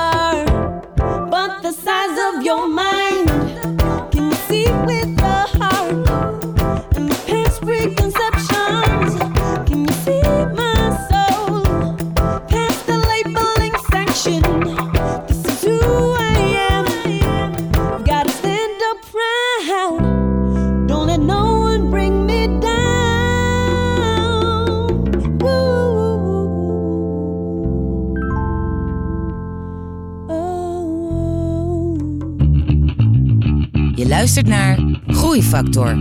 luistert 34.28 34.48
naar 34.48 34.78
Groeifactor. 35.06 35.96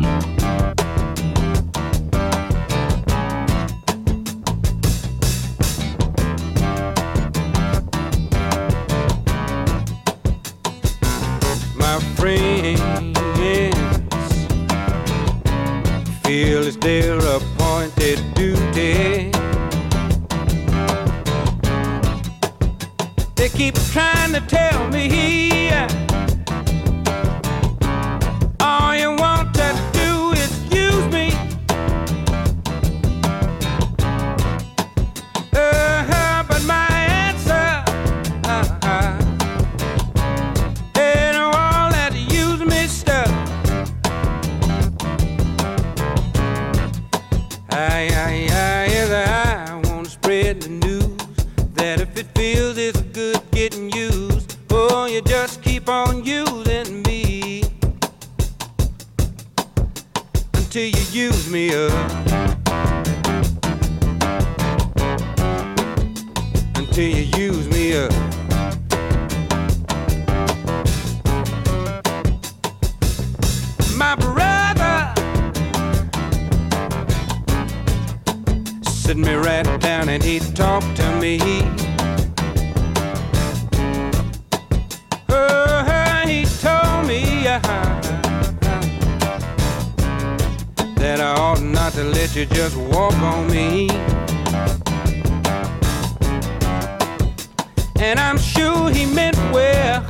and 98.08 98.22
I'm 98.22 98.38
sure 98.38 98.90
he 98.90 99.06
meant 99.06 99.36
well. 99.52 100.02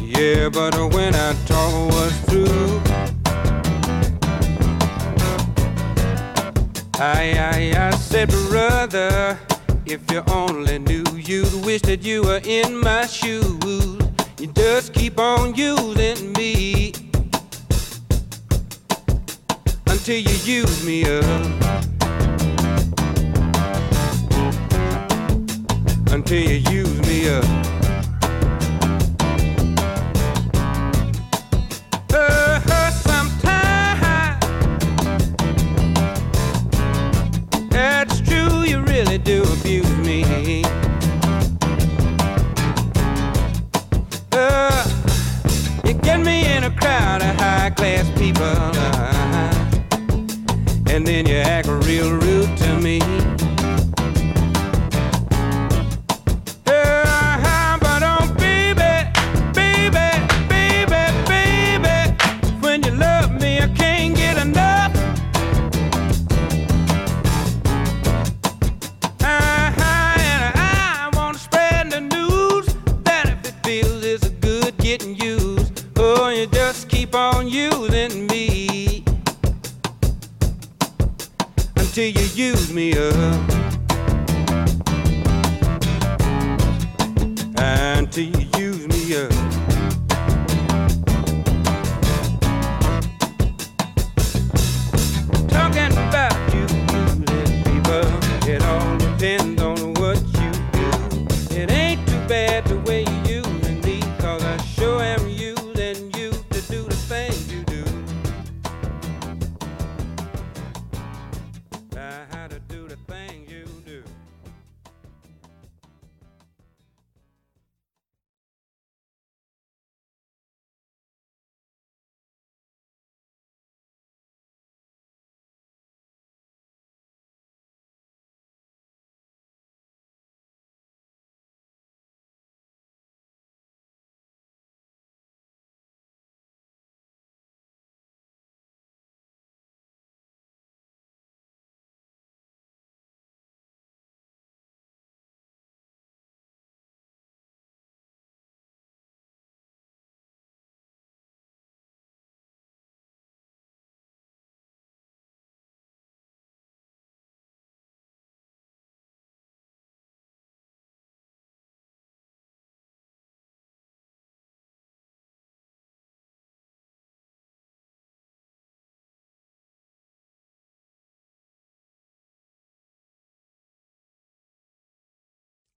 Yeah, 0.00 0.48
but 0.48 0.74
when 0.94 1.14
I 1.14 1.34
talk 1.44 1.92
was 1.92 2.18
through, 2.22 2.80
I, 6.98 7.36
I, 7.52 7.88
I 7.88 7.90
said, 7.90 8.30
brother, 8.48 9.38
if 9.84 10.10
you 10.10 10.22
only 10.28 10.78
knew, 10.78 11.04
you'd 11.14 11.52
wish 11.66 11.82
that 11.82 12.02
you 12.02 12.22
were 12.22 12.40
in 12.44 12.80
my 12.80 13.04
shoes. 13.04 14.00
You 14.40 14.46
just 14.54 14.94
keep 14.94 15.18
on 15.18 15.54
using 15.54 16.32
me 16.32 16.94
until 19.86 20.16
you 20.16 20.36
use 20.60 20.86
me 20.86 21.04
up. 21.04 21.95
until 26.16 26.40
you 26.40 26.56
use 26.70 26.98
me 27.06 27.28
up. 27.28 27.44
Uh-huh, 32.10 32.90
sometimes 32.90 34.40
true 38.22 38.62
you 38.62 38.80
really 38.84 39.18
do 39.18 39.42
abuse 39.42 39.96
me. 39.98 40.64
Uh, 44.32 44.88
you 45.84 45.92
get 45.92 46.20
me 46.20 46.46
in 46.50 46.64
a 46.64 46.70
crowd 46.70 47.20
of 47.20 47.36
high 47.36 47.68
class 47.68 48.08
people, 48.18 48.46
and 50.90 51.06
then 51.06 51.26
you 51.26 51.36
act 51.36 51.68
real 51.68 52.10
rude 52.10 52.56
to 52.56 52.80
me. 52.80 53.25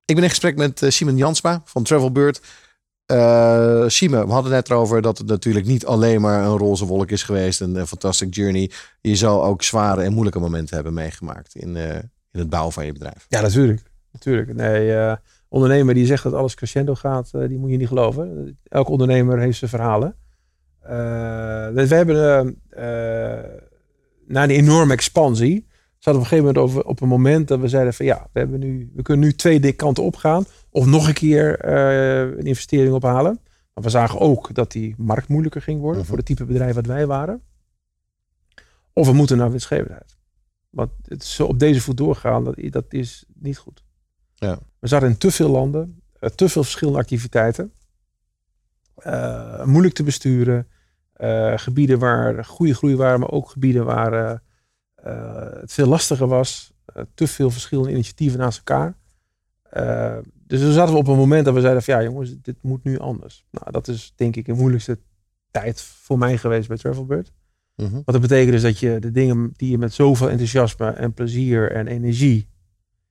Ik 0.09 0.15
ben 0.15 0.23
in 0.23 0.29
gesprek 0.29 0.55
met 0.55 0.81
eh, 0.81 0.89
Simon 0.89 1.17
Jansma 1.17 1.61
van 1.65 1.83
Travelbird. 1.83 2.41
Eh 3.05 3.83
Simon, 3.87 4.25
we 4.25 4.31
hadden 4.31 4.51
het 4.51 4.69
erover 4.69 5.01
dat 5.01 5.17
het 5.17 5.27
natuurlijk 5.27 5.65
niet 5.65 5.85
alleen 5.85 6.21
maar 6.21 6.43
een 6.43 6.57
roze 6.57 6.85
wolk 6.85 7.11
is 7.11 7.23
geweest. 7.23 7.61
Een, 7.61 7.75
een 7.75 7.87
fantastic 7.87 8.35
journey. 8.35 8.71
Je 9.01 9.15
zal 9.15 9.43
ook 9.43 9.63
zware 9.63 10.01
en 10.01 10.11
moeilijke 10.11 10.39
momenten 10.39 10.75
hebben 10.75 10.93
meegemaakt 10.93 11.55
in, 11.55 11.75
eh, 11.75 11.95
in 12.31 12.39
het 12.39 12.49
bouwen 12.49 12.73
van 12.73 12.85
je 12.85 12.93
bedrijf. 12.93 13.25
Ja, 13.27 13.41
natuurlijk. 13.41 13.81
natuurlijk. 14.11 14.53
Nee, 14.53 15.15
ondernemer 15.47 15.93
die 15.93 16.05
zegt 16.05 16.23
dat 16.23 16.33
alles 16.33 16.55
crescendo 16.55 16.95
gaat, 16.95 17.31
die 17.31 17.57
moet 17.57 17.71
je 17.71 17.77
niet 17.77 17.87
geloven. 17.87 18.57
Elke 18.63 18.91
ondernemer 18.91 19.39
heeft 19.39 19.57
zijn 19.57 19.69
verhalen. 19.69 20.15
We 21.73 21.85
hebben 21.87 22.57
na 24.27 24.47
die 24.47 24.57
enorme 24.57 24.93
expansie, 24.93 25.67
zaten 25.99 26.19
we 26.19 26.25
op 26.25 26.31
een 26.31 26.37
gegeven 26.37 26.45
moment 26.45 26.57
over, 26.57 26.85
op 26.85 27.01
een 27.01 27.07
moment 27.07 27.47
dat 27.47 27.59
we 27.59 27.67
zeiden 27.67 27.93
van 27.93 28.05
ja, 28.05 28.27
we, 28.33 28.39
hebben 28.39 28.59
nu, 28.59 28.91
we 28.93 29.01
kunnen 29.01 29.25
nu 29.25 29.33
twee 29.33 29.73
kanten 29.73 30.03
opgaan. 30.03 30.45
Of 30.69 30.85
nog 30.85 31.07
een 31.07 31.13
keer 31.13 31.59
eh, 31.59 32.37
een 32.37 32.45
investering 32.45 32.93
ophalen. 32.93 33.39
Maar 33.73 33.83
we 33.83 33.89
zagen 33.89 34.19
ook 34.19 34.53
dat 34.53 34.71
die 34.71 34.95
markt 34.97 35.27
moeilijker 35.27 35.61
ging 35.61 35.81
worden 35.81 36.05
voor 36.05 36.17
het 36.17 36.25
type 36.25 36.45
bedrijf 36.45 36.75
wat 36.75 36.85
wij 36.85 37.07
waren. 37.07 37.41
Of 38.93 39.07
we 39.07 39.13
moeten 39.13 39.37
naar 39.37 39.49
winstgevendheid. 39.49 40.17
Want 40.69 40.91
het 41.05 41.23
zo 41.23 41.45
op 41.45 41.59
deze 41.59 41.81
voet 41.81 41.97
doorgaan, 41.97 42.43
dat, 42.43 42.55
dat 42.69 42.85
is 42.89 43.25
niet 43.33 43.57
goed. 43.57 43.83
Ja. 44.35 44.59
We 44.79 44.87
zaten 44.87 45.07
in 45.07 45.17
te 45.17 45.31
veel 45.31 45.49
landen, 45.49 46.01
eh, 46.19 46.29
te 46.29 46.49
veel 46.49 46.63
verschillende 46.63 46.99
activiteiten. 46.99 47.73
Eh, 48.95 49.63
moeilijk 49.65 49.93
te 49.93 50.03
besturen. 50.03 50.67
Gebieden 51.55 51.99
waar 51.99 52.45
goede 52.45 52.75
groei 52.75 52.95
waren, 52.95 53.19
maar 53.19 53.31
ook 53.31 53.49
gebieden 53.49 53.85
waar 53.85 54.41
het 55.59 55.73
veel 55.73 55.87
lastiger 55.87 56.27
was. 56.27 56.73
Eh, 56.93 57.03
te 57.13 57.27
veel 57.27 57.49
verschillende 57.49 57.91
initiatieven 57.91 58.39
naast 58.39 58.57
elkaar. 58.57 58.97
Eh, 59.69 60.17
dus 60.33 60.59
toen 60.59 60.71
zaten 60.71 60.93
we 60.93 60.99
op 60.99 61.07
een 61.07 61.17
moment 61.17 61.45
dat 61.45 61.53
we 61.53 61.61
zeiden 61.61 61.83
van 61.83 61.93
ja 61.93 62.03
jongens, 62.03 62.35
dit 62.41 62.55
moet 62.61 62.83
nu 62.83 62.99
anders. 62.99 63.45
Nou, 63.51 63.71
dat 63.71 63.87
is 63.87 64.13
denk 64.15 64.35
ik 64.35 64.45
de 64.45 64.53
moeilijkste 64.53 64.99
tijd 65.51 65.81
voor 65.81 66.17
mij 66.17 66.37
geweest 66.37 66.67
bij 66.67 66.77
Travelbird. 66.77 67.31
Mhm. 67.75 67.93
Wat 67.93 68.05
dat 68.05 68.21
betekent 68.21 68.53
is 68.53 68.61
dat 68.61 68.79
je 68.79 68.99
de 68.99 69.11
dingen 69.11 69.53
die 69.55 69.71
je 69.71 69.77
met 69.77 69.93
zoveel 69.93 70.29
enthousiasme 70.29 70.89
en 70.89 71.13
plezier 71.13 71.71
en 71.71 71.87
energie 71.87 72.49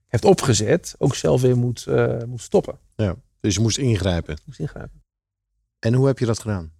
hebt 0.06 0.24
opgezet, 0.24 0.94
ook 0.98 1.14
zelf 1.14 1.40
weer 1.40 1.56
moet, 1.56 1.86
eh, 1.86 2.22
moet 2.26 2.40
stoppen. 2.40 2.78
Ja. 2.96 3.16
Dus 3.40 3.54
je 3.54 3.60
moest 3.60 3.78
ingrijpen. 3.78 4.38
Moest 4.44 4.58
ingrijpen. 4.58 5.02
En 5.78 5.94
hoe 5.94 6.06
heb 6.06 6.18
je 6.18 6.26
dat 6.26 6.38
gedaan? 6.38 6.72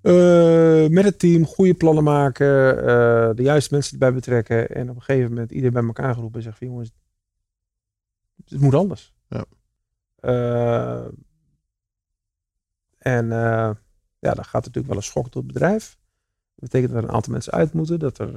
Eh, 0.00 0.86
met 0.88 1.04
het 1.04 1.18
team 1.18 1.44
goede 1.44 1.74
plannen 1.74 2.04
maken, 2.04 2.78
eh, 2.78 3.30
de 3.34 3.42
juiste 3.42 3.74
mensen 3.74 3.92
erbij 3.92 4.12
betrekken 4.12 4.68
en 4.68 4.90
op 4.90 4.96
een 4.96 5.02
gegeven 5.02 5.28
moment 5.28 5.50
iedereen 5.50 5.72
bij 5.72 5.84
elkaar 5.84 6.14
geroepen 6.14 6.36
en 6.36 6.42
zeggen 6.42 6.66
van 6.66 6.74
jongens, 6.74 6.92
het 8.44 8.60
moet 8.60 8.74
anders. 8.74 9.14
Ja. 9.28 9.44
Eh, 10.16 11.06
en 12.98 13.28
ja, 14.18 14.34
dan 14.34 14.44
gaat 14.44 14.64
natuurlijk 14.64 14.86
wel 14.86 14.96
een 14.96 15.02
schok 15.02 15.32
door 15.32 15.42
het 15.42 15.52
bedrijf. 15.52 15.98
Dat 16.54 16.70
betekent 16.70 16.92
dat 16.92 17.02
er 17.02 17.08
een 17.08 17.14
aantal 17.14 17.32
mensen 17.32 17.52
uit 17.52 17.72
moeten. 17.72 17.98
Dat 17.98 18.18
er, 18.18 18.30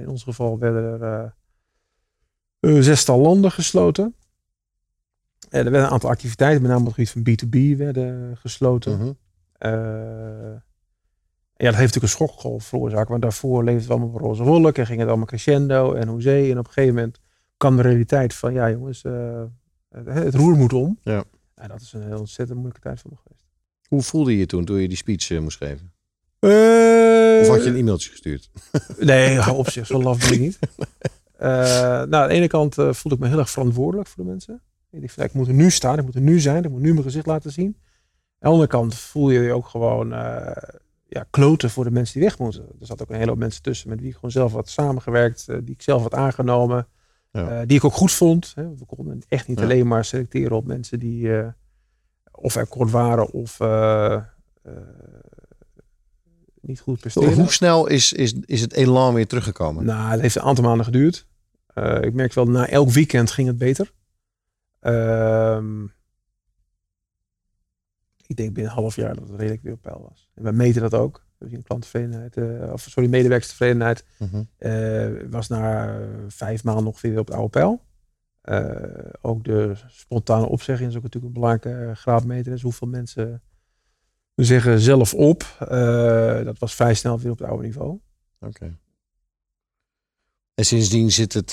in 0.00 0.08
ons 0.08 0.22
geval 0.22 0.58
werden 0.58 1.00
er 2.60 2.82
zestal 2.82 3.20
landen 3.20 3.50
gesloten. 3.50 4.14
En 5.50 5.64
er 5.64 5.70
werden 5.70 5.88
een 5.88 5.94
aantal 5.94 6.10
activiteiten, 6.10 6.62
met 6.62 6.70
name 6.70 6.88
op 6.88 6.96
het 6.96 7.08
gebied 7.08 7.40
van 7.40 7.48
B2B, 7.48 7.76
werden 7.76 8.36
gesloten. 8.36 8.98
Mhm. 8.98 9.12
Eh, 9.64 10.60
ja, 11.56 11.70
dat 11.70 11.78
heeft 11.78 11.94
natuurlijk 11.94 12.02
een 12.02 12.26
schokgolf 12.26 12.64
veroorzaakt. 12.64 13.08
Want 13.08 13.22
daarvoor 13.22 13.64
leefde 13.64 13.80
het 13.80 13.90
allemaal 13.90 14.08
op 14.08 14.20
roze 14.20 14.42
wolk 14.42 14.78
en 14.78 14.86
ging 14.86 14.98
het 14.98 15.08
allemaal 15.08 15.26
crescendo 15.26 15.92
en 15.92 16.08
hoezee. 16.08 16.50
En 16.50 16.58
op 16.58 16.66
een 16.66 16.72
gegeven 16.72 16.94
moment 16.94 17.20
kwam 17.56 17.76
de 17.76 17.82
realiteit 17.82 18.34
van, 18.34 18.52
ja 18.52 18.70
jongens, 18.70 19.04
eh, 19.04 19.42
het, 19.88 20.34
roer 20.34 20.56
moet 20.56 20.72
om. 20.72 20.98
Ja. 21.02 21.24
En 21.54 21.68
dat 21.68 21.80
is 21.80 21.92
een 21.92 22.02
heel 22.02 22.18
ontzettend 22.18 22.58
moeilijke 22.58 22.88
tijd 22.88 23.00
voor 23.00 23.10
me 23.10 23.16
geweest. 23.16 23.44
Hoe 23.88 24.02
voelde 24.02 24.32
je 24.32 24.38
je 24.38 24.46
toen, 24.46 24.64
toen 24.64 24.80
je 24.80 24.88
die 24.88 24.96
speech 24.96 25.30
eh, 25.30 25.40
moest 25.40 25.56
geven? 25.56 25.92
Of 27.40 27.48
had 27.48 27.64
je 27.64 27.70
een 27.70 27.76
e-mailtje 27.76 28.10
gestuurd? 28.10 28.50
Nee, 28.98 29.38
hou 29.38 29.56
op 29.56 29.70
zich, 29.70 29.86
zo 29.86 30.02
laf 30.02 30.18
ben 30.18 30.32
ik 30.32 30.40
niet. 30.40 30.58
Eh, 31.34 31.50
nou, 31.50 32.14
aan 32.14 32.28
de 32.28 32.34
ene 32.34 32.46
kant 32.46 32.74
voelde 32.74 33.14
ik 33.14 33.18
me 33.18 33.28
heel 33.28 33.38
erg 33.38 33.50
verantwoordelijk 33.50 34.08
voor 34.08 34.24
de 34.24 34.30
mensen. 34.30 34.62
Ik 34.90 35.00
dacht, 35.00 35.12
van, 35.12 35.24
ik 35.24 35.32
moet 35.32 35.48
er 35.48 35.54
nu 35.54 35.70
staan, 35.70 35.98
ik 35.98 36.04
moet 36.04 36.14
er 36.14 36.20
nu 36.20 36.40
zijn, 36.40 36.64
ik 36.64 36.70
moet 36.70 36.80
nu 36.80 36.92
mijn 36.92 37.04
gezicht 37.04 37.26
laten 37.26 37.52
zien. 37.52 37.76
Aan 38.44 38.50
de 38.50 38.56
andere 38.56 38.78
kant 38.78 38.94
voel 38.94 39.30
je 39.30 39.40
je 39.40 39.52
ook 39.52 39.66
gewoon 39.66 40.12
eh, 40.12 40.62
ja, 41.08 41.26
kloten 41.30 41.70
voor 41.70 41.84
de 41.84 41.90
mensen 41.90 42.14
die 42.20 42.28
weg 42.28 42.38
moeten. 42.38 42.62
Er 42.80 42.86
zat 42.86 43.02
ook 43.02 43.08
een 43.10 43.16
hele 43.16 43.30
hoop 43.30 43.38
mensen 43.38 43.62
tussen 43.62 43.88
met 43.88 43.98
wie 44.00 44.08
ik 44.08 44.14
gewoon 44.14 44.30
zelf 44.30 44.52
had 44.52 44.68
samengewerkt, 44.68 45.48
eh, 45.48 45.56
die 45.62 45.74
ik 45.74 45.82
zelf 45.82 46.02
had 46.02 46.14
aangenomen, 46.14 46.86
Ja. 47.32 47.48
eh, 47.60 47.66
die 47.66 47.76
ik 47.76 47.84
ook 47.84 47.92
goed 47.92 48.12
vond. 48.12 48.52
Hè. 48.54 48.74
We 48.76 48.84
konden 48.84 49.22
echt 49.28 49.48
niet 49.48 49.58
Ja. 49.58 49.64
alleen 49.64 49.86
maar 49.86 50.04
selecteren 50.04 50.56
op 50.56 50.66
mensen 50.66 50.98
die 50.98 51.30
of 52.30 52.54
er 52.56 52.66
kort 52.66 52.90
waren 52.90 53.30
of 53.32 53.58
niet 56.60 56.80
goed 56.80 57.00
presteerden. 57.00 57.34
Hoe 57.34 57.52
snel 57.52 57.86
is, 57.86 58.12
is, 58.12 58.34
is 58.44 58.60
het 58.60 58.72
elan 58.72 59.14
weer 59.14 59.26
teruggekomen? 59.26 59.84
Nou, 59.84 60.10
het 60.10 60.20
heeft 60.20 60.36
een 60.36 60.42
aantal 60.42 60.64
maanden 60.64 60.84
geduurd. 60.84 61.26
Ik 62.00 62.14
merk 62.14 62.32
wel, 62.32 62.44
na 62.46 62.68
elk 62.68 62.90
weekend 62.90 63.30
ging 63.30 63.46
het 63.48 63.58
beter. 63.58 63.92
Ik 68.34 68.40
denk 68.40 68.54
binnen 68.54 68.72
een 68.72 68.78
half 68.78 68.96
jaar 68.96 69.14
dat 69.14 69.28
het 69.28 69.38
redelijk 69.38 69.62
weer 69.62 69.72
op 69.72 69.82
peil 69.82 70.06
was. 70.08 70.28
En 70.34 70.42
wij 70.42 70.52
meten 70.52 70.82
dat 70.82 70.94
ook. 70.94 71.24
We 71.38 71.48
zien 71.48 71.62
klanttevredenheid, 71.62 72.36
eh, 72.36 72.72
of 72.72 72.80
sorry, 72.80 73.08
medewerkerstevredenheid. 73.08 74.04
Eh, 74.56 75.08
was 75.30 75.48
na 75.48 75.94
eh, 75.98 76.06
vijf 76.28 76.64
maanden 76.64 76.86
ongeveer 76.86 77.10
weer 77.10 77.18
op 77.18 77.26
het 77.26 77.36
oude. 77.36 77.78
Eh, 78.40 79.12
ook 79.20 79.44
de 79.44 79.74
spontane 79.86 80.46
opzegging 80.46 80.90
is 80.90 80.96
ook 80.96 81.02
natuurlijk 81.02 81.34
een 81.34 81.40
belangrijke 81.40 81.94
graadmeter. 81.94 82.52
Dus 82.52 82.62
hoeveel 82.62 82.88
mensen 82.88 83.42
we 84.34 84.44
zeggen 84.44 84.80
zelf 84.80 85.14
op. 85.14 85.56
Dat 86.44 86.58
was 86.58 86.74
vrij 86.74 86.94
snel 86.94 87.18
weer 87.18 87.30
op 87.30 87.38
het 87.38 87.48
oude 87.48 87.64
niveau. 87.64 88.00
Oké. 88.40 88.78
En 90.54 90.64
sindsdien 90.64 91.10
zit, 91.10 91.32
het, 91.32 91.52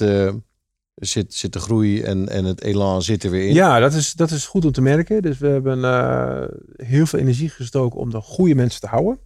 zit, 0.96 1.34
zit 1.34 1.54
de 1.54 1.60
groei 1.60 2.02
en, 2.02 2.30
en 2.30 2.46
het 2.46 2.62
elan 2.62 3.02
zit 3.02 3.24
er 3.24 3.30
weer 3.30 3.48
in. 3.48 3.54
Ja, 3.54 3.80
dat 3.80 3.94
is, 3.94 4.14
dat 4.14 4.32
is 4.32 4.46
goed 4.46 4.66
om 4.66 4.72
te 4.72 4.82
merken. 4.82 5.22
Dus 5.22 5.38
we 5.38 5.48
hebben 5.48 5.84
eh, 5.84 6.48
heel 6.88 7.06
veel 7.06 7.20
energie 7.20 7.50
gestoken 7.50 8.00
om 8.00 8.10
de 8.10 8.22
goede 8.22 8.56
mensen 8.56 8.82
te 8.82 8.88
houden. 8.88 9.20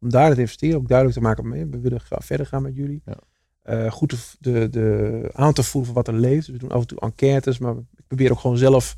Om 0.00 0.10
daar 0.10 0.34
te 0.34 0.40
investeren, 0.40 0.76
ook 0.76 0.88
duidelijk 0.88 1.18
te 1.18 1.24
maken. 1.24 1.48
mee. 1.48 1.66
We 1.66 1.80
willen 1.80 2.00
graag 2.00 2.24
verder 2.24 2.46
gaan 2.46 2.62
met 2.62 2.76
jullie. 2.76 3.02
Ja. 3.04 3.16
Eh, 3.62 3.90
goed 3.90 4.36
de, 4.40 4.68
de 4.68 5.30
aan 5.32 5.52
te 5.52 5.62
voelen 5.62 5.92
van 5.92 6.04
wat 6.04 6.14
er 6.14 6.20
leeft. 6.20 6.46
Dus 6.46 6.54
we 6.54 6.60
doen 6.60 6.70
af 6.70 6.80
en 6.80 6.86
toe 6.86 7.00
enquêtes, 7.00 7.58
maar 7.58 7.74
ik 7.74 8.06
probeer 8.06 8.30
ook 8.30 8.38
gewoon 8.38 8.58
zelf, 8.58 8.96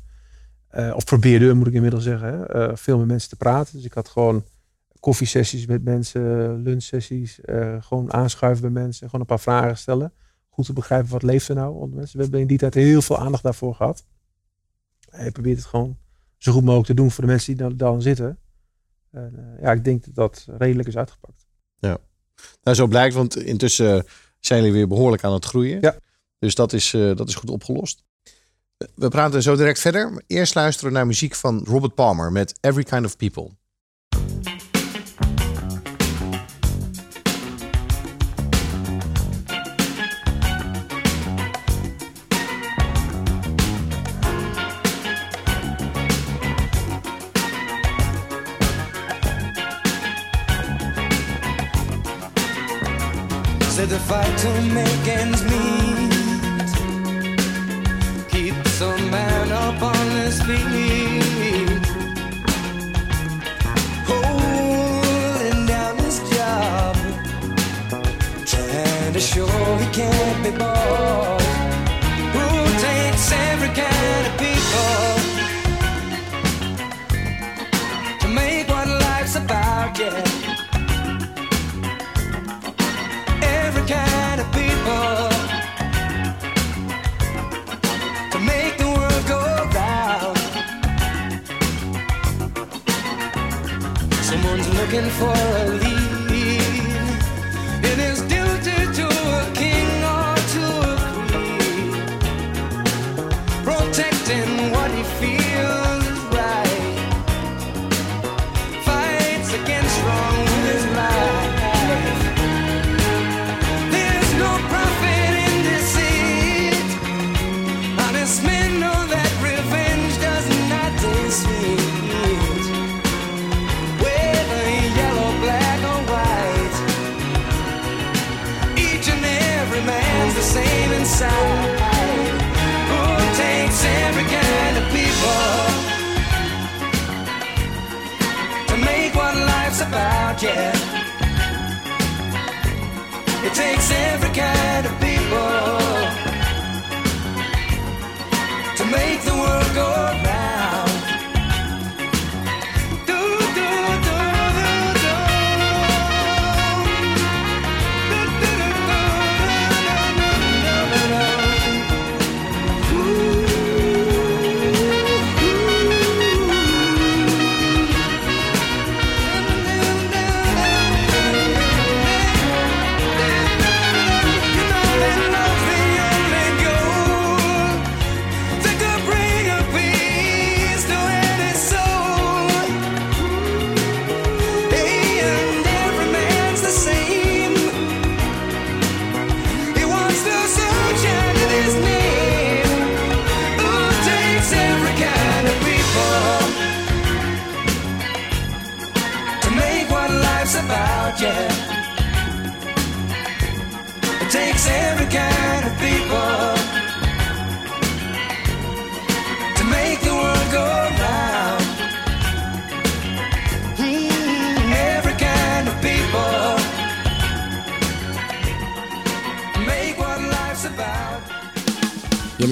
eh, 0.67 0.93
of 0.95 1.05
probeerde 1.05 1.53
moet 1.53 1.67
ik 1.67 1.73
inmiddels 1.73 2.03
zeggen, 2.03 2.45
hè, 2.47 2.77
veel 2.77 2.97
met 2.97 3.07
mensen 3.07 3.29
te 3.29 3.35
praten. 3.35 3.75
Dus 3.75 3.85
ik 3.85 3.93
had 3.93 4.09
gewoon 4.09 4.43
koffiesessies 4.99 5.65
met 5.65 5.83
mensen, 5.83 6.55
lunchsessies, 6.61 7.39
gewoon 7.79 8.13
aanschuiven 8.13 8.61
bij 8.73 8.83
mensen, 8.83 9.05
gewoon 9.05 9.21
een 9.21 9.27
paar 9.27 9.39
vragen 9.39 9.77
stellen. 9.77 10.13
Goed 10.59 10.67
te 10.67 10.73
begrijpen 10.73 11.11
wat 11.11 11.23
leeft 11.23 11.47
er 11.47 11.55
nou 11.55 11.73
onder 11.73 11.97
mensen. 11.97 12.17
We 12.17 12.23
hebben 12.23 12.41
in 12.41 12.47
die 12.47 12.57
tijd 12.57 12.73
heel 12.73 13.01
veel 13.01 13.17
aandacht 13.17 13.43
daarvoor 13.43 13.75
gehad. 13.75 14.05
Je 14.99 15.31
probeert 15.31 15.57
het 15.57 15.65
gewoon 15.65 15.97
zo 16.37 16.51
goed 16.51 16.63
mogelijk 16.63 16.87
te 16.87 16.93
doen 16.93 17.11
voor 17.11 17.23
de 17.23 17.29
mensen 17.29 17.55
die 17.55 17.67
dan, 17.67 17.77
dan 17.77 18.01
zitten. 18.01 18.39
En, 19.11 19.33
eh, 19.37 19.63
ja, 19.63 19.71
ik 19.71 19.83
denk 19.83 20.05
dat 20.05 20.15
dat 20.15 20.47
redelijk 20.57 20.87
is 20.87 20.97
uitgepakt. 20.97 21.47
Nou, 22.63 22.77
zo 22.77 22.87
blijkt, 22.87 23.15
want 23.15 23.37
intussen 23.37 24.05
zijn 24.39 24.59
jullie 24.59 24.75
weer 24.75 24.87
behoorlijk 24.87 25.23
aan 25.23 25.33
het 25.33 25.45
groeien. 25.45 25.81
Ja. 25.81 25.95
Dus 26.39 26.55
dat 26.55 26.73
is, 26.73 26.93
eh, 26.93 27.15
dat 27.15 27.27
is 27.27 27.35
goed 27.35 27.49
opgelost. 27.49 28.03
We 28.95 29.07
praten 29.07 29.43
zo 29.43 29.55
direct 29.55 29.79
verder. 29.79 30.23
Eerst 30.27 30.55
luisteren 30.55 30.93
naar 30.93 31.07
muziek 31.07 31.35
van 31.35 31.63
Robert 31.63 31.95
Palmer 31.95 32.31
met 32.31 32.57
Every 32.61 32.83
Kind 32.83 33.05
of 33.05 33.17
People. 33.17 33.49
To 54.41 54.61
make 54.73 55.07
ends 55.07 55.43
meet 55.43 55.48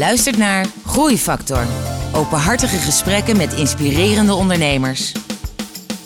luistert 0.08 0.38
naar 0.38 0.66
Groeifactor. 0.86 1.66
Openhartige 2.14 2.78
gesprekken 2.78 3.38
met 3.38 3.53
inspirerende 3.53 4.34
ondernemers. 4.34 5.12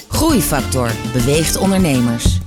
Groeifactor 0.07 0.91
beweegt 1.13 1.57
ondernemers. 1.57 2.39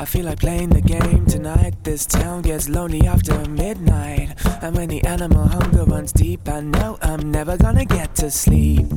I 0.00 0.06
feel 0.06 0.24
like 0.24 0.36
playing 0.36 0.70
the 0.70 0.98
game 0.98 1.24
tonight. 1.24 1.74
This 1.82 2.04
town 2.04 2.42
gets 2.42 2.68
lonely 2.68 3.08
after 3.08 3.50
midnight. 3.50 4.32
And 4.60 4.76
when 4.76 4.88
the 4.88 5.08
animal 5.08 5.48
hunger 5.48 5.84
runs 5.84 6.12
deep, 6.12 6.48
I 6.48 6.60
know 6.60 6.96
I'm 7.02 7.30
never 7.30 7.56
gonna 7.56 7.84
get 7.84 8.14
to 8.14 8.30
sleep. 8.30 8.92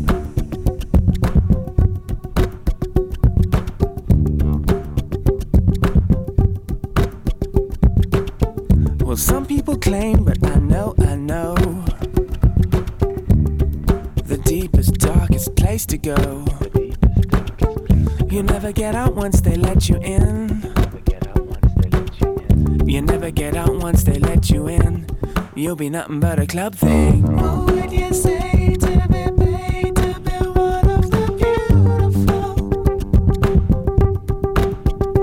Nothing 25.98 26.20
but 26.20 26.38
a 26.38 26.46
club 26.46 26.76
thing. 26.76 27.24
What 27.24 27.72
would 27.72 27.92
you 27.92 28.14
say 28.14 28.76
to 28.86 29.08
be 29.14 29.24
paid 29.44 29.96
to 29.96 30.20
be 30.26 30.38
one 30.68 30.90
of 30.98 31.10
the 31.10 31.26
beautiful? 31.42 32.54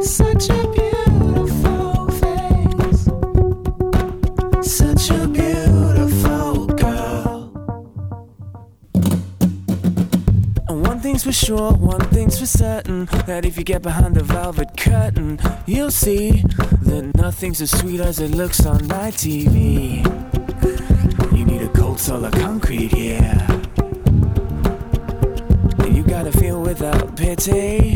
Such 0.02 0.50
a 0.50 0.60
beautiful 0.74 2.10
face. 2.22 3.04
Such 4.80 5.10
a 5.10 5.28
beautiful 5.28 6.66
girl. 6.66 7.52
And 10.68 10.78
one 10.84 10.98
thing's 10.98 11.22
for 11.22 11.32
sure, 11.32 11.72
one 11.74 12.04
thing's 12.10 12.40
for 12.40 12.46
certain 12.46 13.04
that 13.28 13.44
if 13.44 13.56
you 13.56 13.62
get 13.62 13.82
behind 13.82 14.16
the 14.16 14.24
velvet 14.24 14.76
curtain, 14.76 15.38
you'll 15.66 15.92
see 15.92 16.42
that 16.82 17.12
nothing's 17.14 17.60
as 17.60 17.70
sweet 17.70 18.00
as 18.00 18.18
it 18.18 18.32
looks 18.32 18.66
on 18.66 18.88
my 18.88 19.12
TV. 19.12 20.23
You 22.04 22.14
all 22.14 22.24
a 22.26 22.30
concrete 22.30 22.92
here. 22.92 23.46
You 25.90 26.02
gotta 26.02 26.30
feel 26.32 26.60
without 26.60 27.16
pity. 27.16 27.93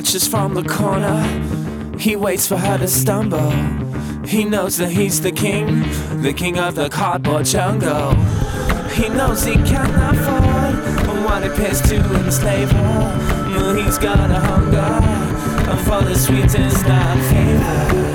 Watches 0.00 0.26
from 0.26 0.54
the 0.54 0.62
corner. 0.62 1.20
He 1.98 2.16
waits 2.16 2.48
for 2.48 2.56
her 2.56 2.78
to 2.78 2.88
stumble. 2.88 3.50
He 4.24 4.44
knows 4.44 4.78
that 4.78 4.88
he's 4.90 5.20
the 5.20 5.30
king, 5.30 5.82
the 6.22 6.32
king 6.32 6.58
of 6.58 6.74
the 6.74 6.88
cardboard 6.88 7.44
jungle. 7.44 8.14
He 8.92 9.10
knows 9.10 9.44
he 9.44 9.56
can't 9.56 10.16
afford 10.16 11.24
what 11.26 11.42
it 11.42 11.54
pays 11.54 11.82
to 11.90 11.96
enslave 12.24 12.70
her. 12.70 13.76
He's 13.76 13.98
got 13.98 14.30
a 14.30 14.40
hunger 14.40 14.90
for 15.84 16.00
the 16.00 16.14
sweetest 16.14 16.86
of 16.86 17.26
flavors. 17.28 18.09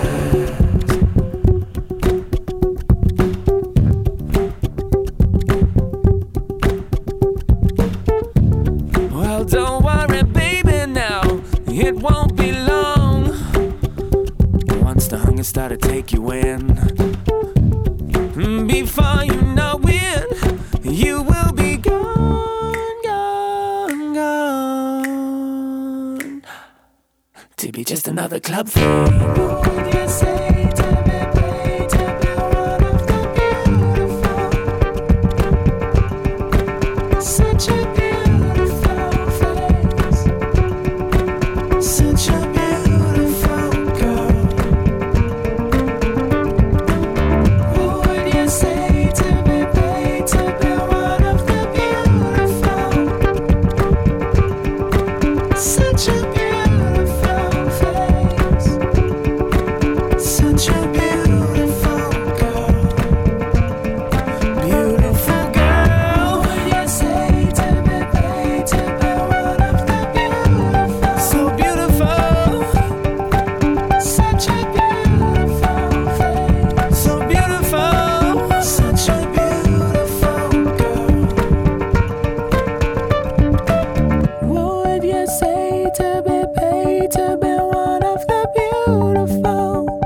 To 85.96 86.22
be 86.22 86.46
paid 86.54 87.12
to 87.12 87.38
be 87.38 87.56
one 87.62 88.04
of 88.04 88.26
the 88.26 88.42
beautiful? 88.54 90.00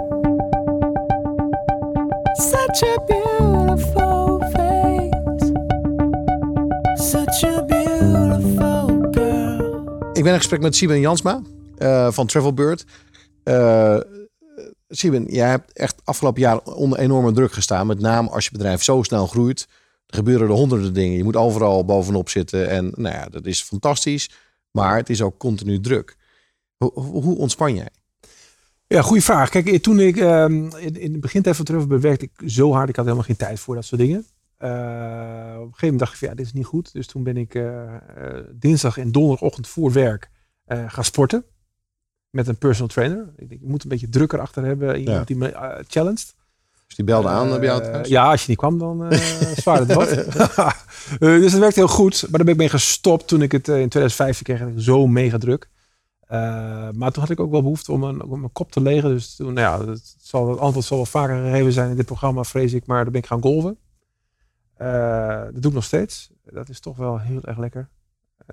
Such 2.33 2.83
a 2.83 2.95
beautiful 3.07 4.39
face. 4.53 5.51
Such 7.11 7.43
a 7.43 7.63
beautiful 7.65 9.07
girl. 9.11 10.11
Ik 10.13 10.23
ben 10.23 10.33
in 10.33 10.37
gesprek 10.37 10.61
met 10.61 10.75
Sieben 10.75 10.99
Jansma 10.99 11.41
eh, 11.77 12.11
van 12.11 12.27
Travelbird. 12.27 12.85
Eh 13.43 13.99
Sieben, 14.91 15.25
jij 15.25 15.49
hebt 15.49 15.73
echt 15.73 16.01
afgelopen 16.03 16.41
jaar 16.41 16.59
onder 16.59 16.99
enorme 16.99 17.31
druk 17.31 17.51
gestaan. 17.51 17.87
Met 17.87 17.99
name 17.99 18.29
als 18.29 18.45
je 18.45 18.51
bedrijf 18.51 18.83
zo 18.83 19.03
snel 19.03 19.27
groeit. 19.27 19.67
Er 20.07 20.15
gebeuren 20.17 20.47
er 20.47 20.53
honderden 20.53 20.93
dingen. 20.93 21.17
Je 21.17 21.23
moet 21.23 21.35
overal 21.35 21.85
bovenop 21.85 22.29
zitten. 22.29 22.69
En 22.69 22.91
nou 22.95 23.15
ja, 23.15 23.25
dat 23.25 23.45
is 23.45 23.61
fantastisch. 23.63 24.29
Maar 24.71 24.95
het 24.97 25.09
is 25.09 25.21
ook 25.21 25.37
continu 25.37 25.79
druk. 25.79 26.17
Hoe, 26.77 26.91
hoe 26.99 27.37
ontspan 27.37 27.75
jij? 27.75 27.89
Ja, 28.87 29.01
goede 29.01 29.21
vraag. 29.21 29.49
Kijk, 29.49 29.67
eh, 29.67 29.79
toen 29.79 29.99
ik 29.99 30.17
ehm, 30.17 30.53
in, 30.77 30.95
in 30.95 31.11
het 31.11 31.21
begin 31.21 31.43
van 31.53 31.65
Travel 31.65 31.99
werkte 31.99 32.25
ik 32.25 32.49
zo 32.49 32.71
hard. 32.73 32.89
Ik 32.89 32.95
had 32.95 33.05
helemaal 33.05 33.25
geen 33.25 33.35
tijd 33.35 33.59
voor 33.59 33.75
dat 33.75 33.85
soort 33.85 34.01
dingen. 34.01 34.25
Eh, 34.57 34.69
op 34.69 34.75
een 34.75 35.73
gegeven 35.73 35.77
moment 35.81 35.99
dacht 35.99 36.11
ik 36.13 36.17
van 36.19 36.27
ja, 36.27 36.33
dit 36.35 36.45
is 36.45 36.53
niet 36.53 36.65
goed. 36.65 36.93
Dus 36.93 37.07
toen 37.07 37.23
ben 37.23 37.37
ik 37.37 37.55
eh, 37.55 37.93
dinsdag 38.51 38.97
en 38.97 39.11
donderdagochtend 39.11 39.67
voor 39.67 39.91
werk 39.91 40.29
gaan 40.67 41.03
sporten. 41.03 41.43
Met 42.29 42.47
een 42.47 42.57
personal 42.57 42.87
trainer. 42.87 43.33
Ik 43.35 43.49
denk, 43.49 43.61
moet 43.61 43.83
een 43.83 43.89
beetje 43.89 44.09
drukker 44.09 44.39
achter 44.39 44.65
hebben. 44.65 44.99
Iemand 44.99 45.17
Ja. 45.17 45.23
die 45.23 45.35
me 45.35 45.83
challenged. 45.87 46.35
Dus 46.89 46.97
die 46.97 47.05
belde 47.05 47.27
aan 47.27 47.49
bij 47.49 47.59
jou 47.59 47.81
Eh, 47.83 47.91
thuis? 47.91 48.07
ja, 48.07 48.29
als 48.31 48.41
je 48.41 48.49
niet 48.49 48.57
kwam, 48.57 48.77
dan 48.77 49.03
eh 49.05 49.17
zwaar 49.63 49.79
het 49.79 49.93
wat. 49.99 50.07
Eh, 50.09 50.69
dus 51.19 51.51
dat 51.51 51.59
werkte 51.59 51.79
heel 51.79 51.87
goed. 51.87 52.21
Maar 52.21 52.31
daar 52.31 52.43
ben 52.43 52.53
ik 52.53 52.57
mee 52.59 52.69
gestopt 52.69 53.27
toen 53.27 53.41
ik 53.41 53.51
het 53.51 53.67
in 53.67 53.89
2015 53.89 54.43
kreeg. 54.45 54.83
Zo 54.83 55.07
mega 55.07 55.37
druk. 55.37 55.69
Maar 56.93 57.11
toen 57.11 57.21
had 57.21 57.29
ik 57.29 57.39
ook 57.39 57.51
wel 57.51 57.61
behoefte 57.61 57.91
om 57.91 58.03
een, 58.03 58.23
om 58.23 58.39
mijn 58.39 58.51
kop 58.51 58.71
te 58.71 58.81
legen. 58.81 59.09
Dus 59.09 59.35
toen, 59.35 59.53
nou 59.53 59.83
ja, 59.83 59.89
het, 59.91 60.15
zal, 60.21 60.49
het 60.49 60.59
antwoord 60.59 60.85
zal 60.85 60.97
wel 60.97 61.05
vaker 61.05 61.35
gegeven 61.43 61.71
zijn 61.71 61.89
in 61.89 61.95
dit 61.95 62.05
programma, 62.05 62.43
vrees 62.43 62.73
ik. 62.73 62.85
Maar 62.85 63.03
dan 63.03 63.11
ben 63.11 63.21
ik 63.21 63.27
gaan 63.27 63.41
golven. 63.41 63.77
Dat 64.77 65.61
doe 65.61 65.71
ik 65.71 65.73
nog 65.73 65.83
steeds. 65.83 66.29
Dat 66.43 66.69
is 66.69 66.79
toch 66.79 66.97
wel 66.97 67.19
heel 67.19 67.41
erg 67.43 67.57
lekker, 67.57 67.89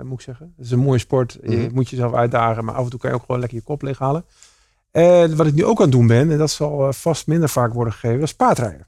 moet 0.03 0.13
ik 0.13 0.21
zeggen. 0.21 0.53
Het 0.57 0.65
is 0.65 0.71
een 0.71 0.79
mooie 0.79 0.99
sport. 0.99 1.39
Je 1.43 1.57
Mhm. 1.57 1.75
moet 1.75 1.89
jezelf 1.91 2.15
uitdagen, 2.15 2.65
maar 2.65 2.75
af 2.75 2.85
en 2.85 2.91
toe 2.91 3.01
kan 3.01 3.11
je 3.11 3.17
ook 3.17 3.25
gewoon 3.25 3.41
lekker 3.41 3.59
je 3.59 3.65
kop 3.65 3.83
leeghalen. 3.83 4.25
En 4.97 5.37
wat 5.37 5.47
ik 5.47 5.55
nu 5.55 5.65
ook 5.65 5.77
aan 5.77 5.83
het 5.83 5.93
doen 5.93 6.07
ben, 6.07 6.31
en 6.31 6.39
dat 6.39 6.51
zal 6.51 6.87
eh, 6.87 6.93
vast 6.93 7.27
minder 7.27 7.49
vaak 7.49 7.73
worden 7.73 7.93
gegeven, 7.93 8.19
dat 8.19 8.29
is 8.29 8.35
paardrijden. 8.35 8.87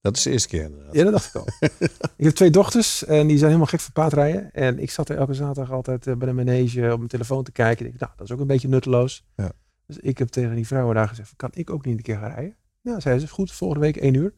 Dat 0.00 0.16
is 0.16 0.22
de 0.22 0.30
eerste 0.30 0.48
keer 0.48 0.62
inderdaad. 0.62 0.94
Ja, 0.94 1.02
dat 1.02 1.12
dacht 1.12 1.26
ik 1.26 1.34
al. 1.34 1.46
ik 2.16 2.24
heb 2.24 2.34
twee 2.34 2.50
dochters 2.50 3.04
en 3.04 3.26
die 3.26 3.36
zijn 3.36 3.46
helemaal 3.46 3.66
gek 3.66 3.80
van 3.80 3.92
paardrijden. 3.92 4.52
En 4.52 4.78
ik 4.78 4.90
zat 4.90 5.08
er 5.08 5.16
elke 5.16 5.34
zaterdag 5.34 5.72
altijd 5.72 6.06
eh, 6.06 6.14
bij 6.14 6.28
de 6.28 6.34
manege 6.34 6.90
op 6.92 6.96
mijn 6.96 7.08
telefoon 7.08 7.44
te 7.44 7.52
kijken. 7.52 7.86
Ik 7.86 7.98
dacht, 7.98 8.00
nou, 8.00 8.12
dat 8.16 8.26
is 8.26 8.32
ook 8.32 8.40
een 8.40 8.46
beetje 8.46 8.68
nutteloos. 8.68 9.24
Ja. 9.36 9.52
Dus 9.86 9.98
ik 9.98 10.18
heb 10.18 10.28
tegen 10.28 10.54
die 10.54 10.66
vrouwen 10.66 10.94
daar 10.94 11.08
gezegd, 11.08 11.32
kan 11.36 11.50
ik 11.52 11.70
ook 11.70 11.84
niet 11.84 11.96
een 11.96 12.02
keer 12.02 12.18
gaan 12.18 12.34
rijden? 12.34 12.56
Nou, 12.82 13.00
zei 13.00 13.18
ze, 13.18 13.28
goed, 13.28 13.52
volgende 13.52 13.84
week 13.84 13.96
één 13.96 14.14
uur. 14.14 14.34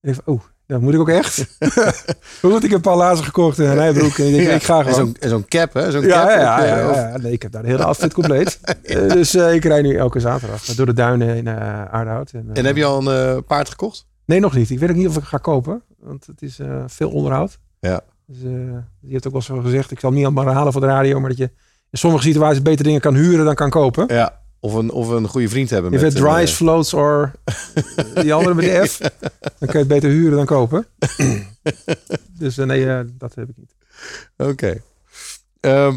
En 0.00 0.10
ik 0.10 0.14
van, 0.14 0.34
oh, 0.34 0.42
dan 0.66 0.80
moet 0.80 0.94
ik 0.94 1.00
ook 1.00 1.08
echt. 1.08 1.46
goed, 2.42 2.54
ik 2.64 2.70
heb 2.70 2.72
een 2.72 2.80
paar 2.80 2.96
lazen 2.96 3.24
gekocht 3.24 3.58
en 3.58 3.64
een 3.66 3.74
rijbroek. 3.74 4.18
En 4.18 4.26
ik 4.26 4.32
denk, 4.34 4.46
Ja, 4.48 4.54
ik 4.54 4.62
ga 4.62 4.78
gewoon. 4.82 4.94
zo'n- 4.94 5.16
en 5.20 5.28
zo'n 5.28 5.44
cap, 5.48 5.72
hè? 5.74 5.90
Zo'n 5.90 6.02
ja, 6.02 6.20
cap. 6.20 6.28
ja, 6.28 6.36
ja, 6.38 6.62
eh, 6.62 6.94
ja, 6.94 7.08
ja. 7.10 7.16
Nee, 7.16 7.32
ik 7.32 7.42
heb 7.42 7.52
daar 7.52 7.62
de 7.62 7.68
hele 7.68 7.84
outfit 7.90 8.14
compleet. 8.14 8.60
Eh, 8.82 9.08
dus 9.08 9.34
eh, 9.34 9.54
ik 9.54 9.64
rijd 9.64 9.82
nu 9.82 9.96
elke 9.96 10.20
zaterdag 10.20 10.64
door 10.64 10.86
de 10.86 10.92
duinen 10.92 11.36
in 11.36 11.46
eh 11.46 11.84
Aardehout. 11.84 12.30
En, 12.30 12.50
En 12.52 12.64
heb 12.64 12.76
je 12.76 12.84
al 12.84 13.12
een 13.12 13.44
paard 13.44 13.68
gekocht? 13.68 14.06
Nee, 14.24 14.40
nog 14.40 14.54
niet. 14.54 14.70
Ik 14.70 14.78
weet 14.78 14.90
ook 14.90 14.96
niet 14.96 15.08
of 15.08 15.16
ik 15.16 15.24
ga 15.24 15.38
kopen. 15.38 15.82
Want 16.00 16.26
het 16.26 16.42
is 16.42 16.58
veel 16.86 17.10
onderhoud. 17.10 17.58
Ja. 17.80 18.00
Dus, 18.26 18.40
je 19.00 19.12
hebt 19.12 19.26
ook 19.26 19.32
wel 19.32 19.42
zo 19.42 19.60
gezegd, 19.60 19.90
ik 19.90 20.00
zal 20.00 20.08
het 20.08 20.18
niet 20.18 20.26
allemaal 20.26 20.44
herhalen 20.46 20.72
voor 20.72 20.80
de 20.80 20.86
radio, 20.86 21.20
maar 21.20 21.28
dat 21.28 21.38
je 21.38 21.50
in 21.90 21.98
sommige 21.98 22.22
situaties 22.22 22.62
beter 22.62 22.84
dingen 22.84 23.00
kan 23.00 23.14
huren 23.14 23.44
dan 23.44 23.54
kan 23.54 23.70
kopen. 23.70 24.04
Ja. 24.14 24.40
Of 24.60 24.74
een, 24.74 24.90
of 24.90 25.08
een 25.08 25.28
goede 25.28 25.48
vriend 25.48 25.70
hebben. 25.70 25.92
If 25.92 26.00
met 26.00 26.12
it 26.12 26.18
een, 26.18 26.24
dries, 26.24 26.50
eh, 26.50 26.56
floats 26.56 26.94
or 26.94 27.32
die 28.14 28.34
andere 28.34 28.54
met 28.54 28.64
de 28.64 28.86
F, 28.86 28.98
dan 29.58 29.68
kan 29.68 29.72
je 29.72 29.78
het 29.78 29.88
beter 29.88 30.10
huren 30.10 30.36
dan 30.36 30.46
kopen. 30.46 30.86
dus 32.38 32.58
eh, 32.58 32.66
nee, 32.66 32.90
eh, 32.90 33.00
dat 33.12 33.34
heb 33.34 33.48
ik 33.48 33.56
niet. 33.56 33.74
Oké. 34.36 34.82
Ehm, 35.60 35.96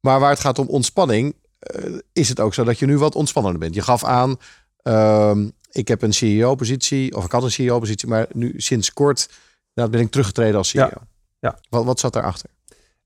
maar 0.00 0.20
waar 0.20 0.30
het 0.30 0.40
gaat 0.40 0.58
om 0.58 0.66
ontspanning, 0.66 1.34
eh, 1.58 1.94
is 2.12 2.28
het 2.28 2.40
ook 2.40 2.54
zo 2.54 2.64
dat 2.64 2.78
je 2.78 2.86
nu 2.86 2.98
wat 2.98 3.14
ontspannender 3.14 3.60
bent. 3.60 3.74
Je 3.74 3.82
gaf 3.82 4.04
aan, 4.04 4.38
ehm, 4.82 5.48
ik 5.70 5.88
heb 5.88 6.02
een 6.02 6.12
CEO-positie, 6.12 7.16
of 7.16 7.24
ik 7.24 7.32
had 7.32 7.42
een 7.42 7.50
CEO-positie, 7.50 8.08
maar 8.08 8.26
nu 8.32 8.54
sinds 8.56 8.92
kort 8.92 9.28
nou, 9.74 9.90
ben 9.90 10.00
ik 10.00 10.10
teruggetreden 10.10 10.56
als 10.56 10.68
CEO. 10.68 10.82
Ja. 10.82 11.08
Ja. 11.40 11.58
Wat, 11.68 11.84
wat 11.84 12.00
zat 12.00 12.12
daarachter? 12.12 12.50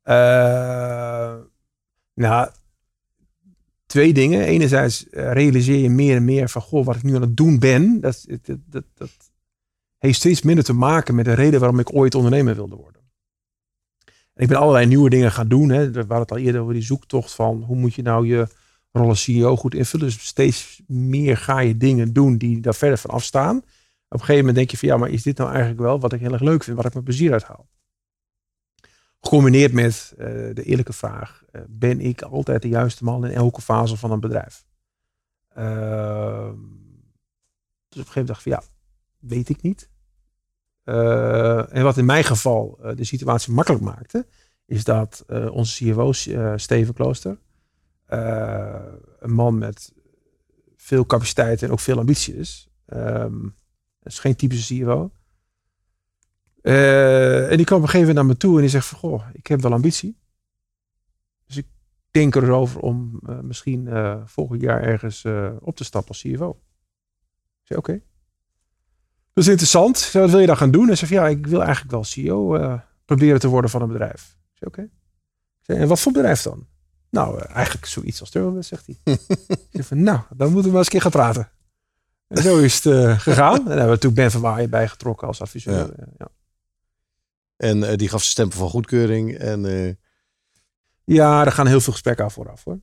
Eh, 0.02 1.34
nou, 2.14 2.50
twee 3.86 4.12
dingen. 4.12 4.44
Enerzijds 4.44 5.08
eh, 5.08 5.32
realiseer 5.32 5.78
je 5.78 5.90
meer 5.90 6.16
en 6.16 6.24
meer 6.24 6.48
van, 6.48 6.62
goh, 6.62 6.84
wat 6.84 6.96
ik 6.96 7.02
nu 7.02 7.14
aan 7.14 7.20
het 7.20 7.36
doen 7.36 7.58
ben, 7.58 8.00
dat, 8.00 8.26
dat, 8.66 8.84
dat, 8.94 9.10
heeft 9.98 10.18
steeds 10.18 10.42
minder 10.42 10.64
te 10.64 10.72
maken 10.72 11.14
met 11.14 11.24
de 11.24 11.32
reden 11.32 11.60
waarom 11.60 11.78
ik 11.78 11.94
ooit 11.94 12.14
ondernemer 12.14 12.54
wilde 12.54 12.76
worden. 12.76 13.02
En 14.34 14.42
ik 14.42 14.48
ben 14.48 14.58
allerlei 14.58 14.86
nieuwe 14.86 15.10
dingen 15.10 15.32
gaan 15.32 15.48
doen. 15.48 15.68
Hè. 15.68 15.90
We 15.90 15.98
hadden 15.98 16.18
het 16.18 16.30
al 16.30 16.38
eerder 16.38 16.60
over 16.60 16.74
die 16.74 16.82
zoektocht 16.82 17.34
van, 17.34 17.62
hoe 17.62 17.76
moet 17.76 17.94
je 17.94 18.02
nou 18.02 18.26
je 18.26 18.48
rol 18.92 19.08
als 19.08 19.22
CEO 19.22 19.56
goed 19.56 19.74
invullen. 19.74 20.06
Dus 20.06 20.26
steeds 20.26 20.82
meer 20.86 21.36
ga 21.36 21.58
je 21.58 21.76
dingen 21.76 22.12
doen 22.12 22.36
die 22.36 22.60
daar 22.60 22.74
verder 22.74 22.98
van 22.98 23.10
afstaan. 23.10 23.56
Op 23.56 23.64
een 24.08 24.18
gegeven 24.18 24.36
moment 24.36 24.56
denk 24.56 24.70
je 24.70 24.76
van, 24.76 24.88
ja, 24.88 24.96
maar 24.96 25.10
is 25.10 25.22
dit 25.22 25.36
nou 25.36 25.50
eigenlijk 25.50 25.80
wel 25.80 26.00
wat 26.00 26.12
ik 26.12 26.20
heel 26.20 26.32
erg 26.32 26.42
leuk 26.42 26.64
vind, 26.64 26.76
wat 26.76 26.86
ik 26.86 26.92
mijn 26.92 27.04
plezier 27.04 27.32
uit 27.32 27.42
haal? 27.42 27.68
Gecombineerd 29.24 29.72
met 29.72 30.14
eh, 30.18 30.26
de 30.54 30.62
eerlijke 30.62 30.92
vraag: 30.92 31.44
eh, 31.50 31.60
ben 31.68 32.00
ik 32.00 32.22
altijd 32.22 32.62
de 32.62 32.68
juiste 32.68 33.04
man 33.04 33.26
in 33.26 33.32
elke 33.32 33.60
fase 33.60 33.96
van 33.96 34.10
een 34.10 34.20
bedrijf? 34.20 34.64
Ehm, 35.54 36.58
dus 37.88 38.00
op 38.02 38.06
een 38.06 38.12
gegeven 38.12 38.14
moment 38.14 38.26
dacht 38.26 38.46
ik 38.46 38.52
van 38.52 38.52
ja, 38.52 38.62
weet 39.18 39.48
ik 39.48 39.62
niet. 39.62 39.88
Eh, 40.84 41.74
en 41.74 41.82
wat 41.82 41.96
in 41.96 42.04
mijn 42.04 42.24
geval 42.24 42.78
de 42.94 43.04
situatie 43.04 43.52
makkelijk 43.52 43.82
maakte, 43.82 44.26
is 44.66 44.84
dat 44.84 45.24
onze 45.50 45.84
CFO, 45.84 46.12
Steven 46.56 46.94
Klooster, 46.94 47.38
een 49.18 49.32
man 49.32 49.58
met 49.58 49.92
veel 50.76 51.06
capaciteit 51.06 51.62
en 51.62 51.70
ook 51.70 51.80
veel 51.80 51.98
ambitie 51.98 52.36
is. 52.36 52.68
Ehm, 52.86 53.44
het 53.98 54.12
is 54.12 54.18
geen 54.18 54.36
typische 54.36 54.74
CFO. 54.74 55.10
Eh, 56.64 57.50
en 57.50 57.56
die 57.56 57.66
kwam 57.66 57.78
op 57.78 57.84
een 57.84 57.90
gegeven 57.90 58.14
moment 58.14 58.14
naar 58.16 58.26
me 58.26 58.36
toe 58.36 58.54
en 58.54 58.60
die 58.60 58.70
zegt 58.70 58.86
van, 58.86 58.98
goh, 58.98 59.26
ik 59.32 59.46
heb 59.46 59.60
wel 59.60 59.72
ambitie. 59.72 60.18
Dus 61.46 61.56
ik 61.56 61.66
denk 62.10 62.34
erover 62.34 62.80
om 62.80 63.20
eh, 63.26 63.40
misschien 63.40 63.88
eh, 63.88 64.20
volgend 64.24 64.60
jaar 64.60 64.82
ergens 64.82 65.24
op 65.60 65.76
te 65.76 65.84
stappen 65.84 66.08
als 66.08 66.22
CFO. 66.22 66.50
Ik 67.60 67.66
zei, 67.66 67.78
oké. 67.78 67.92
Dat 69.32 69.44
is 69.44 69.48
interessant. 69.48 69.98
Zei, 69.98 70.22
wat 70.22 70.32
wil 70.32 70.40
je 70.40 70.46
dan 70.46 70.56
gaan 70.56 70.70
doen? 70.70 70.86
Hij 70.86 70.96
zei, 70.96 71.12
ja, 71.12 71.28
ik 71.28 71.46
wil 71.46 71.62
eigenlijk 71.62 71.90
wel 71.90 72.04
CEO 72.04 72.78
proberen 73.04 73.40
te 73.40 73.48
worden 73.48 73.70
van 73.70 73.82
een 73.82 73.88
bedrijf. 73.88 74.36
Ik 74.52 74.58
zei, 74.58 74.70
oké. 74.70 74.90
Zei, 75.60 75.78
en 75.78 75.88
wat 75.88 76.00
voor 76.00 76.12
bedrijf 76.12 76.42
dan? 76.42 76.66
Nou, 77.10 77.40
eigenlijk 77.40 77.86
zoiets 77.86 78.20
als 78.20 78.30
Turbobus, 78.30 78.68
zegt 78.68 78.86
hij. 78.86 78.98
ik 79.48 79.68
zei 79.70 79.82
van, 79.82 80.02
nou, 80.02 80.20
dan 80.36 80.46
moeten 80.46 80.62
we 80.62 80.68
maar 80.68 80.76
eens 80.76 80.86
een 80.86 80.92
keer 80.92 81.00
gaan 81.00 81.10
praten. 81.10 81.50
En 82.28 82.42
zo 82.42 82.58
is 82.58 82.84
het 82.84 83.20
gegaan. 83.22 83.58
En 83.58 83.64
daar 83.64 83.76
hebben 83.76 83.84
we 83.84 83.90
natuurlijk 83.90 84.14
Ben 84.14 84.30
van 84.30 84.40
Waaien 84.40 84.70
bij 84.70 84.88
getrokken 84.88 85.26
als 85.26 85.40
adviseur. 85.40 85.74
Ja. 85.74 86.06
Ja. 86.18 86.28
En 87.64 87.84
eh, 87.84 87.96
die 87.96 88.08
gaf 88.08 88.20
zijn 88.20 88.32
stempel 88.32 88.58
van 88.58 88.68
goedkeuring. 88.68 89.38
En, 89.38 89.66
eh, 89.66 89.92
Ja, 91.04 91.44
er 91.44 91.52
gaan 91.52 91.66
heel 91.66 91.80
veel 91.80 91.92
gesprekken 91.92 92.24
aan 92.24 92.30
vooraf 92.30 92.64
hoor. 92.64 92.80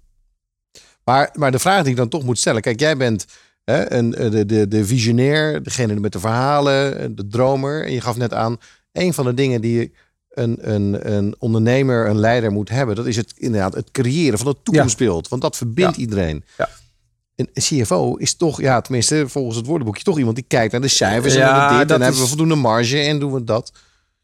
maar, 1.03 1.29
maar 1.33 1.51
de 1.51 1.59
vraag 1.59 1.81
die 1.81 1.91
ik 1.91 1.97
dan 1.97 2.09
toch 2.09 2.23
moet 2.23 2.39
stellen. 2.39 2.61
Kijk, 2.61 2.79
jij 2.79 2.97
bent 2.97 3.25
hè, 3.63 3.91
een, 3.91 4.15
eh, 4.15 4.31
de, 4.31 4.45
de, 4.45 4.67
de 4.67 4.85
visionair, 4.85 5.63
degene 5.63 5.99
met 5.99 6.11
de 6.11 6.19
verhalen, 6.19 7.15
de 7.15 7.27
dromer. 7.27 7.85
En 7.85 7.91
je 7.91 8.01
gaf 8.01 8.17
net 8.17 8.33
aan, 8.33 8.57
een 8.91 9.13
van 9.13 9.25
de 9.25 9.33
dingen 9.33 9.61
die 9.61 9.93
een, 10.29 10.71
een, 10.73 11.13
een 11.13 11.35
ondernemer, 11.39 12.07
een 12.07 12.19
leider 12.19 12.51
moet 12.51 12.69
hebben. 12.69 12.95
Dat 12.95 13.05
is 13.05 13.15
het 13.15 13.33
inderdaad 13.35 13.73
het 13.73 13.91
creëren 13.91 14.37
van 14.37 14.47
het 14.47 14.57
toekomstbeeld. 14.63 15.27
Want 15.27 15.41
dat 15.41 15.57
verbindt 15.57 15.97
iedereen. 15.97 16.43
Ja. 16.57 16.69
Een 17.35 17.49
CFO 17.53 18.15
is 18.15 18.35
toch, 18.35 18.61
ja, 18.61 18.81
tenminste 18.81 19.29
volgens 19.29 19.55
het 19.57 19.65
woordenboekje, 19.65 20.03
toch 20.03 20.17
iemand 20.17 20.35
die 20.35 20.45
kijkt 20.47 20.71
naar 20.71 20.81
de 20.81 20.87
cijfers. 20.87 21.35
en 21.35 21.47
dan 21.55 21.77
dit, 21.77 21.91
en 21.91 22.01
hebben 22.01 22.21
we 22.21 22.27
voldoende 22.27 22.55
marge 22.55 22.99
en 22.99 23.19
doen 23.19 23.33
we 23.33 23.43
dat. 23.43 23.71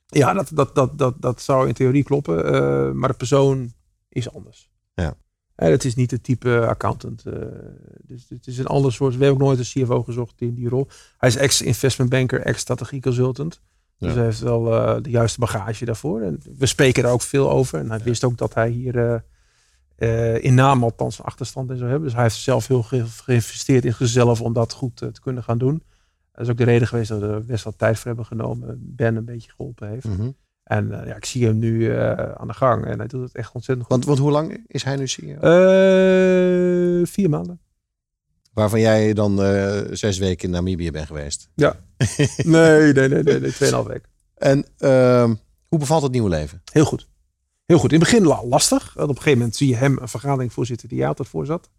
Ja, 0.08 0.34
dat, 0.34 0.50
dat, 0.54 0.76
dat, 0.76 0.98
dat, 0.98 1.16
dat 1.22 1.42
zou 1.42 1.68
in 1.68 1.74
theorie 1.74 2.04
kloppen. 2.04 2.46
eh, 2.46 2.92
maar 2.92 3.10
de 3.10 3.16
persoon 3.16 3.74
is 4.10 4.34
anders. 4.34 4.70
Ja. 4.94 5.16
En 5.56 5.72
het 5.72 5.86
is 5.86 5.96
niet 5.96 6.12
het 6.12 6.24
type 6.24 6.66
accountant. 6.68 7.26
eh, 7.26 7.34
dus 8.02 8.26
het 8.30 8.48
is 8.48 8.58
een 8.58 8.66
ander 8.68 8.94
soort. 8.94 9.18
We 9.18 9.24
hebben 9.24 9.42
ook 9.42 9.48
nooit 9.48 9.60
een 9.76 9.84
CFO 9.84 10.04
gezocht 10.04 10.42
in 10.42 10.54
die 10.54 10.70
rol. 10.70 10.88
Hij 11.18 11.30
is 11.30 11.36
ex-investment 11.36 12.10
banker, 12.10 12.42
ex-strategie 12.42 13.02
consultant. 13.02 13.62
Dus 13.98 14.10
Ja. 14.10 14.16
hij 14.16 14.26
heeft 14.26 14.40
wel 14.40 14.74
eh, 14.74 15.02
de 15.02 15.10
juiste 15.10 15.40
bagage 15.40 15.86
daarvoor. 15.86 16.22
En 16.22 16.40
we 16.58 16.66
spreken 16.66 17.04
daar 17.04 17.12
ook 17.12 17.22
veel 17.22 17.52
over. 17.52 17.80
En 17.80 17.90
hij 17.90 18.00
wist 18.04 18.24
ook 18.24 18.38
dat 18.38 18.54
hij 18.54 18.70
hier 18.70 19.24
eh, 19.96 20.44
in 20.44 20.54
naam 20.54 20.84
althans 20.84 21.20
een 21.20 21.26
achterstand 21.26 21.70
in 21.70 21.78
zou 21.78 21.90
hebben. 21.90 22.06
Dus 22.08 22.16
hij 22.18 22.24
heeft 22.28 22.36
zelf 22.42 22.68
heel 22.68 22.84
ge- 22.84 23.06
geïnvesteerd 23.06 23.86
in 23.86 23.94
zichzelf 23.94 24.42
om 24.42 24.54
dat 24.54 24.74
goed 24.74 24.96
te 24.96 25.12
kunnen 25.22 25.44
gaan 25.44 25.58
doen. 25.58 25.84
Dat 26.38 26.46
is 26.46 26.52
ook 26.52 26.58
de 26.58 26.64
reden 26.64 26.88
geweest 26.88 27.10
dat 27.10 27.20
we 27.20 27.28
er 27.28 27.46
best 27.46 27.64
wel 27.64 27.74
tijd 27.78 27.98
voor 27.98 28.08
hebben 28.08 28.26
genomen. 28.26 28.78
Ben 28.80 29.16
een 29.16 29.26
beetje 29.26 29.52
geholpen 29.52 29.90
heeft. 29.90 30.06
Mhm. 30.06 30.30
En 30.64 31.02
eh, 31.02 31.08
ja, 31.08 31.16
ik 31.16 31.26
zie 31.26 31.46
hem 31.46 31.58
nu 31.58 31.92
eh, 31.92 32.32
aan 32.32 32.48
de 32.48 32.54
gang 32.54 32.86
en 32.86 32.98
hij 32.98 33.08
doet 33.08 33.22
het 33.22 33.36
echt 33.36 33.52
ontzettend 33.54 33.88
goed. 33.88 33.96
Want, 33.96 34.06
want 34.06 34.20
hoe 34.20 34.32
lang 34.32 34.64
is 34.68 34.84
hij 34.84 34.96
nu 34.96 35.08
CEO? 35.08 35.34
Eh, 35.40 37.06
vier 37.08 37.30
maanden. 37.30 37.60
Waarvan 38.54 38.80
jij 38.80 39.14
dan 39.14 39.38
zes 39.92 40.18
weken 40.18 40.46
in 40.48 40.54
Namibië 40.54 40.92
bent 40.92 41.08
geweest. 41.08 41.50
Ja. 41.56 41.76
Nee, 42.38 42.94
nee, 42.94 43.10
nee, 43.10 43.24
nee, 43.24 43.40
nee 43.40 43.52
tweeënhalf 43.52 43.88
week. 43.88 44.10
En 44.36 44.66
ehm, 44.78 45.36
hoe 45.68 45.80
bevalt 45.80 46.04
het 46.04 46.12
nieuwe 46.12 46.30
leven? 46.30 46.62
Heel 46.72 46.86
goed. 46.86 47.08
Heel 47.66 47.78
goed. 47.80 47.92
In 47.94 48.00
het 48.00 48.10
begin 48.10 48.28
la- 48.28 48.46
lastig. 48.46 48.94
Want 48.94 49.10
op 49.10 49.16
een 49.16 49.22
gegeven 49.22 49.38
moment 49.38 49.56
zie 49.56 49.68
je 49.68 49.76
hem 49.76 49.98
een 50.02 50.08
vergadering 50.08 50.54
voorzitten 50.54 50.88
die 50.88 50.98
jij 50.98 51.08
altijd 51.08 51.28
voor 51.28 51.46
zat. 51.46 51.70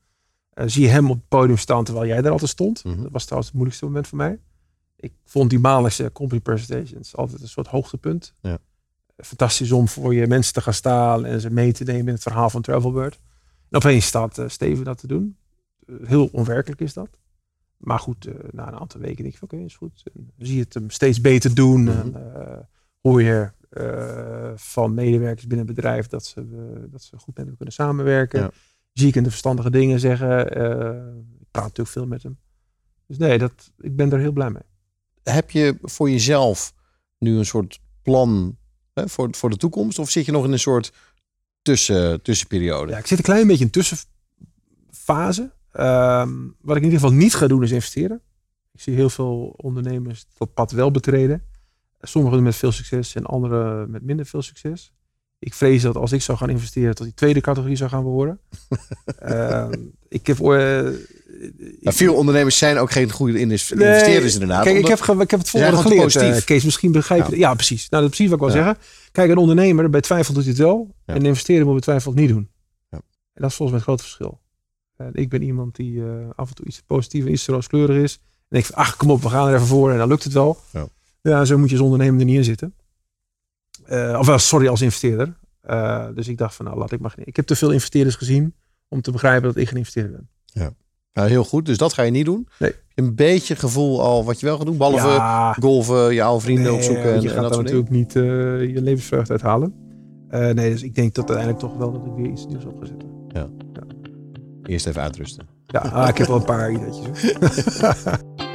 Zie 0.67 0.83
je 0.83 0.89
hem 0.89 1.11
op 1.11 1.17
het 1.17 1.29
podium 1.29 1.57
staan 1.59 1.85
terwijl 1.85 2.07
jij 2.07 2.21
daar 2.23 2.33
altijd 2.33 2.51
stond. 2.51 2.85
Mhm. 2.85 3.03
Dat 3.03 3.13
was 3.13 3.23
trouwens 3.23 3.49
het 3.49 3.57
moeilijkste 3.57 3.85
moment 3.85 4.07
voor 4.07 4.19
mij. 4.19 4.39
Ik 5.01 5.13
vond 5.25 5.51
die 5.51 5.59
maandelijkse 5.59 6.11
company 6.13 6.41
presentations 6.41 7.17
altijd 7.17 7.43
een 7.43 7.49
soort 7.49 7.67
hoogtepunt. 7.67 8.35
Ja. 8.41 8.59
Fantastisch 9.17 9.73
om 9.73 9.89
voor 9.89 10.15
je 10.15 10.27
mensen 10.27 10.53
te 10.53 10.61
gaan 10.61 10.75
staan 10.75 11.25
en 11.25 11.41
ze 11.41 11.51
mee 11.51 11.73
te 11.73 11.85
nemen 11.85 12.07
in 12.07 12.13
het 12.13 12.23
verhaal 12.23 12.51
van 12.51 12.63
Travelbird. 12.63 13.21
En 13.71 13.77
opeens 13.77 14.07
staat 14.07 14.39
eh, 14.39 14.49
Steven 14.49 14.85
dat 14.85 14.99
te 14.99 15.07
doen. 15.07 15.37
Eh, 15.87 15.95
heel 16.05 16.29
onwerkelijk 16.33 16.81
is 16.81 16.93
dat. 16.93 17.19
Maar 17.77 17.99
goed, 17.99 18.27
eh, 18.27 18.35
na 18.51 18.69
een 18.69 18.79
aantal 18.79 19.01
weken 19.01 19.23
denk 19.23 19.33
ik 19.33 19.39
van 19.39 19.49
oké, 19.51 19.65
is 19.65 19.77
goed. 19.77 20.03
En 20.15 20.33
dan 20.37 20.47
zie 20.47 20.57
je 20.57 20.63
het 20.63 20.75
hem 20.75 20.91
steeds 20.91 21.21
beter 21.21 21.55
doen. 21.55 21.89
En, 21.89 22.35
eh, 22.35 22.59
hoor 23.01 23.23
je 23.23 23.51
eh, 23.69 24.53
van 24.55 24.95
medewerkers 24.95 25.47
binnen 25.47 25.67
het 25.67 25.75
bedrijf 25.77 26.07
dat 26.07 26.25
ze, 26.25 26.41
eh, 26.41 26.83
dat 26.91 27.03
ze 27.03 27.19
goed 27.19 27.37
met 27.37 27.47
hem 27.47 27.57
kunnen 27.57 27.75
samenwerken. 27.75 28.41
Ja. 28.41 28.51
Zie 28.93 29.09
ik 29.09 29.15
hem 29.15 29.23
de 29.23 29.31
verstandige 29.31 29.71
dingen 29.71 30.01
zeggen. 30.01 30.51
Eh, 30.51 31.15
ik 31.41 31.47
praat 31.51 31.65
natuurlijk 31.65 31.89
veel 31.89 32.07
met 32.07 32.23
hem. 32.23 32.39
Dus 33.07 33.19
nee, 33.19 33.39
dat, 33.39 33.73
ik 33.79 33.97
ben 33.97 34.13
er 34.13 34.19
heel 34.19 34.33
blij 34.33 34.51
mee. 34.51 34.63
Heb 35.31 35.51
je 35.51 35.79
voor 35.83 36.11
jezelf 36.11 36.73
nu 37.19 37.39
een 37.39 37.47
soort 37.47 37.81
plan 38.03 38.57
hè, 38.95 39.09
voor, 39.09 39.29
voor 39.31 39.51
de 39.51 39.57
toekomst? 39.57 39.99
Of 39.99 40.11
zit 40.11 40.25
je 40.25 40.33
nog 40.33 40.45
in 40.45 40.53
een 40.53 40.59
soort 40.59 40.93
tussen, 41.63 42.23
tussenperiode? 42.23 42.93
Ja, 42.93 42.99
ik 42.99 43.07
zit 43.07 43.19
een 43.19 43.25
klein 43.25 43.47
beetje 43.47 43.65
in 43.65 43.71
tussenfase. 43.71 45.53
Ehm, 45.73 46.33
wat 46.61 46.77
ik 46.77 46.83
in 46.83 46.89
ieder 46.89 47.01
geval 47.01 47.17
niet 47.17 47.35
ga 47.35 47.47
doen 47.47 47.63
is 47.63 47.71
investeren. 47.71 48.21
Ik 48.73 48.81
zie 48.81 48.95
heel 48.95 49.11
veel 49.11 49.55
ondernemers 49.57 50.25
dat 50.39 50.55
pad 50.55 50.71
wel 50.71 50.91
betreden. 50.91 51.43
Sommigen 52.01 52.43
met 52.43 52.57
veel 52.57 52.73
succes 52.73 53.15
en 53.15 53.25
anderen 53.25 53.91
met 53.91 54.03
minder 54.03 54.27
veel 54.27 54.43
succes. 54.43 54.93
Ik 55.39 55.55
vrees 55.55 55.83
dat 55.83 55.97
als 55.97 56.13
ik 56.13 56.23
zou 56.23 56.39
gaan 56.39 56.51
investeren, 56.51 56.95
dat 56.95 57.07
die 57.07 57.15
tweede 57.15 57.41
categorie 57.41 57.77
zou 57.77 57.91
gaan 57.91 58.03
behoren. 58.03 58.41
Ehm, 59.19 59.73
ik 60.09 60.27
heb. 60.27 60.39
Maar 60.39 61.93
veel 61.93 62.15
ondernemers 62.15 62.59
zijn 62.59 62.79
ook 62.79 62.91
geen 62.91 63.11
goede 63.11 63.39
inves- 63.39 63.71
Nee, 63.71 63.89
investeerders 63.89 64.33
inderdaad. 64.35 64.65
Kijk, 64.65 64.77
ik 64.79 64.87
heb, 64.87 64.99
ik 65.21 65.31
heb 65.31 65.41
het 65.41 65.49
volgende 65.49 65.77
geleerd, 65.77 66.03
positief. 66.03 66.45
Kees. 66.45 66.65
Misschien 66.65 66.93
begrijp 66.93 67.27
je 67.27 67.33
Ja. 67.39 67.49
Ja, 67.49 67.55
precies. 67.55 67.89
Nou, 67.89 68.03
dat 68.03 68.13
is 68.13 68.17
precies 68.17 68.35
wat 68.37 68.41
ik 68.49 68.55
wil 68.55 68.57
Ja. 68.57 68.65
zeggen. 68.67 68.83
Kijk, 69.13 69.31
een 69.31 69.37
ondernemer, 69.37 69.91
bij 69.91 70.01
twijfel 70.01 70.35
doet 70.35 70.43
hij 70.43 70.53
het 70.53 70.63
wel. 70.63 70.95
Ja. 71.07 71.15
En 71.15 71.21
een 71.21 71.27
investeren 71.27 71.65
moet 71.65 71.73
bij 71.73 71.83
twijfel 71.83 72.11
het 72.11 72.21
niet 72.21 72.29
doen. 72.29 72.49
Ja. 72.91 72.97
En 73.35 73.43
dat 73.43 73.51
is 73.51 73.57
volgens 73.57 73.71
mij 73.71 73.79
het 73.79 73.83
grote 73.83 74.03
verschil. 74.03 74.41
En 74.97 75.11
ik 75.13 75.29
ben 75.29 75.43
iemand 75.43 75.77
die 75.77 76.03
eh, 76.03 76.09
af 76.35 76.49
en 76.49 76.55
toe 76.55 76.67
iets 76.67 76.83
positief 76.87 77.25
en 77.25 77.33
iets 77.33 77.47
rooskleurig 77.47 78.03
is. 78.03 78.15
En 78.15 78.47
denk 78.49 78.65
van, 78.65 78.75
ach 78.75 78.97
kom 78.97 79.11
op, 79.11 79.23
we 79.23 79.29
gaan 79.29 79.49
er 79.49 79.55
even 79.55 79.67
voor 79.67 79.91
en 79.93 79.99
dan 79.99 80.09
lukt 80.09 80.25
het 80.25 80.33
wel. 80.33 80.59
Ja. 80.73 80.89
Ja, 81.23 81.45
zo 81.45 81.59
moet 81.59 81.69
je 81.71 81.75
als 81.77 81.85
ondernemer 81.85 82.21
er 82.21 82.27
niet 82.27 82.37
in 82.37 82.45
zitten. 82.45 82.75
Eh, 83.89 84.17
of 84.19 84.27
wel, 84.27 84.39
sorry, 84.39 84.69
als 84.69 84.83
investeerder. 84.83 85.37
Eh, 85.61 86.07
dus 86.15 86.29
ik 86.29 86.39
dacht 86.39 86.55
van, 86.55 86.65
nou 86.65 86.79
laat 86.79 86.93
ik 86.93 87.01
maar. 87.01 87.15
Ik 87.25 87.37
heb 87.37 87.47
te 87.47 87.57
veel 87.57 87.71
investeerders 87.71 88.17
gezien 88.17 88.55
om 88.89 89.01
te 89.01 89.11
begrijpen 89.11 89.49
dat 89.49 89.57
ik 89.57 89.69
geen 89.69 89.77
investeerder 89.77 90.13
ben. 90.13 90.29
Nou, 91.13 91.31
heel 91.31 91.45
goed. 91.45 91.67
Dus 91.67 91.79
dat 91.79 91.93
ga 91.93 92.03
je 92.03 92.11
niet 92.11 92.25
doen. 92.25 92.49
Nee. 92.59 92.75
Een 92.95 93.15
beetje 93.15 93.57
gevoel 93.57 94.03
al 94.03 94.25
wat 94.25 94.41
je 94.41 94.47
wel 94.47 94.57
gaat 94.57 94.67
doen. 94.67 94.77
Behalve 94.77 95.07
Ja. 95.07 95.53
golven, 95.53 96.15
je 96.15 96.23
oude 96.23 96.43
vrienden 96.43 96.65
Nee, 96.65 96.75
opzoeken. 96.75 97.15
En, 97.15 97.21
je 97.21 97.29
en 97.29 97.35
gaat 97.35 97.43
dat 97.43 97.53
soort 97.55 97.65
natuurlijk 97.65 97.91
niet 97.91 98.17
eh, 98.17 98.23
je 98.75 98.83
levensvreugde 98.83 99.33
uithalen. 99.33 99.75
Eh, 100.29 100.51
nee, 100.51 100.71
dus 100.71 100.83
ik 100.83 100.95
denk 100.95 101.15
dat 101.15 101.31
uiteindelijk 101.31 101.59
toch 101.59 101.77
wel 101.77 101.93
dat 101.93 102.07
ik 102.07 102.13
weer 102.17 102.31
iets 102.31 102.47
nieuws 102.47 102.65
op 102.65 102.79
ga 102.81 102.87
zetten. 102.87 103.09
Eerst 104.63 104.87
even 104.87 105.03
uitrusten. 105.03 105.47
Ja, 105.67 105.81
ah, 105.81 106.09
ik 106.09 106.19
heb 106.19 106.27
wel 106.27 106.37
een 106.37 106.45
paar 106.45 106.73
ideetjes. 106.73 107.35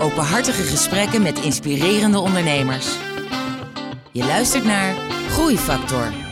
Openhartige 0.00 0.62
gesprekken 0.62 1.22
met 1.22 1.40
inspirerende 1.40 2.18
ondernemers. 2.18 2.96
Je 4.12 4.24
luistert 4.24 4.64
naar 4.64 4.94
Groeifactor. 5.28 6.29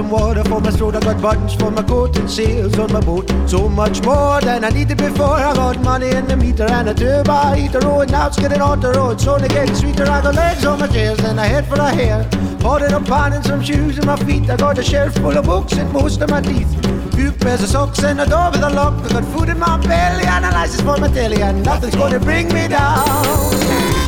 Some 0.00 0.10
water 0.10 0.42
for 0.44 0.60
my 0.60 0.70
throat. 0.70 0.96
I 0.96 1.00
got 1.00 1.20
buttons 1.20 1.54
for 1.54 1.70
my 1.70 1.82
coat 1.82 2.16
and 2.16 2.30
sails 2.30 2.78
on 2.78 2.90
my 2.90 3.00
boat. 3.00 3.28
So 3.46 3.68
much 3.68 4.02
more 4.02 4.40
than 4.40 4.64
I 4.64 4.70
needed 4.70 4.96
before. 4.96 5.36
I 5.48 5.52
got 5.54 5.78
money 5.82 6.08
in 6.08 6.26
the 6.26 6.36
meter 6.36 6.64
and 6.64 6.88
a 6.88 6.94
turbo 6.94 7.52
heater. 7.52 7.80
Oh, 7.82 8.00
and 8.00 8.10
now 8.10 8.28
it's 8.28 8.38
getting 8.38 8.62
on 8.62 8.80
the 8.80 8.92
road. 8.92 9.20
So 9.20 9.34
only 9.34 9.48
getting 9.48 9.74
sweeter. 9.74 10.04
I 10.04 10.22
got 10.22 10.34
legs 10.34 10.64
on 10.64 10.78
my 10.78 10.86
chairs 10.86 11.20
and 11.20 11.38
a 11.38 11.46
head 11.46 11.66
full 11.68 11.80
of 11.80 11.94
hair. 11.94 12.26
Bought 12.60 12.82
a 12.82 13.00
pan 13.00 13.34
and 13.34 13.44
some 13.44 13.62
shoes 13.62 13.98
in 13.98 14.06
my 14.06 14.16
feet. 14.16 14.48
I 14.48 14.56
got 14.56 14.78
a 14.78 14.82
shelf 14.82 15.14
full 15.16 15.36
of 15.36 15.44
books 15.44 15.74
and 15.74 15.92
most 15.92 16.22
of 16.22 16.30
my 16.30 16.40
teeth. 16.40 16.72
Few 17.14 17.32
pairs 17.32 17.62
of 17.62 17.68
socks 17.68 18.02
and 18.02 18.20
a 18.20 18.26
door 18.26 18.50
with 18.52 18.62
a 18.62 18.70
lock. 18.70 18.94
I 19.04 19.08
got 19.08 19.24
food 19.32 19.50
in 19.50 19.58
my 19.58 19.76
belly 19.86 20.24
and 20.24 20.46
a 20.46 20.50
license 20.50 20.80
for 20.80 20.96
my 20.96 21.08
telly. 21.08 21.42
And 21.42 21.62
nothing's 21.62 21.96
gonna 21.96 22.20
bring 22.20 22.48
me 22.54 22.68
down. 22.68 23.99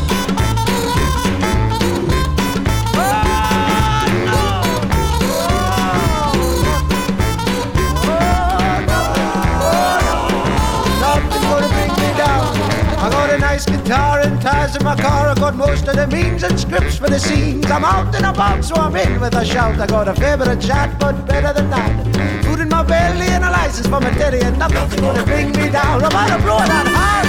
Nice 13.66 13.80
guitar 13.80 14.20
and 14.20 14.40
ties 14.40 14.76
in 14.76 14.84
my 14.84 14.96
car. 14.96 15.28
I 15.28 15.34
got 15.34 15.54
most 15.54 15.86
of 15.88 15.96
the 15.96 16.06
means 16.06 16.42
and 16.42 16.58
scripts 16.58 16.96
for 16.96 17.08
the 17.08 17.18
scenes. 17.18 17.70
I'm 17.70 17.84
out 17.84 18.14
and 18.14 18.26
about, 18.26 18.64
so 18.64 18.74
I'm 18.74 18.96
in 18.96 19.20
with 19.20 19.34
a 19.34 19.44
shout. 19.44 19.78
I 19.80 19.86
got 19.86 20.08
a 20.08 20.14
favorite 20.14 20.60
chat, 20.60 20.98
but 20.98 21.26
better 21.26 21.52
than 21.52 21.70
that. 21.70 22.44
Food 22.44 22.60
in 22.60 22.68
my 22.68 22.82
belly 22.82 23.26
and 23.26 23.44
a 23.44 23.50
license 23.50 23.86
for 23.86 24.00
my 24.00 24.10
teddy, 24.10 24.40
and 24.40 24.58
nothing's 24.58 25.00
gonna 25.00 25.24
bring 25.24 25.48
me 25.52 25.68
down. 25.70 26.02
I'm 26.02 26.10
gonna 26.10 26.38
blow 26.42 26.58
that 26.58 26.86
man. 26.86 27.22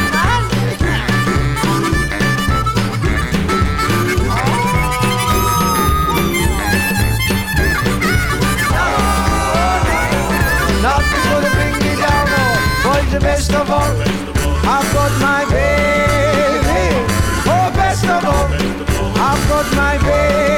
Nothing's 10.82 11.26
gonna 11.26 11.50
bring 11.56 11.74
me 11.80 11.96
down, 12.02 13.20
best 13.22 13.54
of 13.54 13.70
all. 13.70 14.24
I've 14.66 14.94
got 14.94 15.12
my 15.22 15.46
baby, 15.52 16.13
oh, 19.96 20.00
best 20.02 20.53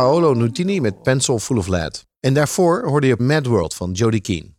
Paolo 0.00 0.32
Nutini 0.34 0.80
met 0.80 1.02
Pencil 1.02 1.38
Full 1.38 1.56
of 1.56 1.66
Lead. 1.66 2.06
En 2.20 2.34
daarvoor 2.34 2.82
hoorde 2.84 3.06
je 3.06 3.16
Mad 3.18 3.46
World 3.46 3.74
van 3.74 3.92
Jodie 3.92 4.20
Keane. 4.20 4.54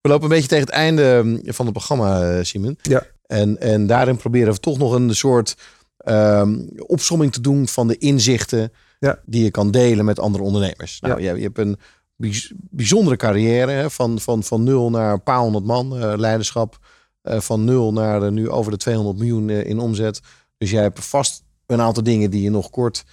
We 0.00 0.08
lopen 0.08 0.22
een 0.24 0.28
beetje 0.30 0.48
tegen 0.48 0.64
het 0.64 0.74
einde 0.74 1.20
mm, 1.24 1.40
van 1.44 1.64
het 1.66 1.74
programma, 1.74 2.22
eh, 2.36 2.44
Simon. 2.44 2.78
Ja. 2.82 3.06
En, 3.26 3.60
en 3.60 3.86
daarin 3.86 4.16
proberen 4.16 4.52
we 4.52 4.60
toch 4.60 4.78
nog 4.78 4.92
een 4.92 5.14
soort 5.14 5.56
ehm 5.96 6.58
opsomming 6.86 7.32
te 7.32 7.40
doen 7.40 7.68
van 7.68 7.88
de 7.88 7.98
inzichten 7.98 8.72
Ja. 8.98 9.18
die 9.26 9.44
je 9.44 9.50
kan 9.50 9.70
delen 9.70 10.04
met 10.04 10.18
andere 10.20 10.44
ondernemers. 10.44 11.00
Nou, 11.00 11.20
Ja. 11.22 11.30
je, 11.30 11.36
je 11.36 11.42
hebt 11.44 11.58
een 11.58 11.76
bijz- 12.16 12.52
bijzondere 12.56 13.16
carrière 13.16 13.70
hè, 13.70 13.90
van, 13.90 14.20
van, 14.20 14.42
van 14.42 14.62
nul 14.62 14.90
naar 14.90 15.12
een 15.12 15.22
paar 15.22 15.38
honderd 15.40 15.64
man 15.64 15.96
eh, 15.98 16.12
leiderschap. 16.16 16.78
Eh, 17.22 17.40
van 17.40 17.64
nul 17.64 17.92
naar 17.92 18.32
nu 18.32 18.50
over 18.50 18.70
de 18.70 18.76
200 18.78 19.18
miljoen 19.18 19.50
in 19.50 19.78
omzet. 19.78 20.20
Dus 20.58 20.70
jij 20.70 20.82
hebt 20.82 21.04
vast 21.04 21.42
een 21.66 21.80
aantal 21.80 22.02
dingen 22.02 22.30
die 22.30 22.42
je 22.42 22.50
nog 22.50 22.70
kort 22.70 23.04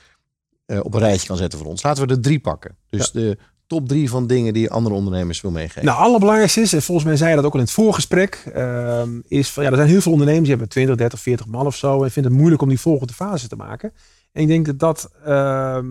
eh, 0.69 0.79
op 0.83 0.93
een 0.93 0.99
rijtje 0.99 1.27
kan 1.27 1.37
zetten 1.37 1.59
voor 1.59 1.67
ons. 1.67 1.83
Laten 1.83 2.07
we 2.07 2.13
er 2.13 2.21
drie 2.21 2.39
pakken. 2.39 2.77
Dus 2.89 3.11
de 3.11 3.37
top 3.67 3.87
drie 3.87 4.09
van 4.09 4.27
dingen 4.27 4.53
die 4.53 4.71
andere 4.71 4.95
ondernemers 4.95 5.41
wil 5.41 5.51
meegeven. 5.51 5.85
Nou, 5.85 5.97
allerbelangrijkste 5.97 6.61
is, 6.61 6.73
en 6.73 6.81
volgens 6.81 7.07
mij 7.07 7.15
zei 7.15 7.29
je 7.29 7.35
dat 7.35 7.45
ook 7.45 7.53
al 7.53 7.59
in 7.59 7.65
het 7.65 7.73
voorgesprek, 7.73 8.43
ehm, 8.53 9.19
is 9.27 9.49
van 9.49 9.63
ja, 9.63 9.69
er 9.69 9.75
zijn 9.75 9.87
heel 9.87 10.01
veel 10.01 10.11
ondernemers 10.11 10.43
die 10.43 10.51
hebben 10.51 10.69
20, 10.69 10.95
30, 10.95 11.19
40 11.19 11.47
man 11.47 11.65
of 11.65 11.75
zo 11.75 12.03
en 12.03 12.11
vinden 12.11 12.31
het 12.31 12.39
moeilijk 12.41 12.61
om 12.61 12.69
die 12.69 12.79
volgende 12.79 13.13
fase 13.13 13.47
te 13.47 13.55
maken. 13.55 13.93
En 14.31 14.41
ik 14.41 14.47
denk 14.47 14.65
dat 14.65 14.79
dat 14.79 15.11
ehm, 15.25 15.87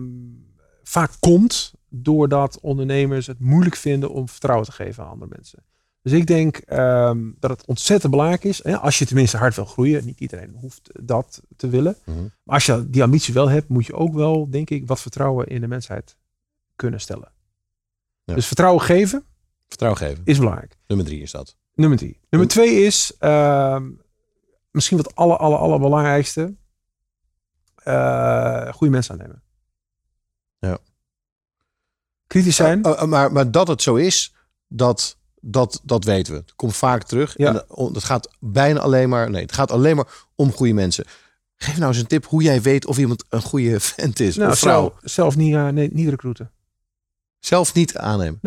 vaak 0.83 1.11
komt 1.19 1.73
doordat 1.89 2.59
ondernemers 2.59 3.27
het 3.27 3.39
moeilijk 3.39 3.75
vinden 3.75 4.11
om 4.11 4.29
vertrouwen 4.29 4.67
te 4.67 4.71
geven 4.71 5.03
aan 5.03 5.09
andere 5.09 5.31
mensen. 5.35 5.63
Dus 6.01 6.11
ik 6.11 6.27
denk 6.27 6.57
ehm, 6.57 7.31
dat 7.39 7.49
het 7.49 7.65
ontzettend 7.65 8.11
belangrijk 8.11 8.43
is, 8.43 8.63
hè, 8.63 8.77
als 8.77 8.99
je 8.99 9.05
tenminste 9.05 9.37
hard 9.37 9.55
wil 9.55 9.65
groeien, 9.65 10.05
niet 10.05 10.19
iedereen 10.19 10.55
hoeft 10.59 10.89
dat 11.01 11.41
te 11.55 11.69
willen, 11.69 11.95
Mhm. 12.05 12.21
maar 12.43 12.55
als 12.55 12.65
je 12.65 12.89
die 12.89 13.03
ambitie 13.03 13.33
wel 13.33 13.49
hebt, 13.49 13.67
moet 13.69 13.85
je 13.85 13.93
ook 13.93 14.13
wel, 14.13 14.49
denk 14.49 14.69
ik, 14.69 14.87
wat 14.87 15.01
vertrouwen 15.01 15.47
in 15.47 15.61
de 15.61 15.67
mensheid 15.67 16.17
kunnen 16.75 17.01
stellen. 17.01 17.31
Ja. 18.23 18.33
Dus 18.35 18.47
vertrouwen 18.47 18.81
geven 18.81 19.23
Vertrouwen 19.67 19.99
geven. 20.01 20.21
is 20.25 20.37
belangrijk. 20.37 20.77
Nummer 20.87 21.05
drie 21.05 21.21
is 21.21 21.31
dat. 21.31 21.55
Nummer 21.73 21.97
drie. 21.97 22.19
Nummer 22.29 22.49
twee 22.49 22.85
is 22.85 23.13
ehm, 23.19 23.89
misschien 24.71 24.97
wat 24.97 25.15
aller, 25.15 25.37
aller, 25.37 25.57
allerbelangrijkste. 25.57 26.55
eh 27.75 28.73
goede 28.73 28.93
mensen 28.93 29.13
aannemen. 29.13 29.43
Ja. 30.59 30.77
Kritisch 32.27 32.55
zijn. 32.55 32.79
Uh, 32.87 32.91
uh, 32.91 33.03
maar, 33.03 33.31
maar 33.31 33.51
dat 33.51 33.67
het 33.67 33.81
zo 33.81 33.95
is, 33.95 34.33
dat, 34.67 35.17
dat, 35.41 35.81
dat 35.83 36.03
weten 36.03 36.33
we. 36.33 36.39
Het 36.39 36.55
komt 36.55 36.75
vaak 36.75 37.03
terug. 37.03 37.33
Ja. 37.37 37.47
En 37.47 37.53
dat- 37.53 37.65
on- 37.67 37.93
het 37.93 38.03
gaat 38.03 38.29
bijna 38.39 38.79
alleen 38.79 39.09
maar. 39.09 39.29
Nee, 39.29 39.41
het 39.41 39.51
gaat 39.53 39.71
alleen 39.71 39.95
maar 39.95 40.07
om 40.35 40.51
goede 40.51 40.73
mensen. 40.73 41.05
Geef 41.55 41.77
nou 41.77 41.87
eens 41.89 41.97
een 42.01 42.07
tip 42.07 42.25
hoe 42.25 42.43
jij 42.43 42.61
weet 42.61 42.85
of 42.85 42.97
iemand 42.97 43.23
een 43.29 43.41
goede 43.41 43.79
vent 43.95 44.19
is. 44.19 44.35
nou, 44.35 44.51
of 44.51 44.59
vrouw. 44.59 44.81
zelf, 44.81 44.99
zelf 45.03 45.35
niet, 45.35 45.53
eh, 45.55 45.67
nee, 45.67 45.89
niet 45.93 46.09
recruiten. 46.09 46.51
Zelf 47.39 47.73
niet 47.73 47.97
aannemen. 47.97 48.39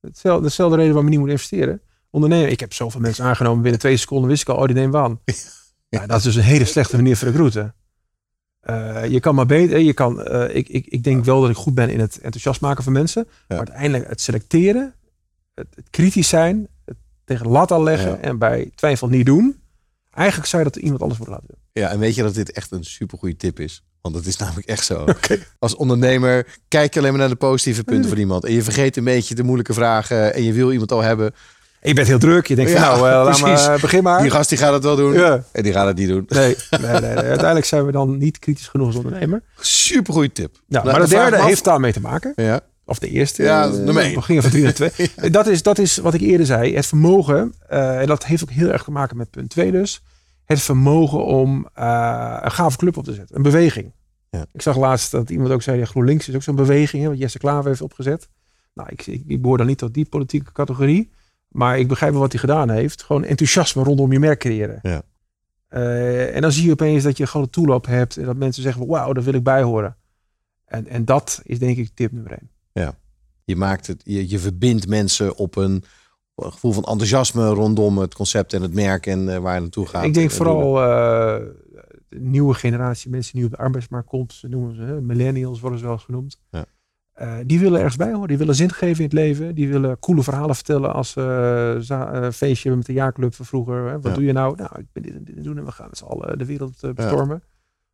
Hetzelfde, 0.00 0.42
dezelfde 0.46 0.76
reden 0.76 0.92
waarom 0.92 1.10
je 1.12 1.16
niet 1.18 1.24
moet 1.26 1.34
investeren. 1.34 1.80
Ondernemen. 2.10 2.50
Ik 2.50 2.60
heb 2.60 2.72
zoveel 2.72 3.00
mensen 3.00 3.24
aangenomen. 3.24 3.62
Binnen 3.62 3.80
twee 3.80 3.96
seconden 3.96 4.28
wist 4.28 4.42
ik 4.42 4.48
al, 4.48 4.56
oh, 4.56 4.66
die 4.66 4.74
neemt 4.74 4.94
aan. 4.94 5.20
Ja, 5.88 6.06
dat 6.06 6.16
is 6.18 6.22
dus 6.22 6.34
een 6.34 6.42
hele 6.42 6.64
slechte 6.64 6.96
manier 6.96 7.16
van 7.16 7.28
recruiten. 7.28 7.74
Eh, 8.60 9.06
je 9.06 9.20
kan 9.20 9.34
maar 9.34 9.46
beter. 9.46 9.78
Je 9.78 9.92
kan, 9.92 10.22
eh, 10.22 10.56
ik, 10.56 10.68
ik, 10.68 10.86
ik 10.86 11.04
denk 11.04 11.24
wel 11.24 11.40
dat 11.40 11.50
ik 11.50 11.56
goed 11.56 11.74
ben 11.74 11.88
in 11.90 12.00
het 12.00 12.18
enthousiast 12.20 12.60
maken 12.60 12.84
van 12.84 12.92
mensen. 12.92 13.28
Maar 13.48 13.58
uiteindelijk 13.58 14.08
het 14.08 14.20
selecteren, 14.20 14.94
het, 15.54 15.66
het 15.74 15.90
kritisch 15.90 16.28
zijn, 16.28 16.68
het 16.84 16.96
tegen 17.24 17.44
de 17.44 17.50
lat 17.50 17.72
aan 17.72 17.82
leggen 17.82 18.10
Ja. 18.10 18.16
en 18.16 18.38
bij 18.38 18.70
twijfel 18.74 19.08
niet 19.08 19.26
doen. 19.26 19.62
Eigenlijk 20.10 20.48
zou 20.48 20.62
je 20.64 20.70
dat 20.70 20.82
iemand 20.82 21.00
anders 21.00 21.18
moeten 21.20 21.36
laten 21.36 21.54
doen. 21.54 21.82
Ja, 21.82 21.90
en 21.90 21.98
weet 21.98 22.14
je 22.14 22.22
dat 22.22 22.34
dit 22.34 22.52
echt 22.52 22.70
een 22.72 22.84
supergoeie 22.84 23.36
tip 23.36 23.60
is? 23.60 23.84
Want 24.00 24.14
dat 24.14 24.24
is 24.24 24.36
namelijk 24.36 24.66
echt 24.66 24.84
zo. 24.84 25.04
Als 25.58 25.76
ondernemer 25.76 26.46
kijk 26.68 26.94
je 26.94 27.00
alleen 27.00 27.10
maar 27.12 27.20
naar 27.20 27.28
de 27.28 27.36
positieve 27.36 27.84
punten 27.84 28.08
van 28.10 28.18
iemand. 28.18 28.44
En 28.44 28.52
je 28.52 28.62
vergeet 28.62 28.96
een 28.96 29.04
beetje 29.04 29.34
de 29.34 29.42
moeilijke 29.42 29.72
vragen. 29.74 30.34
En 30.34 30.42
je 30.42 30.52
wil 30.52 30.72
iemand 30.72 30.92
al 30.92 31.00
hebben. 31.00 31.34
Je 31.82 31.94
bent 31.94 32.06
heel 32.06 32.18
druk. 32.18 32.46
Je 32.46 32.54
denkt 32.54 32.70
van, 32.70 32.80
nou, 32.80 32.96
eh, 32.96 33.02
laat 33.02 33.40
maar, 33.40 33.80
begin 33.80 34.02
maar. 34.02 34.22
Die 34.22 34.30
gast 34.30 34.48
die 34.48 34.58
gaat 34.58 34.72
het 34.72 34.82
wel 34.82 34.96
doen. 34.96 35.12
Ja. 35.12 35.44
En 35.52 35.62
die 35.62 35.72
gaat 35.72 35.86
het 35.86 35.96
niet 35.96 36.08
doen. 36.08 36.24
Nee, 36.28 36.56
nee, 36.70 36.80
nee, 36.80 37.00
nee. 37.00 37.16
uiteindelijk 37.16 37.66
zijn 37.66 37.86
we 37.86 37.92
dan 37.92 38.18
niet 38.18 38.38
kritisch 38.38 38.68
genoeg 38.68 38.86
als 38.86 38.96
ondernemer. 38.96 39.42
Supergoeie 39.60 40.32
tip. 40.32 40.54
Ja, 40.54 40.60
Nou, 40.82 40.84
maar 40.84 40.94
de 40.94 41.14
ik 41.14 41.20
derde 41.20 41.42
heeft 41.44 41.64
daarmee 41.64 41.92
te 41.92 42.00
maken. 42.00 42.32
Ja. 42.36 42.60
Of 42.86 42.98
de 42.98 43.08
eerste. 43.08 43.42
Ja, 43.42 43.64
eh, 43.64 43.72
nummer. 43.72 44.14
We 44.14 44.22
gingen 44.22 44.42
van 44.42 44.50
drie 44.50 44.62
naar 44.62 44.74
twee. 44.74 44.90
dat, 45.30 45.46
is, 45.46 45.62
dat 45.62 45.78
is 45.78 45.96
wat 45.96 46.14
ik 46.14 46.20
eerder 46.20 46.46
zei. 46.46 46.74
Het 46.74 46.86
vermogen, 46.86 47.54
eh, 47.68 48.00
en 48.00 48.06
dat 48.06 48.24
heeft 48.24 48.42
ook 48.42 48.50
heel 48.50 48.72
erg 48.72 48.84
te 48.84 48.90
maken 48.90 49.16
met 49.16 49.30
punt 49.30 49.50
twee 49.50 49.70
dus. 49.70 50.02
Het 50.44 50.60
vermogen 50.60 51.24
om 51.24 51.68
eh, 51.74 52.38
een 52.40 52.50
gave 52.50 52.76
club 52.76 52.96
op 52.96 53.04
te 53.04 53.14
zetten. 53.14 53.36
Een 53.36 53.42
beweging. 53.42 53.92
Ja. 54.30 54.46
Ik 54.52 54.62
zag 54.62 54.76
laatst 54.76 55.10
dat 55.10 55.30
iemand 55.30 55.50
ook 55.50 55.62
zei, 55.62 55.78
ja, 55.78 55.84
GroenLinks 55.84 56.28
is 56.28 56.34
ook 56.34 56.42
zo'n 56.42 56.54
beweging. 56.54 57.02
Hè, 57.02 57.08
wat 57.08 57.18
Jesse 57.18 57.38
Klaver 57.38 57.68
heeft 57.68 57.82
opgezet. 57.82 58.28
Nou, 58.74 58.88
ik, 58.92 59.06
ik, 59.06 59.22
ik 59.26 59.42
behoor 59.42 59.58
dan 59.58 59.66
niet 59.66 59.78
tot 59.78 59.94
die 59.94 60.04
politieke 60.04 60.52
categorie. 60.52 61.10
Maar 61.48 61.78
ik 61.78 61.88
begrijp 61.88 62.12
wel 62.12 62.20
wat 62.20 62.32
hij 62.32 62.40
gedaan 62.40 62.70
heeft. 62.70 63.02
Gewoon 63.02 63.24
enthousiasme 63.24 63.82
rondom 63.82 64.12
je 64.12 64.18
merk 64.18 64.38
creëren. 64.38 64.78
Ja. 64.82 65.02
En 66.26 66.40
dan 66.40 66.52
zie 66.52 66.64
je 66.64 66.72
opeens 66.72 67.02
dat 67.02 67.16
je 67.16 67.26
gewoon 67.26 67.46
een 67.46 67.52
toeloop 67.52 67.86
hebt. 67.86 68.16
En 68.16 68.24
dat 68.24 68.36
mensen 68.36 68.62
zeggen, 68.62 68.86
wauw, 68.86 69.12
daar 69.12 69.24
wil 69.24 69.34
ik 69.34 69.42
bij 69.42 69.62
horen. 69.62 69.96
En, 70.64 70.86
en 70.86 71.04
dat 71.04 71.40
is 71.44 71.58
denk 71.58 71.76
ik 71.76 71.90
tip 71.94 72.12
nummer 72.12 72.32
één. 72.32 72.50
Ja. 72.80 72.98
Je 73.44 73.56
maakt 73.56 73.86
het, 73.86 74.02
je, 74.04 74.28
je 74.28 74.38
verbindt 74.38 74.88
mensen 74.88 75.36
op 75.36 75.56
een, 75.56 75.84
gevoel 76.36 76.72
van 76.72 76.84
enthousiasme 76.84 77.48
rondom 77.48 77.98
het 77.98 78.14
concept 78.14 78.52
en 78.52 78.62
het 78.62 78.74
merk 78.74 79.06
en 79.06 79.28
eh, 79.28 79.38
waar 79.38 79.54
je 79.54 79.60
naartoe 79.60 79.86
gaat. 79.86 80.04
Ik 80.04 80.14
denk 80.14 80.30
En 80.30 80.36
vooral 80.36 80.82
eh, 80.82 81.46
de 82.08 82.20
nieuwe 82.20 82.54
generatie 82.54 83.10
mensen 83.10 83.34
die 83.34 83.44
op 83.44 83.50
de 83.50 83.56
arbeidsmarkt 83.56 84.08
komt. 84.08 84.32
Ze 84.32 84.48
noemen 84.48 84.74
ze 84.74 84.82
hè, 84.82 85.00
millennials, 85.00 85.60
worden 85.60 85.78
ze 85.78 85.84
wel 85.84 85.94
eens 85.94 86.04
genoemd. 86.04 86.38
Ja. 86.50 86.64
Eh, 87.12 87.38
die 87.46 87.58
willen 87.58 87.78
ergens 87.78 87.96
bij 87.96 88.12
horen. 88.12 88.28
Die 88.28 88.38
willen 88.38 88.54
zin 88.54 88.70
geven 88.70 88.98
in 88.98 89.04
het 89.04 89.12
leven. 89.12 89.54
Die 89.54 89.68
willen 89.68 89.98
coole 89.98 90.22
verhalen 90.22 90.54
vertellen 90.54 90.94
als 90.94 91.12
feestje 92.36 92.76
met 92.76 92.86
de 92.86 92.92
jaarclub 92.92 93.34
van 93.34 93.46
vroeger. 93.46 93.86
Hè. 93.86 93.92
Wat 93.92 94.04
Ja. 94.04 94.14
doe 94.14 94.24
je 94.24 94.32
nou? 94.32 94.56
Nou, 94.56 94.78
ik 94.78 94.86
ben 94.92 95.02
dit 95.02 95.14
en 95.14 95.24
dit 95.24 95.44
doen 95.44 95.58
en 95.58 95.64
we 95.64 95.72
gaan 95.72 95.88
met 95.88 95.98
z'n 95.98 96.04
allen 96.04 96.38
de 96.38 96.44
wereld 96.44 96.94
bestormen. 96.94 97.42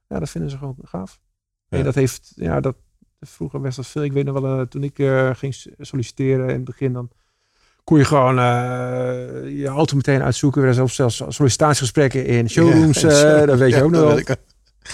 Ja. 0.09 0.19
dat 0.19 0.31
vinden 0.31 0.51
ze 0.51 0.59
gewoon 0.59 0.77
gaaf. 0.83 1.21
Ja. 1.69 1.79
En 1.79 1.85
dat 1.85 1.95
heeft, 1.95 2.33
ja, 2.35 2.61
dat 2.61 2.77
vroeger 3.21 3.61
best 3.61 3.77
wel 3.77 3.85
veel. 3.85 4.03
Ik 4.03 4.13
weet 4.13 4.25
nog 4.25 4.41
wel, 4.41 4.61
eh, 4.61 4.67
toen 4.67 4.83
ik 4.83 4.99
eh, 4.99 5.31
ging 5.35 5.55
solliciteren 5.79 6.49
in 6.49 6.55
het 6.55 6.65
begin, 6.65 6.93
dan 6.93 7.11
kon 7.85 7.99
je 7.99 8.05
gewoon 8.05 8.39
eh, 8.39 9.59
je 9.59 9.67
auto 9.67 9.97
meteen 9.97 10.23
uitzoeken. 10.23 10.63
Er 10.63 10.75
zijn 10.75 10.89
zelfs 10.89 11.23
sollicitatiegesprekken 11.29 12.27
in 12.27 12.51
showrooms. 12.51 13.01
Ja, 13.11 13.47
dat 13.47 13.59
weet 13.59 13.71
je 13.71 13.77
Ja, 13.77 13.83
ook 13.83 13.91
nog 13.91 14.01
dat 14.01 14.09
wel. 14.11 14.19
ik. 14.19 14.37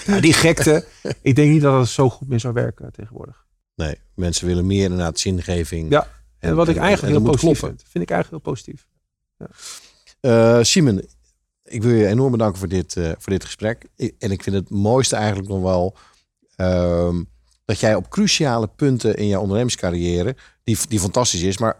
Ja, 0.05 0.19
die 0.19 0.33
gekte. 0.33 0.85
ik 1.21 1.35
denk 1.35 1.51
niet 1.51 1.61
dat 1.61 1.79
het 1.79 1.89
zo 1.89 2.09
goed 2.09 2.27
meer 2.27 2.39
zou 2.39 2.53
werken 2.53 2.91
tegenwoordig. 2.91 3.45
Nee, 3.75 3.95
mensen 4.15 4.47
willen 4.47 4.67
meer 4.67 4.83
inderdaad 4.83 5.19
zingeving. 5.19 5.89
Ja, 5.91 6.07
En 6.39 6.55
wat 6.55 6.67
ik 6.67 6.75
en- 6.75 6.81
eigenlijk 6.81 7.13
en 7.15 7.21
heel 7.21 7.31
dat 7.31 7.35
positief 7.41 7.59
kloppen. 7.59 7.79
vind. 7.79 7.91
Vind 7.91 8.03
ik 8.03 8.09
eigenlijk 8.11 8.43
heel 8.43 8.53
positief. 8.53 8.87
Simon, 10.65 11.01
ik 11.63 11.83
wil 11.83 11.91
je 11.91 12.07
enorm 12.07 12.31
bedanken 12.31 12.59
voor 12.59 12.67
dit, 12.67 12.93
voor 12.93 13.31
dit 13.33 13.45
gesprek. 13.45 13.85
Ik- 13.95 14.15
en 14.19 14.31
ik 14.31 14.43
vind 14.43 14.55
het 14.55 14.69
mooiste 14.69 15.15
eigenlijk 15.15 15.47
nog 15.49 15.61
wel 15.61 15.95
ehm, 16.55 17.23
dat 17.67 17.79
jij 17.79 17.95
op 17.95 18.09
cruciale 18.09 18.69
punten 18.75 19.15
in 19.15 19.27
jouw 19.27 19.41
ondernemerscarrière, 19.41 20.35
die, 20.63 20.77
die 20.87 20.99
fantastisch 20.99 21.41
is, 21.41 21.57
maar 21.57 21.75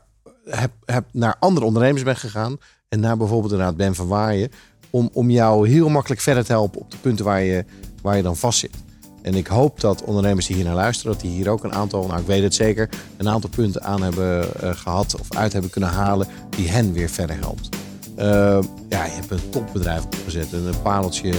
heb, 0.45 0.71
heb 0.85 1.05
naar 1.11 1.35
andere 1.39 1.65
ondernemers 1.65 2.03
bent 2.03 2.17
gegaan 2.17 2.57
en 2.89 2.99
naar 2.99 3.17
bijvoorbeeld 3.17 3.51
inderdaad 3.51 3.77
Ben 3.77 3.95
van 3.95 4.07
Waaien, 4.07 4.51
om, 4.89 5.09
om 5.13 5.29
jou 5.29 5.69
heel 5.69 5.89
makkelijk 5.89 6.21
verder 6.21 6.45
te 6.45 6.51
helpen 6.51 6.81
op 6.81 6.91
de 6.91 6.97
punten 6.97 7.25
waar 7.25 7.41
je, 7.41 7.65
waar 8.01 8.17
je 8.17 8.23
dan 8.23 8.35
vast 8.35 8.59
zit. 8.59 8.75
En 9.21 9.35
ik 9.35 9.47
hoop 9.47 9.79
dat 9.79 10.03
ondernemers 10.03 10.45
die 10.45 10.55
hier 10.55 10.65
naar 10.65 10.75
luisteren, 10.75 11.11
dat 11.11 11.21
die 11.21 11.31
hier 11.31 11.49
ook 11.49 11.63
een 11.63 11.73
aantal, 11.73 12.07
nou 12.07 12.19
ik 12.19 12.27
weet 12.27 12.43
het 12.43 12.55
zeker, 12.55 12.89
een 13.17 13.29
aantal 13.29 13.49
punten 13.49 13.83
aan 13.83 14.01
hebben 14.01 14.61
eh, 14.61 14.75
gehad 14.75 15.19
of 15.19 15.37
uit 15.37 15.53
hebben 15.53 15.71
kunnen 15.71 15.89
halen 15.89 16.27
die 16.49 16.69
hen 16.69 16.93
weer 16.93 17.09
verder 17.09 17.35
helpt. 17.39 17.69
Eh, 18.17 18.59
ja, 18.89 19.05
je 19.05 19.11
hebt 19.11 19.31
een 19.31 19.49
topbedrijf 19.49 20.05
opgezet. 20.05 20.53
en 20.53 20.65
Een 20.65 20.81
pareltje 20.81 21.29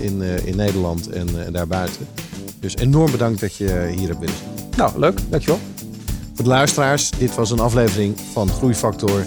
in, 0.00 0.22
eh, 0.22 0.46
in 0.46 0.56
Nederland 0.56 1.08
en 1.08 1.46
eh, 1.46 1.52
daarbuiten. 1.52 2.06
Dus 2.62 2.76
enorm 2.76 3.10
bedankt 3.10 3.40
dat 3.40 3.56
je 3.56 3.92
hier 3.96 4.08
hebt 4.08 4.20
willen 4.20 4.34
zijn. 4.36 4.68
Nou, 4.76 4.98
leuk. 4.98 5.20
Dankjewel. 5.28 5.60
Voor 6.34 6.44
de 6.44 6.50
luisteraars, 6.50 7.10
dit 7.10 7.34
was 7.34 7.50
een 7.50 7.60
aflevering 7.60 8.16
van 8.32 8.48
Groeifactor. 8.48 9.24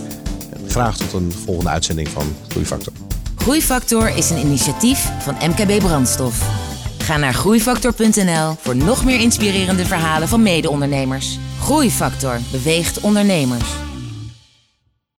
Graag 0.68 0.98
tot 0.98 1.14
een 1.14 1.32
volgende 1.32 1.70
uitzending 1.70 2.08
van 2.08 2.36
Groeifactor. 2.48 2.94
Groeifactor 3.36 4.18
is 4.18 4.30
een 4.30 4.38
initiatief 4.38 5.10
van 5.20 5.36
MKB 5.50 5.80
Brandstof. 5.80 6.50
Ga 6.98 7.18
naar 7.18 7.34
groeifactor.nl 7.34 8.56
voor 8.60 8.76
nog 8.76 9.06
meer 9.06 9.20
inspirerende 9.20 9.86
verhalen 9.86 10.28
van 10.28 10.42
mede-ondernemers. 10.42 11.40
Groeifactor 11.60 12.40
beweegt 12.52 13.00
ondernemers. 13.00 13.70